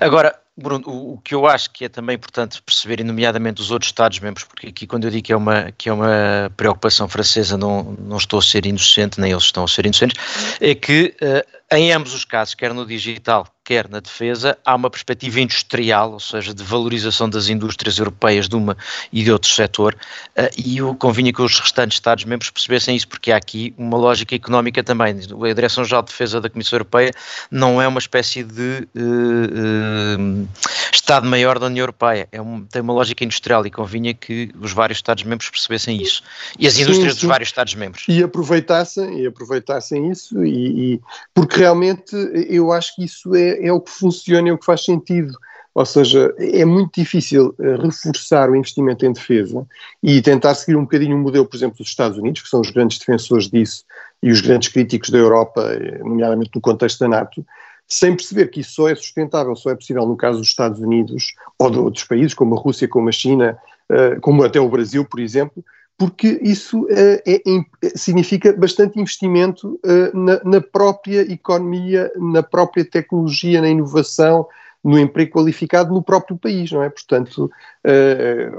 Agora, 0.00 0.34
Bruno, 0.56 0.84
o, 0.88 1.14
o, 1.14 1.18
que 1.18 1.34
eu 1.34 1.46
acho 1.46 1.70
que 1.70 1.84
é 1.84 1.88
também 1.88 2.16
importante 2.16 2.60
perceber, 2.62 3.04
nomeadamente 3.04 3.60
os 3.60 3.70
outros 3.70 3.90
Estados-membros, 3.90 4.44
porque 4.44 4.68
aqui 4.68 4.86
quando 4.86 5.04
eu 5.04 5.10
digo 5.10 5.24
que 5.24 5.32
é 5.32 5.36
uma, 5.36 5.70
que 5.72 5.88
é 5.88 5.92
uma 5.92 6.50
preocupação 6.56 7.06
francesa, 7.06 7.56
não, 7.56 7.96
não 7.98 8.16
estou 8.16 8.38
a 8.38 8.42
ser 8.42 8.64
inocente, 8.64 9.20
nem 9.20 9.30
eles 9.30 9.44
estão 9.44 9.64
a 9.64 9.68
ser 9.68 9.84
inocentes, 9.84 10.16
é 10.60 10.74
que 10.74 11.14
uh, 11.22 11.76
em 11.76 11.92
ambos 11.92 12.14
os 12.14 12.24
casos, 12.24 12.54
quer 12.54 12.72
no 12.72 12.86
digital, 12.86 13.46
quer 13.68 13.86
na 13.86 14.00
defesa, 14.00 14.56
há 14.64 14.74
uma 14.74 14.88
perspectiva 14.88 15.38
industrial, 15.42 16.12
ou 16.12 16.20
seja, 16.20 16.54
de 16.54 16.64
valorização 16.64 17.28
das 17.28 17.50
indústrias 17.50 17.98
europeias 17.98 18.48
de 18.48 18.56
uma 18.56 18.74
e 19.12 19.22
de 19.22 19.30
outro 19.30 19.50
setor, 19.50 19.94
uh, 20.38 20.48
e 20.56 20.78
eu 20.78 20.94
convinha 20.94 21.30
que 21.30 21.42
os 21.42 21.60
restantes 21.60 21.96
Estados-membros 21.96 22.48
percebessem 22.48 22.96
isso, 22.96 23.06
porque 23.06 23.30
há 23.30 23.36
aqui 23.36 23.74
uma 23.76 23.98
lógica 23.98 24.34
económica 24.34 24.82
também. 24.82 25.14
A 25.14 25.52
Direção-Geral 25.52 26.02
de 26.02 26.08
Defesa 26.08 26.40
da 26.40 26.48
Comissão 26.48 26.78
Europeia 26.78 27.12
não 27.50 27.82
é 27.82 27.86
uma 27.86 27.98
espécie 27.98 28.42
de 28.42 28.88
uh, 28.96 30.18
uh, 30.18 30.48
Estado-Maior 30.92 31.58
da 31.58 31.66
União 31.66 31.82
Europeia, 31.82 32.28
é 32.32 32.40
um, 32.40 32.64
tem 32.64 32.82
uma 32.82 32.92
lógica 32.92 33.24
industrial 33.24 33.66
e 33.66 33.70
convinha 33.70 34.14
que 34.14 34.50
os 34.60 34.72
vários 34.72 34.98
Estados-membros 34.98 35.50
percebessem 35.50 36.00
isso, 36.00 36.22
e 36.58 36.66
as 36.66 36.78
indústrias 36.78 37.14
sim, 37.14 37.20
sim. 37.20 37.26
dos 37.26 37.28
vários 37.28 37.48
Estados-membros. 37.48 38.04
E 38.08 38.22
aproveitassem, 38.22 39.20
e 39.20 39.26
aproveitassem 39.26 40.10
isso, 40.10 40.44
e, 40.44 40.94
e 40.94 41.00
porque 41.34 41.60
realmente 41.60 42.14
eu 42.48 42.72
acho 42.72 42.94
que 42.94 43.04
isso 43.04 43.34
é, 43.34 43.66
é 43.66 43.72
o 43.72 43.80
que 43.80 43.90
funciona, 43.90 44.48
é 44.48 44.52
o 44.52 44.58
que 44.58 44.66
faz 44.66 44.84
sentido. 44.84 45.32
Ou 45.78 45.86
seja, 45.86 46.34
é 46.38 46.64
muito 46.64 47.00
difícil 47.00 47.54
eh, 47.60 47.76
reforçar 47.76 48.50
o 48.50 48.56
investimento 48.56 49.06
em 49.06 49.12
defesa 49.12 49.64
e 50.02 50.20
tentar 50.20 50.54
seguir 50.56 50.76
um 50.76 50.82
bocadinho 50.82 51.16
o 51.16 51.20
modelo, 51.20 51.46
por 51.46 51.56
exemplo, 51.56 51.78
dos 51.78 51.86
Estados 51.86 52.18
Unidos, 52.18 52.42
que 52.42 52.48
são 52.48 52.60
os 52.60 52.70
grandes 52.70 52.98
defensores 52.98 53.48
disso 53.48 53.84
e 54.20 54.32
os 54.32 54.40
grandes 54.40 54.70
críticos 54.70 55.10
da 55.10 55.18
Europa, 55.18 55.62
eh, 55.72 55.98
nomeadamente 55.98 56.50
no 56.52 56.60
contexto 56.60 56.98
da 56.98 57.08
NATO, 57.08 57.46
sem 57.88 58.14
perceber 58.14 58.48
que 58.48 58.60
isso 58.60 58.72
só 58.72 58.88
é 58.88 58.94
sustentável, 58.94 59.56
só 59.56 59.70
é 59.70 59.74
possível 59.74 60.06
no 60.06 60.16
caso 60.16 60.38
dos 60.38 60.48
Estados 60.48 60.78
Unidos 60.80 61.34
ou 61.58 61.70
de 61.70 61.78
outros 61.78 62.04
países, 62.04 62.34
como 62.34 62.54
a 62.54 62.60
Rússia, 62.60 62.86
como 62.86 63.08
a 63.08 63.12
China, 63.12 63.58
eh, 63.88 64.16
como 64.20 64.44
até 64.44 64.60
o 64.60 64.68
Brasil, 64.68 65.04
por 65.06 65.18
exemplo, 65.18 65.64
porque 65.96 66.38
isso 66.42 66.82
uh, 66.84 67.20
é, 67.26 67.42
é, 67.44 67.88
significa 67.96 68.52
bastante 68.52 69.00
investimento 69.00 69.80
na, 70.14 70.40
na, 70.44 70.60
própria 70.60 71.22
economia, 71.22 72.12
na 72.14 72.40
própria 72.40 72.84
tecnologia, 72.84 73.60
na 73.60 73.68
inovação, 73.68 74.46
no 74.84 74.96
emprego 74.96 75.32
qualificado 75.32 75.92
no 75.92 76.00
próprio 76.00 76.36
país, 76.38 76.70
não 76.70 76.84
é? 76.84 76.88
Portanto, 76.88 77.50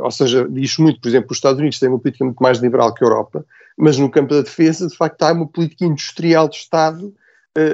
ou 0.02 0.12
seja, 0.12 0.46
diz 0.50 0.78
muito, 0.78 1.00
por 1.00 1.08
exemplo, 1.08 1.30
os 1.32 1.38
Estados 1.38 1.60
Unidos 1.60 1.80
têm 1.80 1.88
uma 1.88 1.98
política 1.98 2.26
muito 2.26 2.44
mais 2.44 2.58
liberal 2.58 2.94
que 2.94 3.06
a 3.06 3.08
Europa, 3.08 3.46
mas 3.78 3.98
no 3.98 4.12
campo 4.12 4.36
da 4.36 4.42
defesa, 4.42 4.86
de 4.86 4.98
facto, 4.98 5.24
há 5.24 5.32
uma 5.32 5.48
política 5.48 5.86
industrial 5.86 6.50
de 6.50 6.58
Estado 6.58 7.14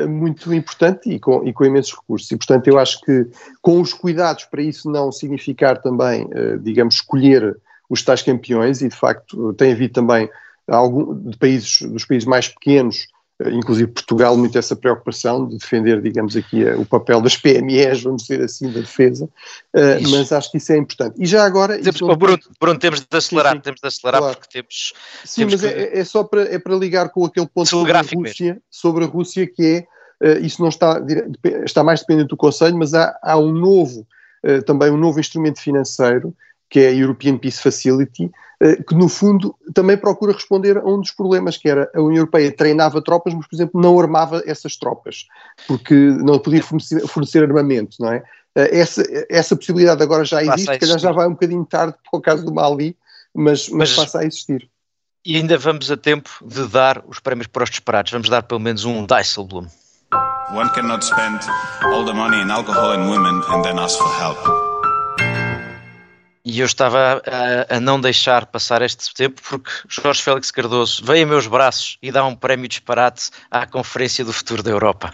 muito 0.08 0.54
importante 0.54 1.10
e 1.10 1.20
com, 1.20 1.46
e 1.46 1.54
com, 1.54 1.66
imensos 1.66 1.94
recursos. 1.94 2.32
E, 2.32 2.38
portanto, 2.38 2.68
eu 2.68 2.80
acho 2.80 3.00
que 3.02 3.28
com 3.62 3.82
os 3.82 3.94
cuidados 3.94 4.46
para 4.46 4.62
isso 4.62 4.90
não 4.90 5.12
significar 5.12 5.82
também, 5.82 6.28
digamos, 6.62 6.96
escolher 6.96 7.56
os 7.90 8.02
tais 8.02 8.22
campeões 8.22 8.82
e 8.82 8.90
de 8.90 8.96
facto 8.96 9.54
tem 9.54 9.72
havido 9.72 9.94
também 9.94 10.30
algum, 10.68 11.14
de 11.30 11.38
países, 11.38 11.82
dos 11.82 12.06
países 12.06 12.28
mais 12.28 12.48
pequenos, 12.48 13.08
eh, 13.08 13.15
inclusive 13.52 13.92
Portugal, 13.92 14.38
muito 14.38 14.58
essa 14.58 14.76
preocupação 14.76 15.46
de 15.46 15.58
defender, 15.58 16.02
digamos 16.02 16.38
aqui, 16.38 16.64
eh, 16.64 16.76
o 16.76 16.86
papel 16.86 17.20
das 17.22 17.36
PMEs, 17.36 18.04
vamos 18.04 18.24
dizer 18.24 18.42
assim, 18.42 18.72
da 18.72 18.80
defesa, 18.80 19.26
uh, 19.26 20.10
mas 20.10 20.32
acho 20.32 20.52
que 20.52 20.58
isso 20.58 20.72
é 20.72 20.78
importante. 20.78 21.16
E 21.20 21.26
já 21.26 21.44
agora... 21.46 21.78
Temos, 21.78 22.02
oh, 22.02 22.16
Bruno, 22.16 22.40
Bruno, 22.60 22.80
temos 22.80 23.02
de 23.02 23.08
acelerar, 23.18 23.54
sim, 23.54 23.58
sim. 23.58 23.64
temos 23.64 23.82
de 23.82 23.88
acelerar 23.88 24.22
claro. 24.22 24.38
porque 24.38 24.54
temos... 24.54 24.94
Sim, 25.26 25.42
temos 25.42 25.62
mas 25.62 25.62
que... 25.62 25.68
é, 25.68 26.00
é, 26.00 26.04
só 26.06 26.24
para, 26.24 26.44
é 26.44 26.58
para 26.58 26.76
ligar 26.76 27.10
com 27.10 27.26
aquele 27.26 27.48
ponto 27.48 27.70
sobre 27.70 27.92
a 27.92 28.02
Rússia, 28.02 28.62
sobre 28.72 29.04
a 29.04 29.08
Rússia 29.08 29.46
que 29.46 29.86
é, 30.22 30.40
isso 30.40 30.62
não 30.62 30.70
está, 30.70 31.02
está 31.66 31.84
mais 31.84 32.00
dependente 32.00 32.30
do 32.30 32.38
Conselho, 32.38 32.78
mas 32.78 32.94
há, 32.94 33.20
há 33.22 33.38
um 33.38 33.52
novo, 33.52 34.08
também 34.66 34.90
um 34.90 34.98
novo 34.98 35.20
instrumento 35.20 35.60
financeiro 35.60 36.34
que 36.70 36.80
é 36.80 36.88
a 36.88 36.94
European 36.94 37.38
Peace 37.38 37.62
Facility, 37.62 38.26
eh, 38.26 38.55
que 38.88 38.96
no 38.96 39.10
fundo 39.10 39.56
também 39.74 39.98
procura 39.98 40.34
responder 40.34 40.78
a 40.78 40.86
um 40.86 41.00
dos 41.00 41.12
problemas, 41.12 41.58
que 41.58 41.70
era 41.70 41.90
a 41.94 42.02
União 42.02 42.20
Europeia 42.20 42.52
treinava 42.52 43.02
tropas, 43.02 43.34
mas 43.34 43.48
por 43.48 43.56
exemplo 43.56 43.82
não 43.82 44.00
armava 44.00 44.42
essas 44.46 44.76
tropas, 44.78 45.26
porque 45.68 45.94
não 45.94 46.40
podia 46.40 46.64
fornecer, 46.64 47.06
fornecer 47.08 47.44
armamento, 47.44 47.98
não 48.00 48.12
é? 48.12 48.24
Eh, 48.56 48.80
essa, 48.80 49.04
essa 49.30 49.56
possibilidade 49.56 50.02
agora 50.02 50.24
já 50.24 50.42
existe, 50.42 50.72
se 50.74 50.80
calhar 50.80 51.00
já 51.00 51.12
vai 51.12 51.28
um 51.28 51.32
bocadinho 51.32 51.66
tarde 51.66 51.96
o 52.12 52.22
caso 52.22 52.46
do 52.46 52.54
Mali, 52.54 52.96
mas, 53.34 53.68
mas, 53.70 53.90
mas 53.90 53.96
passa 53.96 54.20
a 54.20 54.26
existir. 54.26 54.70
E 55.26 55.36
ainda 55.36 55.58
vamos 55.58 55.92
a 55.92 55.98
tempo 55.98 56.30
de 56.46 56.68
dar 56.68 57.04
os 57.08 57.20
prémios 57.20 57.48
para 57.48 57.64
os 57.64 57.70
disparados, 57.70 58.12
vamos 58.12 58.30
dar 58.30 58.44
pelo 58.44 58.60
menos 58.60 58.86
um 58.86 59.06
Dijsselbloem. 59.06 59.68
One 60.54 60.70
cannot 60.70 61.04
spend 61.04 61.40
all 61.84 62.06
the 62.06 62.14
money 62.14 62.40
in 62.42 62.52
alcohol 62.52 62.92
and 62.92 63.10
women 63.10 63.42
and 63.50 63.64
then 63.64 63.80
ask 63.80 63.98
for 63.98 64.14
help. 64.20 64.65
E 66.46 66.60
eu 66.60 66.66
estava 66.68 67.24
a, 67.26 67.76
a, 67.78 67.80
não 67.80 68.00
deixar 68.00 68.46
passar 68.46 68.84
este 68.84 69.12
tempo 69.16 69.42
porque 69.50 69.72
Jorge 69.90 70.22
Félix 70.22 70.52
Cardoso 70.52 71.04
veio 71.04 71.26
a 71.26 71.28
meus 71.28 71.48
braços 71.48 71.98
e 72.04 72.12
dá 72.12 72.24
um 72.24 72.36
prémio 72.36 72.68
disparate 72.68 73.32
à 73.50 73.66
Conferência 73.66 74.24
do 74.24 74.32
Futuro 74.32 74.62
da 74.62 74.70
Europa. 74.70 75.12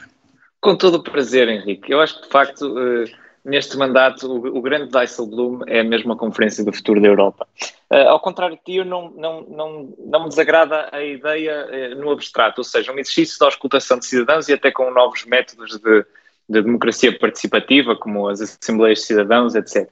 Com 0.59 0.75
todo 0.75 0.95
o 0.95 1.03
prazer, 1.03 1.47
Henrique. 1.47 1.89
Eu 1.89 2.01
acho 2.01 2.17
que, 2.17 2.23
de 2.23 2.29
facto, 2.29 2.77
eh, 2.77 3.05
neste 3.45 3.77
mandato, 3.77 4.29
o, 4.29 4.61
grande 4.61 4.91
Dijsselbloem 4.91 5.61
é 5.67 5.81
mesmo 5.83 6.11
a 6.11 6.17
Conferência 6.17 6.65
do 6.65 6.73
Futuro 6.73 7.01
da 7.01 7.07
Europa. 7.07 7.47
Uh, 7.89 8.09
ao 8.09 8.19
contrário 8.19 8.57
de 8.57 8.63
ti, 8.63 8.75
eu 8.75 8.85
não, 8.85 9.09
não, 9.11 9.41
não, 9.41 9.95
não 9.97 10.23
me 10.23 10.29
desagrada 10.29 10.89
a 10.91 11.01
ideia 11.01 11.65
uh, 11.65 11.99
no 11.99 12.11
abstrato, 12.11 12.59
ou 12.59 12.65
seja, 12.65 12.91
um 12.91 12.99
exercício 12.99 13.39
de 13.39 13.45
auscultação 13.45 13.97
de 13.97 14.05
cidadãos 14.05 14.49
e 14.49 14.53
até 14.53 14.69
com 14.69 14.91
novos 14.91 15.25
métodos 15.25 15.79
de, 15.79 16.05
de 16.49 16.61
democracia 16.61 17.17
participativa, 17.17 17.95
como 17.95 18.27
as 18.27 18.41
assembleias 18.41 18.99
de 18.99 19.05
cidadãos, 19.05 19.55
etc. 19.55 19.89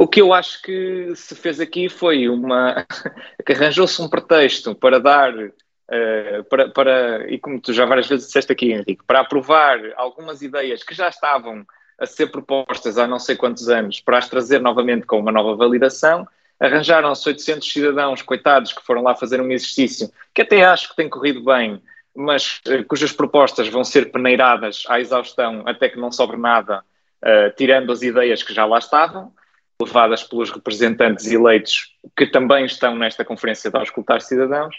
O 0.00 0.06
que 0.06 0.20
eu 0.20 0.32
acho 0.32 0.62
que 0.62 1.12
se 1.16 1.34
fez 1.34 1.58
aqui 1.58 1.88
foi 1.88 2.28
uma. 2.28 2.86
que 3.44 3.52
arranjou-se 3.52 4.00
um 4.00 4.08
pretexto 4.08 4.72
para 4.72 5.00
dar. 5.00 5.34
Uh, 5.36 6.44
para, 6.48 6.68
para, 6.68 7.28
e 7.28 7.36
como 7.36 7.60
tu 7.60 7.72
já 7.72 7.84
várias 7.84 8.06
vezes 8.06 8.26
disseste 8.26 8.52
aqui, 8.52 8.70
Henrique, 8.70 9.02
para 9.04 9.20
aprovar 9.20 9.80
algumas 9.96 10.40
ideias 10.40 10.84
que 10.84 10.94
já 10.94 11.08
estavam 11.08 11.66
a 11.98 12.06
ser 12.06 12.28
propostas 12.28 12.96
há 12.96 13.08
não 13.08 13.18
sei 13.18 13.34
quantos 13.34 13.68
anos, 13.68 13.98
para 13.98 14.18
as 14.18 14.28
trazer 14.28 14.60
novamente 14.60 15.04
com 15.04 15.18
uma 15.18 15.32
nova 15.32 15.56
validação, 15.56 16.28
arranjaram-se 16.60 17.26
800 17.26 17.72
cidadãos, 17.72 18.22
coitados, 18.22 18.72
que 18.72 18.84
foram 18.84 19.02
lá 19.02 19.16
fazer 19.16 19.40
um 19.40 19.50
exercício 19.50 20.12
que 20.32 20.42
até 20.42 20.64
acho 20.64 20.90
que 20.90 20.96
tem 20.96 21.08
corrido 21.08 21.42
bem, 21.42 21.82
mas 22.14 22.60
uh, 22.68 22.84
cujas 22.86 23.10
propostas 23.10 23.66
vão 23.66 23.82
ser 23.82 24.12
peneiradas 24.12 24.84
à 24.88 25.00
exaustão 25.00 25.64
até 25.66 25.88
que 25.88 25.98
não 25.98 26.12
sobre 26.12 26.36
nada, 26.36 26.84
uh, 27.24 27.56
tirando 27.56 27.90
as 27.90 28.02
ideias 28.02 28.44
que 28.44 28.54
já 28.54 28.64
lá 28.64 28.78
estavam 28.78 29.32
levadas 29.80 30.24
pelos 30.24 30.50
representantes 30.50 31.26
eleitos 31.26 31.94
que 32.16 32.26
também 32.26 32.64
estão 32.64 32.96
nesta 32.96 33.24
conferência 33.24 33.70
de 33.70 33.78
auscultar 33.78 34.20
cidadãos. 34.20 34.74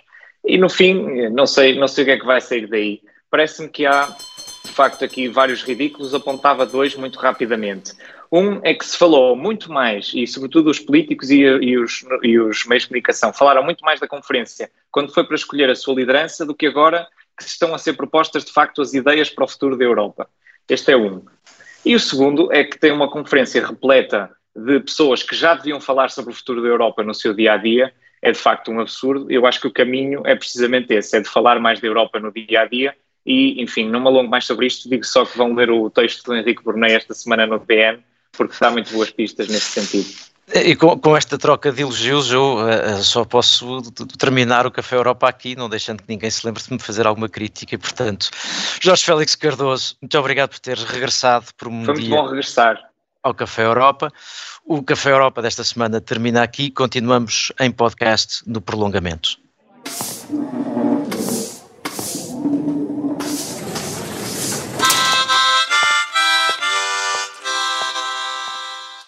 E 0.46 0.58
no 0.58 0.70
fim, 0.70 1.30
não 1.30 1.48
sei, 1.48 1.78
não 1.78 1.88
sei 1.88 2.04
o 2.04 2.06
que 2.06 2.12
é 2.12 2.20
que 2.20 2.26
vai 2.26 2.42
sair 2.42 2.68
daí. 2.68 3.02
Parece-me 3.32 3.70
que 3.70 3.86
há, 3.86 4.06
de 4.66 4.72
facto, 4.72 5.06
aqui 5.06 5.28
vários 5.28 5.64
ridículos. 5.64 6.14
Apontava 6.14 6.66
dois 6.66 6.96
muito 6.96 7.18
rapidamente. 7.18 7.94
Um 8.32 8.60
é 8.64 8.74
que 8.74 8.86
se 8.86 8.98
falou 8.98 9.36
muito 9.36 9.72
mais, 9.72 10.12
e 10.14 10.28
sobretudo 10.28 10.70
os 10.70 10.80
políticos 10.80 11.32
e, 11.32 11.42
e, 11.42 11.78
os, 11.78 12.06
e 12.22 12.38
os 12.38 12.66
meios 12.66 12.84
de 12.84 12.90
comunicação 12.90 13.34
falaram 13.34 13.64
muito 13.64 13.84
mais 13.84 14.00
da 14.00 14.08
conferência 14.08 14.70
quando 14.92 15.12
foi 15.12 15.24
para 15.24 15.36
escolher 15.36 15.68
a 15.70 15.76
sua 15.76 15.96
liderança 15.96 16.46
do 16.46 16.54
que 16.54 16.68
agora 16.68 17.08
que 17.36 17.44
estão 17.44 17.74
a 17.74 17.78
ser 17.78 17.94
propostas, 17.94 18.46
de 18.46 18.52
facto, 18.52 18.82
as 18.82 18.94
ideias 18.94 19.30
para 19.30 19.46
o 19.46 19.48
futuro 19.48 19.78
da 19.78 19.84
Europa. 19.84 20.30
Este 20.68 20.92
é 20.92 20.98
um. 20.98 21.24
E 21.84 21.96
o 21.96 22.00
segundo 22.00 22.52
é 22.54 22.64
que 22.64 22.78
tem 22.78 22.92
uma 22.92 23.10
conferência 23.10 23.66
repleta 23.66 24.30
de 24.66 24.80
pessoas 24.80 25.24
que 25.24 25.36
já 25.36 25.54
deviam 25.54 25.80
falar 25.80 26.10
sobre 26.10 26.32
o 26.32 26.36
futuro 26.36 26.62
da 26.62 26.68
Europa 26.68 27.04
no 27.04 27.14
seu 27.14 27.34
dia 27.34 27.54
a 27.54 27.58
dia 27.58 27.94
é 28.22 28.32
de 28.32 28.38
facto 28.38 28.72
um 28.72 28.80
absurdo. 28.80 29.32
Eu 29.32 29.46
acho 29.46 29.62
que 29.62 29.68
o 29.68 29.72
caminho 29.72 30.22
é 30.26 30.36
precisamente 30.36 30.94
esse: 30.94 31.16
é 31.18 31.22
de 31.22 31.30
falar 31.30 31.60
mais 31.60 31.80
da 31.80 31.88
Europa 31.88 32.20
no 32.20 32.32
dia 32.32 32.62
a 32.62 32.66
dia. 32.66 32.96
E, 33.26 33.62
enfim, 33.62 33.88
não 33.88 34.00
me 34.00 34.08
alongo 34.08 34.30
mais 34.30 34.46
sobre 34.46 34.66
isto, 34.66 34.90
digo 34.90 35.06
só 35.06 35.26
que 35.26 35.38
vão 35.38 35.54
ler 35.54 35.70
o 35.70 35.90
texto 35.90 36.24
do 36.24 36.36
Henrique 36.36 36.64
Bornei 36.64 36.96
esta 36.96 37.14
semana 37.14 37.46
no 37.46 37.60
PN, 37.60 38.00
porque 38.32 38.56
dá 38.60 38.72
muito 38.72 38.92
boas 38.92 39.12
pistas 39.12 39.48
nesse 39.50 39.82
sentido. 39.82 40.30
E 40.52 40.76
com, 40.76 40.98
com, 41.00 41.16
esta 41.16 41.38
troca 41.38 41.72
de 41.72 41.84
elogios, 41.84 42.32
eu 42.32 42.58
uh, 42.58 43.04
só 43.04 43.24
posso 43.24 43.84
terminar 44.18 44.66
o 44.66 44.72
Café 44.72 44.96
Europa 44.96 45.28
aqui, 45.28 45.56
não 45.56 45.70
deixando 45.70 46.02
que 46.02 46.10
ninguém 46.10 46.32
se 46.32 46.44
lembre 46.44 46.64
de 46.64 46.74
me 46.74 46.80
fazer 46.80 47.06
alguma 47.06 47.30
crítica. 47.30 47.76
E, 47.76 47.78
portanto, 47.78 48.32
Jorge 48.82 49.04
Félix 49.04 49.36
Cardoso, 49.36 49.96
muito 50.02 50.18
obrigado 50.18 50.50
por 50.50 50.60
teres 50.60 50.84
regressado 50.84 51.46
por 51.56 51.68
um 51.68 51.86
Foi 51.86 51.94
dia 51.96 52.10
muito 52.10 52.24
bom 52.24 52.28
regressar. 52.30 52.89
Ao 53.24 53.34
Café 53.34 53.64
Europa. 53.64 54.12
O 54.66 54.84
Café 54.84 55.12
Europa 55.12 55.42
desta 55.42 55.64
semana 55.64 56.00
termina 56.00 56.44
aqui. 56.44 56.72
Continuamos 56.72 57.52
em 57.60 57.72
podcast 57.72 58.44
no 58.48 58.62
prolongamento. 58.62 59.38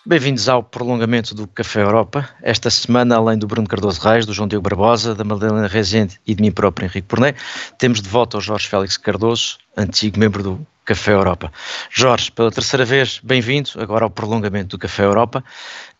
Bem-vindos 0.03 0.49
ao 0.49 0.61
prolongamento 0.61 1.33
do 1.33 1.47
Café 1.47 1.83
Europa. 1.83 2.27
Esta 2.41 2.69
semana, 2.69 3.15
além 3.15 3.37
do 3.37 3.47
Bruno 3.47 3.65
Cardoso 3.65 4.01
Reis, 4.01 4.25
do 4.25 4.33
João 4.33 4.45
Diogo 4.45 4.67
Barbosa, 4.67 5.15
da 5.15 5.23
Madalena 5.23 5.67
Rezende 5.67 6.19
e 6.27 6.35
de 6.35 6.41
mim 6.41 6.51
próprio, 6.51 6.85
Henrique 6.85 7.07
Porné, 7.07 7.33
temos 7.77 8.01
de 8.01 8.09
volta 8.09 8.37
o 8.37 8.41
Jorge 8.41 8.67
Félix 8.67 8.97
Cardoso, 8.97 9.57
antigo 9.77 10.19
membro 10.19 10.43
do 10.43 10.67
Café 10.85 11.13
Europa. 11.13 11.51
Jorge, 11.89 12.31
pela 12.31 12.51
terceira 12.51 12.85
vez, 12.85 13.19
bem-vindo 13.23 13.71
agora 13.77 14.05
ao 14.05 14.09
prolongamento 14.09 14.77
do 14.77 14.79
Café 14.79 15.03
Europa. 15.03 15.43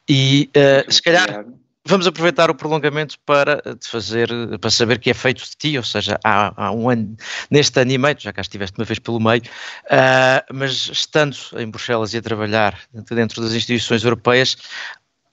E 0.09 0.49
uh, 0.55 0.91
se 0.91 1.01
calhar 1.01 1.45
Vamos 1.83 2.05
aproveitar 2.05 2.51
o 2.51 2.55
prolongamento 2.55 3.17
para 3.25 3.59
te 3.75 3.89
fazer, 3.89 4.29
para 4.59 4.69
saber 4.69 4.99
que 4.99 5.09
é 5.09 5.15
feito 5.15 5.43
de 5.43 5.51
ti, 5.57 5.77
ou 5.79 5.83
seja, 5.83 6.19
há, 6.23 6.53
há 6.55 6.71
um 6.71 6.87
ano, 6.87 7.17
neste 7.49 7.79
ano 7.81 7.91
e 7.91 7.97
meio, 7.97 8.15
já 8.19 8.31
cá 8.31 8.41
estiveste 8.41 8.77
uma 8.77 8.85
vez 8.85 8.99
pelo 8.99 9.19
meio, 9.19 9.41
uh, 9.41 10.53
mas 10.53 10.89
estando 10.89 11.35
em 11.57 11.67
Bruxelas 11.67 12.13
e 12.13 12.17
a 12.17 12.21
trabalhar 12.21 12.77
dentro 13.09 13.41
das 13.41 13.53
instituições 13.53 14.03
europeias, 14.03 14.57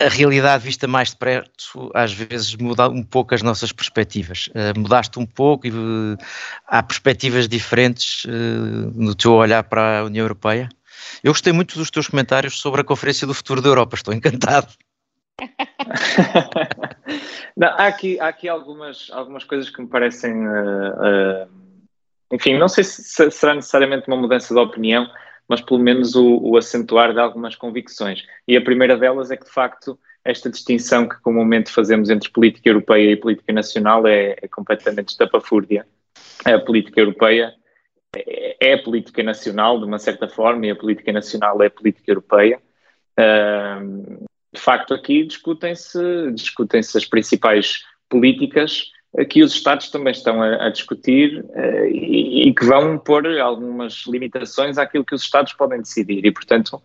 a 0.00 0.08
realidade 0.08 0.64
vista 0.64 0.86
mais 0.86 1.10
de 1.10 1.16
perto 1.16 1.90
às 1.94 2.12
vezes 2.12 2.54
muda 2.54 2.88
um 2.88 3.02
pouco 3.02 3.34
as 3.34 3.42
nossas 3.42 3.72
perspectivas. 3.72 4.48
Uh, 4.48 4.78
mudaste 4.78 5.18
um 5.18 5.26
pouco 5.26 5.66
e 5.66 5.70
uh, 5.70 6.16
há 6.66 6.82
perspectivas 6.82 7.48
diferentes 7.48 8.24
no 8.94 9.14
teu 9.14 9.32
olhar 9.32 9.64
para 9.64 10.00
a 10.00 10.04
União 10.04 10.24
Europeia. 10.24 10.68
Eu 11.22 11.32
gostei 11.32 11.52
muito 11.52 11.76
dos 11.76 11.90
teus 11.90 12.06
comentários 12.06 12.60
sobre 12.60 12.80
a 12.80 12.84
Conferência 12.84 13.26
do 13.26 13.34
Futuro 13.34 13.60
da 13.60 13.68
Europa, 13.68 13.96
estou 13.96 14.14
encantado. 14.14 14.68
não, 17.56 17.68
há 17.68 17.86
aqui, 17.86 18.18
há 18.20 18.28
aqui 18.28 18.48
algumas, 18.48 19.08
algumas 19.12 19.44
coisas 19.44 19.70
que 19.70 19.80
me 19.80 19.88
parecem. 19.88 20.46
Uh, 20.46 21.44
uh, 21.44 21.48
enfim, 22.32 22.58
não 22.58 22.68
sei 22.68 22.84
se 22.84 23.30
será 23.30 23.54
necessariamente 23.54 24.08
uma 24.08 24.16
mudança 24.16 24.52
de 24.52 24.60
opinião, 24.60 25.08
mas 25.48 25.60
pelo 25.60 25.80
menos 25.80 26.14
o, 26.14 26.38
o, 26.42 26.56
acentuar 26.56 27.12
de 27.12 27.20
algumas 27.20 27.56
convicções. 27.56 28.24
E 28.46 28.56
a 28.56 28.60
primeira 28.60 28.96
delas 28.96 29.30
é 29.30 29.36
que, 29.36 29.44
de 29.44 29.50
facto, 29.50 29.98
esta 30.24 30.50
distinção 30.50 31.08
que 31.08 31.18
comumente 31.20 31.72
fazemos 31.72 32.10
entre 32.10 32.30
política 32.30 32.68
europeia 32.68 33.12
e 33.12 33.16
política 33.16 33.52
nacional 33.52 34.06
é, 34.06 34.36
é 34.42 34.48
completamente 34.48 35.08
estapafúrdia. 35.08 35.86
A 36.44 36.58
política 36.58 37.00
europeia 37.00 37.54
é, 38.14 38.70
é 38.70 38.74
a 38.74 38.82
política 38.82 39.22
nacional, 39.22 39.78
de 39.78 39.86
uma 39.86 39.98
certa 39.98 40.28
forma, 40.28 40.66
e 40.66 40.70
a 40.70 40.76
política 40.76 41.12
nacional 41.12 41.62
é 41.62 41.66
a 41.66 41.70
política 41.70 42.10
europeia. 42.10 42.60
De 44.52 44.60
facto, 44.60 44.94
aqui 44.94 45.24
discutem-se 45.24 46.32
discutem 46.32 46.80
as 46.80 47.04
principais 47.04 47.84
políticas 48.08 48.90
que 49.28 49.42
os 49.42 49.54
Estados 49.54 49.90
também 49.90 50.12
estão 50.12 50.42
a, 50.42 50.66
a 50.66 50.70
discutir 50.70 51.40
uh, 51.40 51.86
e, 51.86 52.48
e, 52.48 52.54
que 52.54 52.64
vão 52.64 52.98
pôr 52.98 53.26
algumas 53.38 54.04
limitações 54.06 54.78
àquilo 54.78 55.04
que 55.04 55.14
os 55.14 55.22
Estados 55.22 55.52
podem 55.52 55.80
decidir. 55.80 56.24
E, 56.24 56.30
portanto, 56.30 56.82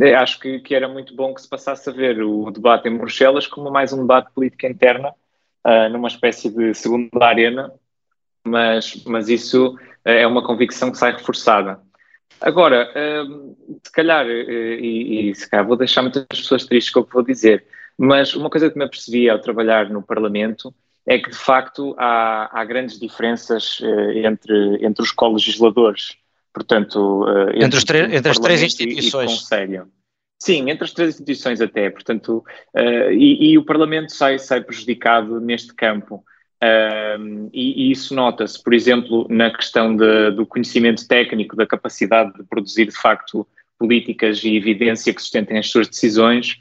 eh, 0.00 0.14
acho 0.14 0.38
que, 0.38 0.60
que, 0.60 0.74
era 0.74 0.88
muito 0.88 1.14
bom 1.14 1.34
que 1.34 1.42
se 1.42 1.48
passasse 1.48 1.88
a 1.88 1.92
ver 1.92 2.22
o 2.22 2.50
debate 2.50 2.88
em 2.88 2.96
Bruxelas 2.96 3.46
como 3.46 3.70
mais 3.70 3.92
um 3.92 4.02
debate 4.02 4.28
de 4.28 4.34
política 4.34 4.68
interna, 4.68 5.14
uh, 5.66 5.88
numa 5.90 6.08
espécie 6.08 6.50
de 6.50 6.74
segunda 6.74 7.24
arena, 7.24 7.72
mas, 8.44 9.02
mas 9.06 9.28
isso 9.28 9.78
é 10.04 10.26
uma 10.26 10.44
convicção 10.44 10.90
que 10.90 10.98
sai 10.98 11.12
reforçada. 11.12 11.80
Agora, 12.40 12.90
hum, 13.24 13.54
se 13.84 13.92
calhar, 13.92 14.26
eh, 14.26 14.78
e, 14.80 15.30
e 15.30 15.34
se 15.34 15.48
calhar 15.48 15.66
vou 15.66 15.76
deixar 15.76 16.02
muitas 16.02 16.26
pessoas 16.28 16.64
tristes 16.66 16.92
com 16.92 17.00
o 17.00 17.04
que 17.04 17.12
vou 17.14 17.22
dizer, 17.22 17.64
mas 17.96 18.34
uma 18.34 18.50
coisa 18.50 18.68
que 18.70 18.76
me 18.76 18.84
apercebi 18.84 19.30
ao 19.30 19.38
trabalhar 19.38 19.88
no 19.90 20.02
Parlamento 20.02 20.74
é 21.06 21.18
que, 21.18 21.30
de 21.30 21.36
facto, 21.36 21.94
há, 21.98 22.48
há 22.52 22.64
grandes 22.64 22.98
diferenças 22.98 23.78
eh, 23.82 24.26
entre, 24.26 24.84
entre 24.84 25.02
os 25.02 25.10
co-legisladores. 25.10 26.16
Portanto, 26.52 27.26
eh, 27.28 27.64
entre, 27.64 27.80
entre, 27.80 28.16
entre 28.16 28.30
as 28.30 28.38
três 28.38 28.62
instituições. 28.62 29.30
E, 29.30 29.34
e 29.34 29.38
Conselho. 29.38 29.88
Sim, 30.42 30.70
entre 30.70 30.84
as 30.84 30.92
três 30.92 31.10
instituições 31.10 31.60
até, 31.60 31.88
portanto, 31.88 32.44
uh, 32.74 33.12
e, 33.12 33.52
e, 33.52 33.58
o 33.58 33.64
Parlamento 33.64 34.12
sai, 34.12 34.40
sai 34.40 34.60
prejudicado 34.60 35.40
neste 35.40 35.72
campo. 35.72 36.24
Um, 36.60 37.48
e, 37.52 37.86
e, 37.86 37.92
isso 37.92 38.12
nota-se, 38.12 38.60
por 38.60 38.74
exemplo, 38.74 39.24
na 39.30 39.52
questão 39.52 39.96
de, 39.96 40.32
do 40.32 40.44
conhecimento 40.44 41.06
técnico, 41.06 41.54
da 41.54 41.64
capacidade 41.64 42.32
de 42.34 42.42
produzir 42.42 42.86
de 42.86 42.96
facto 42.96 43.46
políticas 43.78 44.42
e 44.42 44.56
evidência 44.56 45.14
que 45.14 45.20
sustentem 45.20 45.58
as 45.58 45.68
suas 45.68 45.88
decisões 45.88 46.58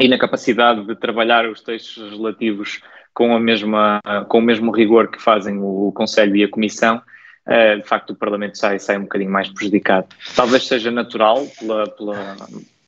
e 0.00 0.08
na 0.08 0.18
capacidade 0.18 0.84
de 0.84 0.96
trabalhar 0.96 1.48
os 1.48 1.60
textos 1.60 2.10
relativos 2.10 2.80
com, 3.14 3.34
a 3.34 3.40
mesma, 3.40 4.00
com 4.28 4.38
o 4.38 4.42
mesmo 4.42 4.72
rigor 4.72 5.08
que 5.08 5.22
fazem 5.22 5.56
o, 5.56 5.88
o 5.88 5.92
Conselho 5.92 6.36
e 6.36 6.44
a 6.44 6.48
Comissão. 6.48 7.00
Uh, 7.46 7.80
de 7.80 7.86
facto, 7.86 8.10
o 8.10 8.16
Parlamento 8.16 8.58
sai, 8.58 8.78
sai 8.78 8.98
um 8.98 9.02
bocadinho 9.02 9.30
mais 9.30 9.48
prejudicado. 9.48 10.08
Talvez 10.34 10.66
seja 10.66 10.90
natural 10.90 11.46
pela, 11.58 11.86
pela, 11.88 12.36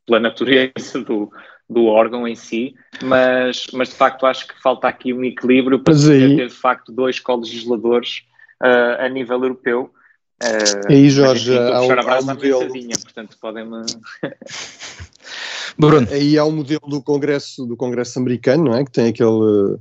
pela 0.07 0.21
natureza 0.21 1.01
do, 1.05 1.31
do 1.69 1.87
órgão 1.87 2.27
em 2.27 2.35
si, 2.35 2.75
mas, 3.03 3.67
mas 3.73 3.91
de 3.91 3.95
facto 3.95 4.25
acho 4.25 4.49
que 4.49 4.61
falta 4.63 4.89
aqui 4.89 5.13
um 5.13 5.25
equilíbrio 5.25 5.79
para 5.79 5.95
aí... 5.95 6.37
ter 6.37 6.49
de 6.49 6.55
facto 6.55 6.91
dois 6.91 7.21
co-legisladores 7.21 8.23
uh, 8.63 9.05
a 9.05 9.09
nível 9.09 9.43
europeu. 9.43 9.91
Uh, 10.43 10.93
aí, 10.93 11.11
Jorge, 11.11 11.53
enfim, 11.53 11.63
há, 11.63 11.81
um, 11.83 12.11
há 12.11 12.19
um 12.19 12.25
modelo. 12.25 12.69
Portanto, 13.03 13.37
podem-me. 13.41 13.85
Bruno. 15.79 16.09
Aí 16.11 16.39
há 16.39 16.45
o 16.45 16.49
um 16.49 16.57
modelo 16.57 16.89
do 16.89 17.03
Congresso, 17.03 17.67
do 17.67 17.77
Congresso 17.77 18.19
americano, 18.19 18.65
não 18.65 18.75
é? 18.75 18.85
Que 18.85 18.91
tem 18.91 19.09
aquele 19.09 19.79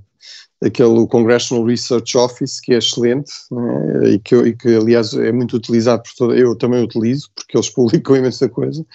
aquele 0.63 1.05
Congressional 1.07 1.65
Research 1.65 2.17
Office, 2.17 2.59
que 2.59 2.73
é 2.73 2.77
excelente 2.77 3.31
né, 3.51 4.09
e, 4.09 4.19
que, 4.19 4.35
e, 4.35 4.55
que, 4.55 4.75
aliás, 4.75 5.13
é 5.13 5.31
muito 5.31 5.57
utilizado 5.57 6.03
por 6.03 6.13
toda, 6.17 6.35
eu 6.35 6.55
também 6.55 6.83
utilizo, 6.83 7.29
porque 7.35 7.57
eles 7.57 7.69
publicam 7.71 8.15
imensa 8.15 8.47
coisa. 8.47 8.85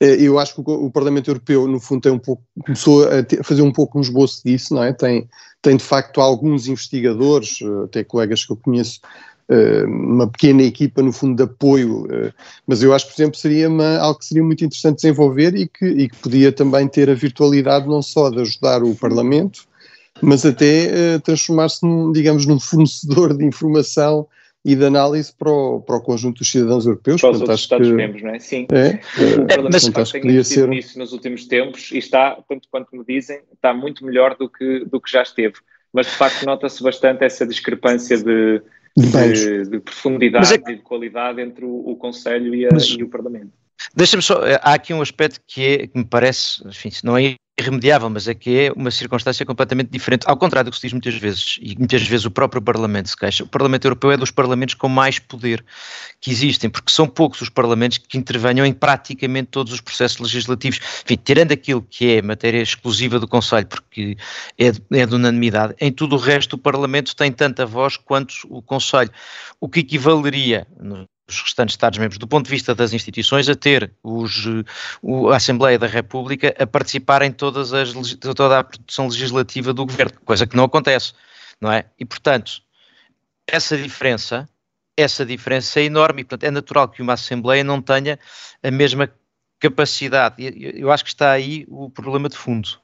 Eh, 0.00 0.16
eu 0.22 0.38
acho 0.38 0.54
que 0.54 0.62
o, 0.70 0.90
Parlamento 0.90 1.30
Europeu, 1.30 1.66
no 1.66 1.78
fundo, 1.78 2.02
tem 2.02 2.12
um 2.12 2.18
pouco, 2.18 2.42
começou 2.64 3.06
a 3.08 3.22
ter, 3.22 3.44
fazer 3.44 3.62
um 3.62 3.72
pouco 3.72 3.98
um 3.98 4.00
esboço 4.00 4.42
disso, 4.44 4.74
não 4.74 4.82
é? 4.82 4.92
Tem, 4.92 5.28
tem, 5.62 5.76
de 5.76 5.84
facto, 5.84 6.20
alguns 6.20 6.66
investigadores, 6.66 7.58
eh, 7.62 7.84
até 7.84 8.02
colegas 8.02 8.44
que 8.44 8.52
eu 8.52 8.56
conheço, 8.56 9.00
eh, 9.48 9.84
uma 9.84 10.26
pequena 10.26 10.62
equipa, 10.62 11.02
no 11.02 11.12
fundo, 11.12 11.36
de 11.36 11.42
apoio, 11.42 12.06
mas 12.66 12.82
eu 12.82 12.94
acho, 12.94 13.06
por 13.06 13.14
exemplo, 13.14 13.38
seria 13.38 13.68
uma, 13.68 13.98
algo 13.98 14.18
que 14.18 14.24
seria 14.24 14.42
muito 14.42 14.64
interessante 14.64 14.96
desenvolver 14.96 15.54
e 15.54 15.68
que, 15.68 15.84
e 15.84 16.08
que 16.08 16.16
podia 16.16 16.50
também 16.50 16.88
ter 16.88 17.10
a 17.10 17.14
virtualidade 17.14 17.86
não 17.86 18.00
só 18.00 18.30
de 18.30 18.40
ajudar 18.40 18.82
o 18.82 18.94
Parlamento, 18.94 19.69
mas 20.22 20.44
até 20.44 21.16
uh, 21.16 21.20
transformar-se, 21.20 21.84
num, 21.84 22.12
digamos, 22.12 22.46
num 22.46 22.58
fornecedor 22.58 23.36
de 23.36 23.44
informação 23.44 24.26
e 24.64 24.76
de 24.76 24.84
análise 24.84 25.32
para 25.32 25.50
o, 25.50 25.80
para 25.80 25.96
o 25.96 26.02
conjunto 26.02 26.38
dos 26.38 26.50
cidadãos 26.50 26.84
europeus. 26.84 27.20
Para 27.20 27.30
os 27.30 27.40
outros 27.40 27.60
Estados-membros, 27.60 28.22
não 28.22 28.30
é? 28.30 28.38
Sim. 28.38 28.66
É, 28.72 28.86
é 28.88 29.62
mas 29.72 29.84
portanto, 29.84 30.12
tem 30.12 30.30
investido 30.30 30.66
ser... 30.66 30.68
nisso 30.68 30.98
nos 30.98 31.12
últimos 31.12 31.46
tempos 31.46 31.90
e 31.92 31.98
está, 31.98 32.36
tanto 32.48 32.68
quanto 32.70 32.94
me 32.94 33.04
dizem, 33.04 33.40
está 33.54 33.72
muito 33.72 34.04
melhor 34.04 34.36
do 34.36 34.48
que, 34.48 34.84
do 34.84 35.00
que 35.00 35.10
já 35.10 35.22
esteve. 35.22 35.54
Mas, 35.92 36.06
de 36.06 36.12
facto, 36.12 36.44
nota-se 36.44 36.82
bastante 36.82 37.24
essa 37.24 37.46
discrepância 37.46 38.16
de, 38.18 38.62
de, 38.96 39.70
de 39.70 39.80
profundidade 39.80 40.52
é... 40.52 40.72
e 40.72 40.76
de 40.76 40.82
qualidade 40.82 41.40
entre 41.40 41.64
o, 41.64 41.90
o 41.90 41.96
Conselho 41.96 42.54
e, 42.54 42.66
a, 42.66 42.68
mas... 42.72 42.84
e 42.84 43.02
o 43.02 43.08
Parlamento. 43.08 43.52
Deixa-me 43.94 44.22
só, 44.22 44.46
eh, 44.46 44.60
há 44.62 44.74
aqui 44.74 44.92
um 44.92 45.00
aspecto 45.00 45.40
que, 45.46 45.64
é, 45.64 45.86
que 45.86 45.98
me 45.98 46.04
parece, 46.04 46.62
enfim, 46.68 46.90
não 47.02 47.16
é 47.16 47.34
irremediável, 47.60 48.10
mas 48.10 48.26
é 48.26 48.34
que 48.34 48.58
é 48.58 48.72
uma 48.72 48.90
circunstância 48.90 49.44
completamente 49.46 49.90
diferente, 49.90 50.24
ao 50.26 50.36
contrário 50.36 50.70
do 50.70 50.72
que 50.72 50.78
se 50.78 50.86
diz 50.86 50.92
muitas 50.92 51.14
vezes, 51.14 51.58
e 51.60 51.76
muitas 51.78 52.02
vezes 52.02 52.26
o 52.26 52.30
próprio 52.30 52.60
Parlamento 52.60 53.08
se 53.08 53.16
queixa, 53.16 53.44
o 53.44 53.46
Parlamento 53.46 53.84
Europeu 53.84 54.10
é 54.10 54.16
dos 54.16 54.30
parlamentos 54.30 54.74
com 54.74 54.88
mais 54.88 55.18
poder 55.18 55.64
que 56.20 56.30
existem, 56.30 56.68
porque 56.68 56.90
são 56.90 57.06
poucos 57.06 57.40
os 57.40 57.48
parlamentos 57.48 57.98
que 57.98 58.18
intervenham 58.18 58.66
em 58.66 58.72
praticamente 58.72 59.48
todos 59.50 59.72
os 59.72 59.80
processos 59.80 60.18
legislativos, 60.18 60.80
enfim, 61.04 61.18
tirando 61.22 61.52
aquilo 61.52 61.82
que 61.82 62.16
é 62.16 62.22
matéria 62.22 62.60
exclusiva 62.60 63.18
do 63.18 63.28
Conselho, 63.28 63.66
porque 63.66 64.16
é 64.58 64.72
de, 64.72 64.82
é 64.92 65.06
de 65.06 65.14
unanimidade, 65.14 65.74
em 65.80 65.92
tudo 65.92 66.16
o 66.16 66.18
resto 66.18 66.54
o 66.54 66.58
Parlamento 66.58 67.14
tem 67.14 67.30
tanta 67.30 67.64
voz 67.66 67.96
quanto 67.96 68.34
o 68.48 68.62
Conselho, 68.62 69.10
o 69.60 69.68
que 69.68 69.80
equivaleria, 69.80 70.66
os 71.30 71.42
restantes 71.42 71.74
Estados-membros, 71.74 72.18
do 72.18 72.26
ponto 72.26 72.44
de 72.44 72.50
vista 72.50 72.74
das 72.74 72.92
instituições, 72.92 73.48
a 73.48 73.54
ter 73.54 73.92
os, 74.02 74.46
o, 75.00 75.30
a 75.30 75.36
Assembleia 75.36 75.78
da 75.78 75.86
República 75.86 76.54
a 76.58 76.66
participar 76.66 77.22
em 77.22 77.32
todas 77.32 77.72
as, 77.72 77.92
toda 78.16 78.58
a 78.58 78.64
produção 78.64 79.06
legislativa 79.08 79.72
do 79.72 79.86
governo, 79.86 80.18
coisa 80.24 80.46
que 80.46 80.56
não 80.56 80.64
acontece, 80.64 81.12
não 81.60 81.70
é? 81.72 81.84
E, 81.98 82.04
portanto, 82.04 82.62
essa 83.46 83.76
diferença, 83.76 84.48
essa 84.96 85.24
diferença 85.24 85.80
é 85.80 85.84
enorme 85.84 86.22
e, 86.22 86.24
portanto, 86.24 86.44
é 86.44 86.50
natural 86.50 86.88
que 86.88 87.02
uma 87.02 87.14
Assembleia 87.14 87.64
não 87.64 87.80
tenha 87.80 88.18
a 88.62 88.70
mesma 88.70 89.10
capacidade. 89.58 90.36
Eu 90.78 90.90
acho 90.90 91.04
que 91.04 91.10
está 91.10 91.30
aí 91.30 91.66
o 91.68 91.90
problema 91.90 92.28
de 92.28 92.36
fundo. 92.36 92.80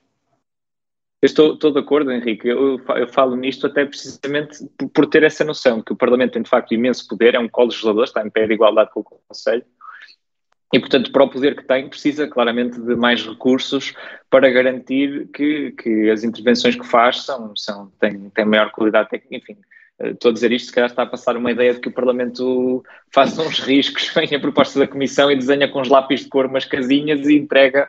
Eu 1.26 1.28
estou, 1.28 1.54
estou 1.54 1.72
de 1.72 1.80
acordo, 1.80 2.12
Henrique. 2.12 2.46
Eu, 2.46 2.80
eu, 2.86 3.08
falo 3.08 3.34
nisto 3.34 3.66
até 3.66 3.84
precisamente 3.84 4.64
por 4.94 5.06
ter 5.06 5.24
essa 5.24 5.42
noção 5.42 5.82
que 5.82 5.92
o 5.92 5.96
Parlamento 5.96 6.34
tem 6.34 6.42
de 6.42 6.48
facto 6.48 6.72
imenso 6.72 7.08
poder, 7.08 7.34
é 7.34 7.38
um 7.40 7.48
co-legislador, 7.48 8.04
está 8.04 8.24
em 8.24 8.30
pé 8.30 8.46
de 8.46 8.54
igualdade 8.54 8.92
com 8.92 9.00
o 9.00 9.04
Conselho, 9.04 9.64
e, 10.72 10.78
portanto, 10.78 11.10
para 11.10 11.24
o 11.24 11.28
poder 11.28 11.56
que 11.56 11.64
tem, 11.64 11.88
precisa 11.88 12.28
claramente 12.28 12.80
de 12.80 12.94
mais 12.94 13.26
recursos 13.26 13.92
para 14.30 14.48
garantir 14.48 15.26
que, 15.34 15.72
que 15.72 16.10
as 16.10 16.22
intervenções 16.22 16.76
que 16.76 16.86
faz 16.86 17.24
são, 17.24 17.56
são, 17.56 17.90
têm, 17.98 18.30
têm 18.30 18.44
maior 18.44 18.70
qualidade 18.70 19.10
técnica, 19.10 19.36
enfim. 19.36 19.60
Eh, 19.98 20.10
estou 20.10 20.30
a 20.30 20.34
dizer 20.34 20.52
isto, 20.52 20.66
se 20.66 20.72
calhar 20.72 20.88
está 20.88 21.02
a 21.02 21.06
passar 21.06 21.36
uma 21.36 21.50
ideia 21.50 21.74
de 21.74 21.80
que 21.80 21.88
o 21.88 21.92
Parlamento 21.92 22.84
faz 23.12 23.36
uns 23.36 23.58
riscos, 23.58 24.10
vem 24.14 24.32
a 24.32 24.38
proposta 24.38 24.78
da 24.78 24.86
Comissão 24.86 25.28
e 25.28 25.34
desenha 25.34 25.66
com 25.66 25.80
os 25.80 25.88
lápis 25.88 26.20
de 26.20 26.28
cor 26.28 26.46
umas 26.46 26.64
casinhas 26.64 27.26
e 27.26 27.36
entrega 27.36 27.88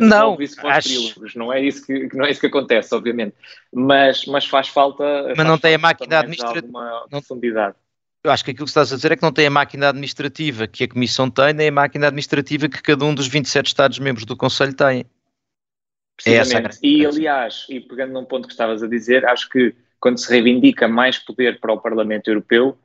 não, 0.00 0.40
isso 0.40 0.56
para 0.56 0.78
os 0.78 0.86
acho... 0.86 1.38
Não 1.38 1.52
é, 1.52 1.62
isso 1.62 1.86
que, 1.86 2.08
não 2.14 2.24
é 2.24 2.30
isso 2.30 2.40
que 2.40 2.46
acontece, 2.46 2.94
obviamente. 2.94 3.34
Mas, 3.72 4.24
mas 4.26 4.46
faz 4.46 4.68
falta. 4.68 5.04
Mas 5.28 5.36
faz 5.36 5.48
não 5.48 5.58
tem 5.58 5.74
a 5.74 5.78
máquina 5.78 6.18
administrativa. 6.20 7.06
Profundidade. 7.10 7.76
Eu 8.22 8.30
acho 8.30 8.42
que 8.42 8.52
aquilo 8.52 8.64
que 8.64 8.70
estás 8.70 8.90
a 8.90 8.96
dizer 8.96 9.12
é 9.12 9.16
que 9.16 9.22
não 9.22 9.32
tem 9.32 9.46
a 9.46 9.50
máquina 9.50 9.90
administrativa 9.90 10.66
que 10.66 10.84
a 10.84 10.88
Comissão 10.88 11.30
tem, 11.30 11.52
nem 11.52 11.68
a 11.68 11.72
máquina 11.72 12.06
administrativa 12.06 12.68
que 12.70 12.80
cada 12.80 13.04
um 13.04 13.14
dos 13.14 13.26
27 13.26 13.66
Estados-membros 13.66 14.24
do 14.24 14.34
Conselho 14.34 14.74
tem. 14.74 15.04
É 16.24 16.34
essa 16.34 16.62
e, 16.82 17.04
aliás, 17.04 17.66
e 17.68 17.80
pegando 17.80 18.12
num 18.12 18.24
ponto 18.24 18.46
que 18.46 18.54
estavas 18.54 18.82
a 18.82 18.88
dizer, 18.88 19.26
acho 19.26 19.48
que 19.50 19.74
quando 20.00 20.18
se 20.18 20.30
reivindica 20.30 20.88
mais 20.88 21.18
poder 21.18 21.60
para 21.60 21.72
o 21.72 21.80
Parlamento 21.80 22.28
Europeu, 22.28 22.78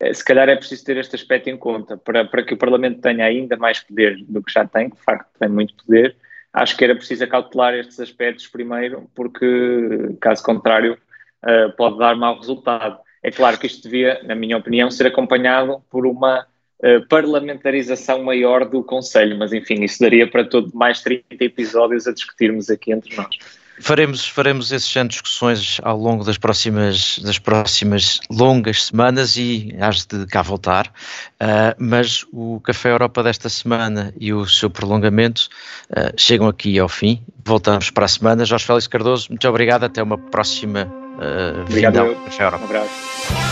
eh, 0.00 0.12
se 0.12 0.24
calhar 0.24 0.48
é 0.48 0.56
preciso 0.56 0.84
ter 0.84 0.96
este 0.96 1.14
aspecto 1.14 1.48
em 1.48 1.56
conta, 1.56 1.96
para, 1.96 2.24
para 2.24 2.42
que 2.42 2.54
o 2.54 2.56
Parlamento 2.58 3.00
tenha 3.00 3.24
ainda 3.24 3.56
mais 3.56 3.80
poder 3.80 4.16
do 4.28 4.42
que 4.42 4.52
já 4.52 4.66
tem, 4.66 4.90
de 4.90 5.00
facto 5.00 5.30
tem 5.38 5.48
muito 5.48 5.74
poder, 5.76 6.16
acho 6.52 6.76
que 6.76 6.84
era 6.84 6.94
preciso 6.94 7.24
acautelar 7.24 7.74
estes 7.74 7.98
aspectos 7.98 8.46
primeiro, 8.46 9.08
porque, 9.14 10.16
caso 10.20 10.42
contrário, 10.42 10.98
uh, 11.42 11.74
pode 11.76 11.98
dar 11.98 12.16
mau 12.16 12.36
resultado. 12.38 12.98
É 13.22 13.30
claro 13.30 13.58
que 13.58 13.66
isto 13.66 13.82
devia, 13.82 14.20
na 14.24 14.34
minha 14.34 14.56
opinião, 14.56 14.90
ser 14.90 15.06
acompanhado 15.06 15.82
por 15.90 16.06
uma 16.06 16.40
uh, 16.80 17.08
parlamentarização 17.08 18.22
maior 18.22 18.68
do 18.68 18.82
Conselho, 18.82 19.38
mas 19.38 19.52
enfim, 19.52 19.82
isso 19.82 20.00
daria 20.00 20.28
para 20.28 20.44
todo 20.44 20.70
mais 20.74 21.00
30 21.00 21.24
episódios 21.40 22.06
a 22.06 22.12
discutirmos 22.12 22.68
aqui 22.68 22.92
entre 22.92 23.16
nós. 23.16 23.61
Faremos, 23.82 24.24
faremos 24.28 24.70
essas 24.70 25.08
discussões 25.08 25.80
ao 25.82 25.98
longo 25.98 26.22
das 26.22 26.38
próximas, 26.38 27.18
das 27.18 27.36
próximas 27.36 28.20
longas 28.30 28.84
semanas 28.84 29.36
e 29.36 29.74
has 29.80 30.06
de 30.06 30.24
cá 30.26 30.40
voltar. 30.40 30.86
Uh, 30.86 31.74
mas 31.78 32.24
o 32.32 32.60
Café 32.60 32.90
Europa 32.92 33.24
desta 33.24 33.48
semana 33.48 34.14
e 34.20 34.32
o 34.32 34.46
seu 34.46 34.70
prolongamento 34.70 35.48
uh, 35.90 36.12
chegam 36.16 36.46
aqui 36.46 36.78
ao 36.78 36.88
fim. 36.88 37.24
Voltamos 37.44 37.90
para 37.90 38.04
a 38.04 38.08
semana. 38.08 38.44
Jorge 38.44 38.64
Félix 38.64 38.86
Cardoso, 38.86 39.26
muito 39.30 39.48
obrigado. 39.48 39.82
Até 39.82 40.00
uma 40.00 40.16
próxima 40.16 40.84
uh, 40.84 41.62
Obrigado. 41.62 42.02
Um 42.02 42.64
abraço. 42.64 43.51